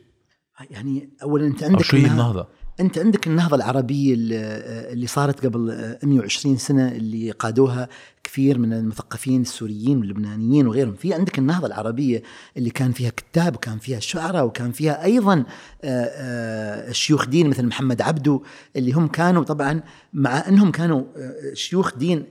[0.71, 2.49] يعني أولا أنت أو عندك شو هي النهضة؟
[2.81, 7.89] أنت عندك النهضة العربية اللي صارت قبل 120 سنة اللي قادوها
[8.25, 10.95] كثير من المثقفين السوريين واللبنانيين وغيرهم.
[10.95, 12.23] في عندك النهضة العربية
[12.57, 15.45] اللي كان فيها كتاب وكان فيها شعراء وكان فيها أيضا
[15.85, 18.41] آه، آه، شيوخ دين مثل محمد عبده
[18.77, 19.81] اللي هم كانوا طبعا
[20.13, 22.25] مع أنهم كانوا آه، شيوخ دين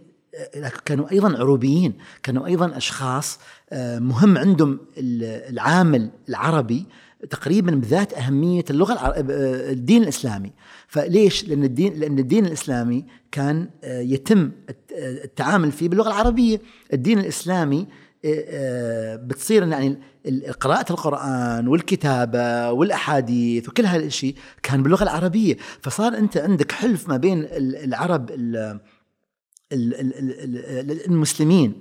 [0.85, 3.39] كانوا أيضا عروبيين كانوا أيضا أشخاص
[3.97, 6.85] مهم عندهم ال- العامل العربي
[7.29, 9.13] تقريبا بذات أهمية اللغة الع...
[9.17, 10.51] الدين الإسلامي.
[10.87, 16.61] فليش؟ لأن الدين لأن الدين الإسلامي كان آه، يتم آه، التعامل فيه باللغة العربية.
[16.93, 17.87] الدين الإسلامي
[18.25, 19.97] آه، آه، بتصير يعني
[20.59, 25.57] قراءة القرآن والكتابة والأحاديث وكل هالشيء كان باللغة العربية.
[25.81, 28.79] فصار أنت عندك حلف ما بين ال- العرب ال-
[29.73, 31.73] ال- ال- ال- ال- المسلمين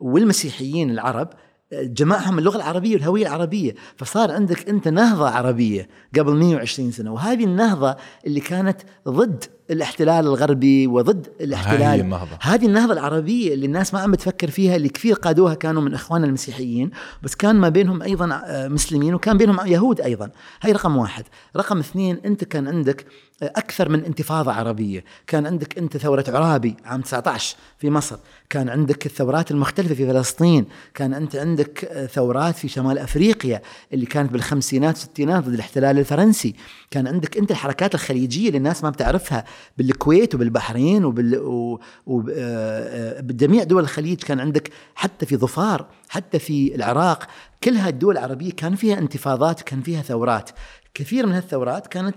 [0.00, 1.28] والمسيحيين العرب
[1.72, 7.96] جمعهم اللغة العربية والهوية العربية فصار عندك أنت نهضة عربية قبل 120 سنة وهذه النهضة
[8.26, 11.82] اللي كانت ضد الاحتلال الغربي وضد الاحتلال.
[11.82, 12.38] هاي النهضة.
[12.40, 16.26] هذه النهضة العربية اللي الناس ما عم بتفكر فيها اللي كثير قادوها كانوا من اخواننا
[16.26, 16.90] المسيحيين
[17.22, 20.30] بس كان ما بينهم أيضا آه، مسلمين وكان بينهم يهود أيضا.
[20.62, 21.24] هاي رقم واحد.
[21.56, 23.06] رقم اثنين أنت كان عندك
[23.42, 25.04] أكثر من انتفاضة عربية.
[25.26, 28.16] كان عندك أنت ثورة عرابي عام 19 في مصر.
[28.50, 30.64] كان عندك الثورات المختلفة في فلسطين.
[30.94, 33.62] كان أنت عندك آه، ثورات في شمال أفريقيا
[33.92, 36.54] اللي كانت بالخمسينات والستينات ضد الاحتلال الفرنسي.
[36.90, 39.44] كان عندك أنت الحركات الخليجية اللي الناس ما بتعرفها
[39.78, 44.18] بالكويت وبالبحرين وبال و- وب- آه، آه، دول الخليج.
[44.22, 47.26] كان عندك حتى في ظفار حتى في العراق.
[47.64, 50.50] كل هاي الدول العربية كان فيها انتفاضات كان فيها ثورات.
[50.94, 52.16] كثير من هالثورات كانت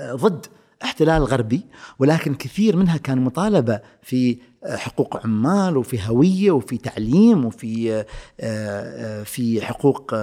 [0.00, 0.46] ضد
[0.84, 1.66] احتلال غربي
[1.98, 8.06] ولكن كثير منها كان مطالبة في آه، حقوق عمال وفي هوية وفي تعليم وفي آه،
[8.40, 10.14] آه، في حقوق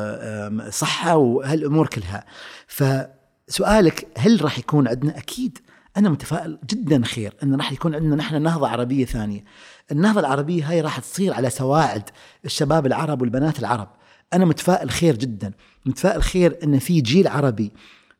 [0.69, 2.25] صحة وهالأمور كلها.
[2.67, 5.57] فسؤالك هل راح يكون عندنا؟ أكيد
[5.97, 8.15] أنا متفائل جدا خير إن راح يكون عندنا.
[8.15, 9.43] نحن نهضة عربية ثانية.
[9.91, 12.09] النهضة العربية هاي راح تصير على سواعد
[12.45, 13.87] الشباب العرب والبنات العرب.
[14.33, 15.51] أنا متفائل خير جدا.
[15.85, 17.71] متفائل خير إن في جيل عربي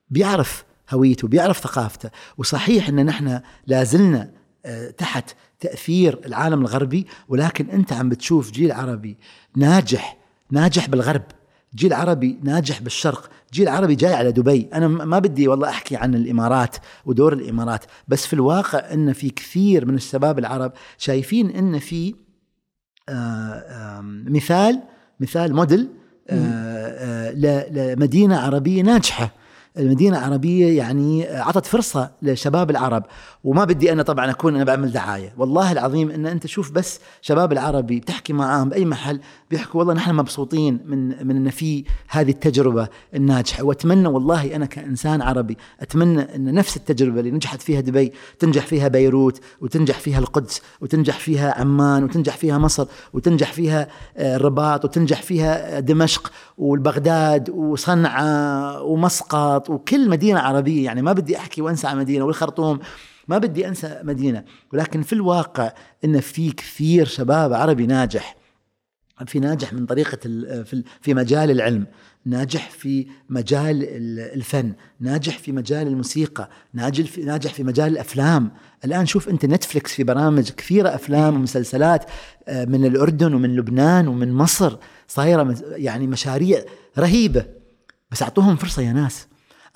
[0.10, 0.64] بيعرف
[0.94, 2.10] هويته بيعرف ثقافته.
[2.38, 4.32] وصحيح إن نحن لازلنا
[4.66, 9.18] آه، تحت تأثير العالم الغربي ولكن أنت عم بتشوف جيل عربي
[9.56, 10.18] ناجح
[10.52, 11.24] ناجح بالغرب.
[11.76, 13.30] جيل عربي ناجح بالشرق.
[13.54, 14.70] جيل عربي جاي على دبي.
[14.74, 16.76] أنا ما بدي والله أحكي عن الإمارات
[17.06, 22.16] ودور الإمارات بس في الواقع أن في كثير من الشباب العرب شايفين أن في
[23.10, 24.82] آه، مثال
[25.20, 25.90] مثال موديل
[26.30, 27.32] آه،
[27.72, 29.43] لمدينة عربية ناجحة.
[29.78, 33.04] المدينة العربية يعني أعطت فرصة لشباب العرب
[33.44, 37.52] وما بدي أنا طبعا أكون أنا بعمل دعاية والله العظيم إن أنت شوف بس شباب
[37.52, 39.20] العربي بتحكي معاهم بأي محل
[39.52, 45.22] بيحكوا والله نحن مبسوطين من من إن في هذه التجربة الناجحة وأتمنى والله أنا كإنسان
[45.22, 50.62] عربي أتمنى إن نفس التجربة اللي نجحت فيها دبي تنجح فيها بيروت وتنجح فيها القدس
[50.82, 53.88] وتنجح فيها عمان وتنجح فيها مصر وتنجح فيها
[54.18, 61.62] آه، الرباط وتنجح فيها دمشق والبغداد وصنعاء ومسقط وكل مدينة عربية يعني ما بدي أحكي
[61.62, 62.80] وأنسى عن مدينة والخرطوم
[63.28, 64.44] ما بدي أنسى مدينة.
[64.74, 65.74] ولكن في الواقع
[66.06, 68.36] إن في كثير شباب عربي ناجح.
[69.28, 70.18] في ناجح من طريقة
[71.02, 71.86] في مجال العلم
[72.26, 73.84] ناجح في مجال
[74.34, 78.52] الفن ناجح في مجال الموسيقى ناجح في, ناجح في مجال الأفلام.
[78.86, 82.06] الآن شوف أنت نتفلكس في برامج كثيرة أفلام ومسلسلات
[82.48, 84.78] آه، من الأردن ومن لبنان ومن مصر
[85.08, 86.66] صايرة يعني مشاريع
[86.98, 87.46] رهيبة.
[88.12, 89.28] بس أعطوهم فرصة يا ناس.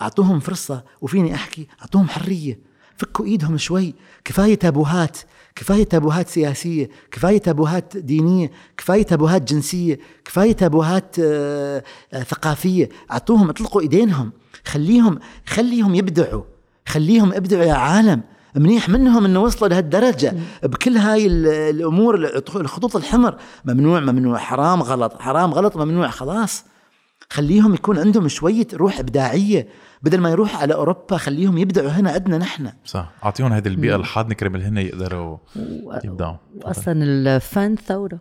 [0.02, 2.60] أعطوهم فرصة وفيني أحكي أعطوهم حرية.
[2.98, 3.96] فكوا إيدهم شوي.
[4.26, 5.18] كفاية تابوهات
[5.56, 11.84] كفاية تابوهات سياسية كفاية تابوهات دينية كفاية تابوهات جنسية كفاية تابوهات آه
[12.14, 12.90] ثقافية.
[13.12, 14.32] أعطوهم اطلقوا إيدينهم.
[14.66, 16.44] خليهم خليهم يبدعوا.
[16.88, 18.22] خليهم ابدعوا يا عالم.
[18.56, 20.36] منيح منهم إنه وصلوا لهالدرجة.
[20.64, 22.16] بكل هاي الأمور
[22.56, 23.38] الخطوط الحمر.
[23.66, 24.38] ممنوع ممنوع.
[24.38, 25.22] حرام غلط.
[25.22, 26.08] حرام غلط ممنوع.
[26.08, 26.64] خلاص.
[27.30, 29.68] خليهم يكون عندهم شوية روح إبداعية.
[30.02, 32.72] بدل ما يروح على أوروبا خليهم يبدعوا هنا عندنا نحن.
[32.86, 33.12] صح.
[33.24, 35.38] أعطيهم هذه البيئة الحاضنة كرمال هن يقدروا
[36.04, 38.20] يبدعوا واصلا الفن ثورة.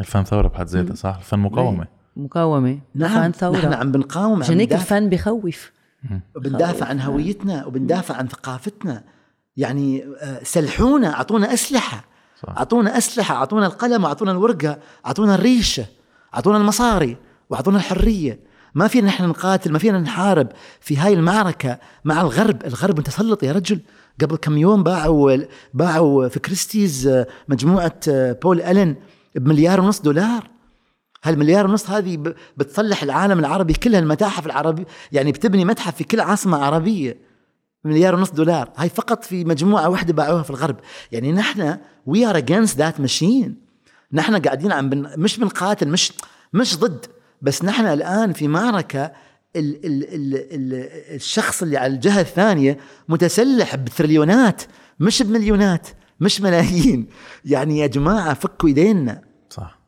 [0.00, 1.16] الفن ثورة بحد ذاتها صح.
[1.16, 1.86] الفن مقاومة.
[2.16, 2.78] مقاومة.
[2.94, 3.22] نعم.
[3.22, 3.56] فن ثورة.
[3.56, 5.72] نحن عم بنقاوم عشان هيك الفن بخوف.
[6.36, 9.04] وبندافع عن هويتنا وبندافع عن ثقافتنا.
[9.56, 12.04] يعني آه، سلحونا أعطونا أسلحة.
[12.42, 12.48] صح.
[12.48, 15.86] أعطونا أسلحة أعطونا القلم أعطونا الورقة أعطونا الريشة
[16.34, 17.16] أعطونا المصاري.
[17.50, 18.40] واعطونا الحرية.
[18.74, 20.48] ما فينا نحن نقاتل ما فينا نحارب
[20.80, 22.64] في هاي المعركة مع الغرب.
[22.64, 23.80] الغرب متسلط يا رجل.
[24.20, 25.36] قبل كم يوم باعوا
[25.74, 28.96] باعوا في كريستيز آه، مجموعة آه، بول ألين
[29.34, 30.50] بمليار ونص دولار.
[31.24, 36.64] هالمليار ونص هذه بتصلح العالم العربي كلها المتاحف العربية يعني بتبني متحف في كل عاصمة
[36.64, 37.18] عربية
[37.84, 38.72] مليار ونص دولار.
[38.76, 40.76] هاي فقط في مجموعة واحدة باعوها في الغرب.
[41.12, 43.56] يعني نحن we are against that ماشين
[44.12, 46.12] نحن قاعدين عم بن مش بنقاتل مش
[46.52, 47.06] مش ضد.
[47.42, 49.12] بس نحن الآن في معركة
[49.56, 50.74] ال ال ال ال
[51.14, 54.62] الشخص اللي على الجهة الثانية متسلح بتريليونات
[55.00, 55.88] مش بمليونات
[56.20, 57.06] مش ملايين.
[57.44, 59.22] يعني يا جماعة فكوا إيدينا.
[59.50, 59.80] صح.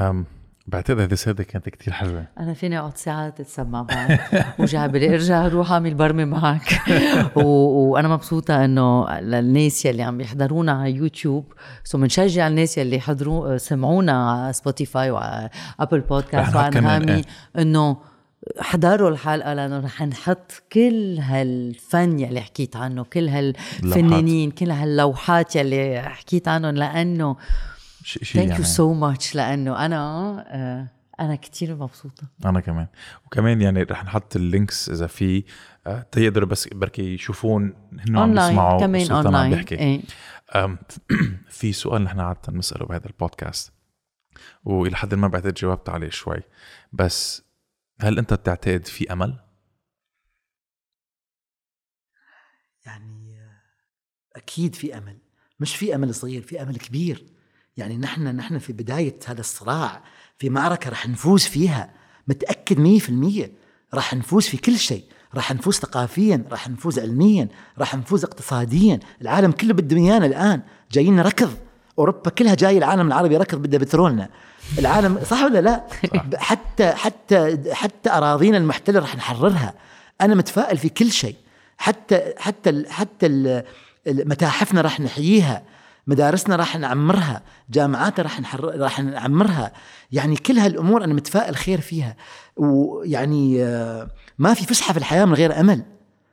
[0.00, 0.26] أم.
[0.66, 2.24] بعتقد هذه السيدة كانت كتير حلوة.
[2.40, 4.18] أنا فيني أقعد ساعات تسمع بعض.
[4.58, 6.80] وجاي عبالي أرجع روح أعمل برمي معك.
[7.36, 7.40] و...
[7.90, 11.52] وأنا مبسوطة إنه للناس يلي عم يحضرونا على يوتيوب.
[11.84, 15.50] so بنشجع الناس يلي حضروا سمعونا على سبوتيفاي وعلى
[15.80, 17.22] Apple Podcast وأنغامي إيه.
[17.58, 17.96] إنه
[18.60, 26.02] حضروا الحلقة لأنه رح نحط كل هالفن يلي حكيت عنه كل هالفنانين كل هاللوحات يلي
[26.02, 27.36] حكيت عنهم لأنه
[28.06, 29.96] شيء thank you so much لأنه أنا
[30.48, 30.88] آه
[31.20, 32.28] أنا كثير مبسوطة.
[32.44, 32.86] أنا كمان.
[33.26, 35.44] وكمان يعني رح نحط ال links إذا في
[35.86, 37.74] آه تيقدروا بس بركي يشوفون
[38.08, 39.78] هن عم يسمعوا كمان اونلاين بيحكي.
[39.78, 40.00] إيه.
[41.58, 43.72] في سؤال نحن عادة بنسأله بهذا البودكاست
[44.64, 46.42] وإلى حد ما بعتقد جاوبت عليه شوي.
[46.92, 47.42] بس
[48.00, 49.38] هل أنت بتعتقد في أمل؟
[52.86, 55.18] يعني آه، أكيد في أمل.
[55.60, 57.35] مش في أمل صغير في أمل كبير.
[57.76, 60.02] يعني نحن نحن في بداية هذا الصراع
[60.38, 61.90] في معركة رح نفوز فيها.
[62.28, 63.52] متأكد مية في المية
[63.94, 65.04] رح نفوز في كل شيء.
[65.34, 67.48] رح نفوز ثقافيا رح نفوز علميا
[67.78, 69.00] رح نفوز اقتصاديا.
[69.22, 70.62] العالم كله بده ويانا الآن.
[70.92, 71.50] جايين ركض
[71.98, 74.28] أوروبا كلها جاي العالم العربي ركض بده بترولنا.
[74.78, 75.86] العالم صح ولا لا؟
[76.36, 79.74] حتى حتى حتى أراضينا المحتلة رح نحررها.
[80.20, 81.36] أنا متفائل في كل شيء.
[81.78, 83.62] حتى حتى حتى
[84.06, 85.62] متاحفنا رح نحييها.
[86.06, 88.64] مدارسنا راح نعمرها جامعاتنا راح نحر...
[88.64, 89.72] راح نعمرها.
[90.12, 92.16] يعني كل هالأمور أنا متفائل خير فيها.
[92.56, 94.08] ويعني آه،
[94.38, 95.82] ما في فسحة في الحياة من غير أمل.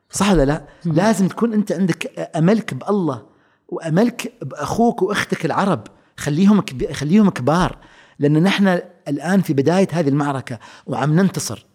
[0.10, 3.26] صح ولا لا؟ لازم تكون أنت عندك أملك بالله
[3.68, 5.88] وأملك بأخوك وأختك العرب.
[6.18, 6.92] خليهم كب...
[6.92, 7.78] خليهم كبار.
[8.20, 11.66] لأن نحن الآن في بداية هذه المعركة وعم ننتصر.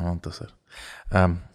[0.00, 0.57] منتصر أم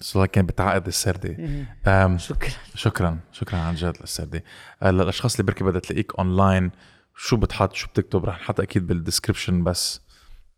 [0.02, 1.66] سؤال كان بتعقد السردة.
[1.88, 2.52] أم شكرا.
[2.76, 4.44] شكرا شكرا عن جد للسردة
[4.82, 6.72] هلا الاشخاص اللي بركي بدها تلاقيك اونلاين
[7.16, 10.02] شو بتحط شو بتكتب؟ رح نحط أكيد بال description بس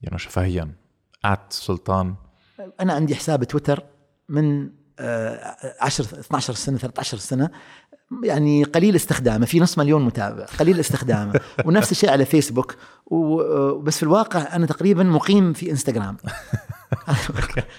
[0.01, 0.71] يعني شفهيا.
[1.25, 2.15] at سلطان.
[2.79, 3.83] أنا عندي حساب تويتر
[4.29, 4.69] من
[4.99, 7.49] آه، 10 12 سنة 13 سنة.
[8.23, 11.39] يعني قليل استخدامه في نص مليون متابع قليل استخدامه.
[11.65, 12.75] ونفس الشيء على فيسبوك
[13.05, 16.17] و- بس في الواقع أنا تقريبا مقيم في انستغرام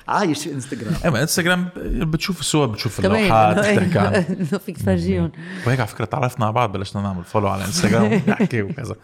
[0.08, 5.32] عايش في انستغرام أما انستغرام بتشوف الصور بتشوف اللوحات بتحكي عن فيك تفرجيهم.
[5.66, 8.94] وهيك على فكرة تعرفنا على بعض بلشنا نعمل follow على انستغرام نحكي وكذا.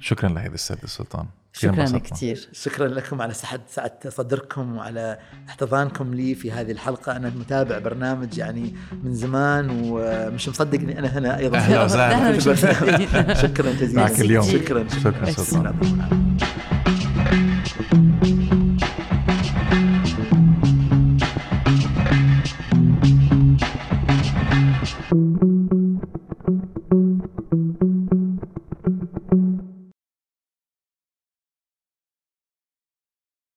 [0.00, 1.98] شكرا لهيدي السردي سلطان شكرا.
[1.98, 2.48] كثير.
[2.52, 5.18] شكرا لكم على سعة صدركم وعلى
[5.48, 7.16] احتضانكم لي في هذه الحلقة.
[7.16, 8.74] أنا متابع برنامج يعني
[9.04, 11.58] من زمان ومش مصدق إني أنا هنا أيضا.
[11.58, 13.34] أهلا وسهلا.
[13.42, 13.72] شكرا.
[13.72, 14.02] جزيلا.
[14.02, 14.44] معك اليوم.
[14.44, 15.80] شكرا شكرا سلطان.
[15.82, 16.26] شكرا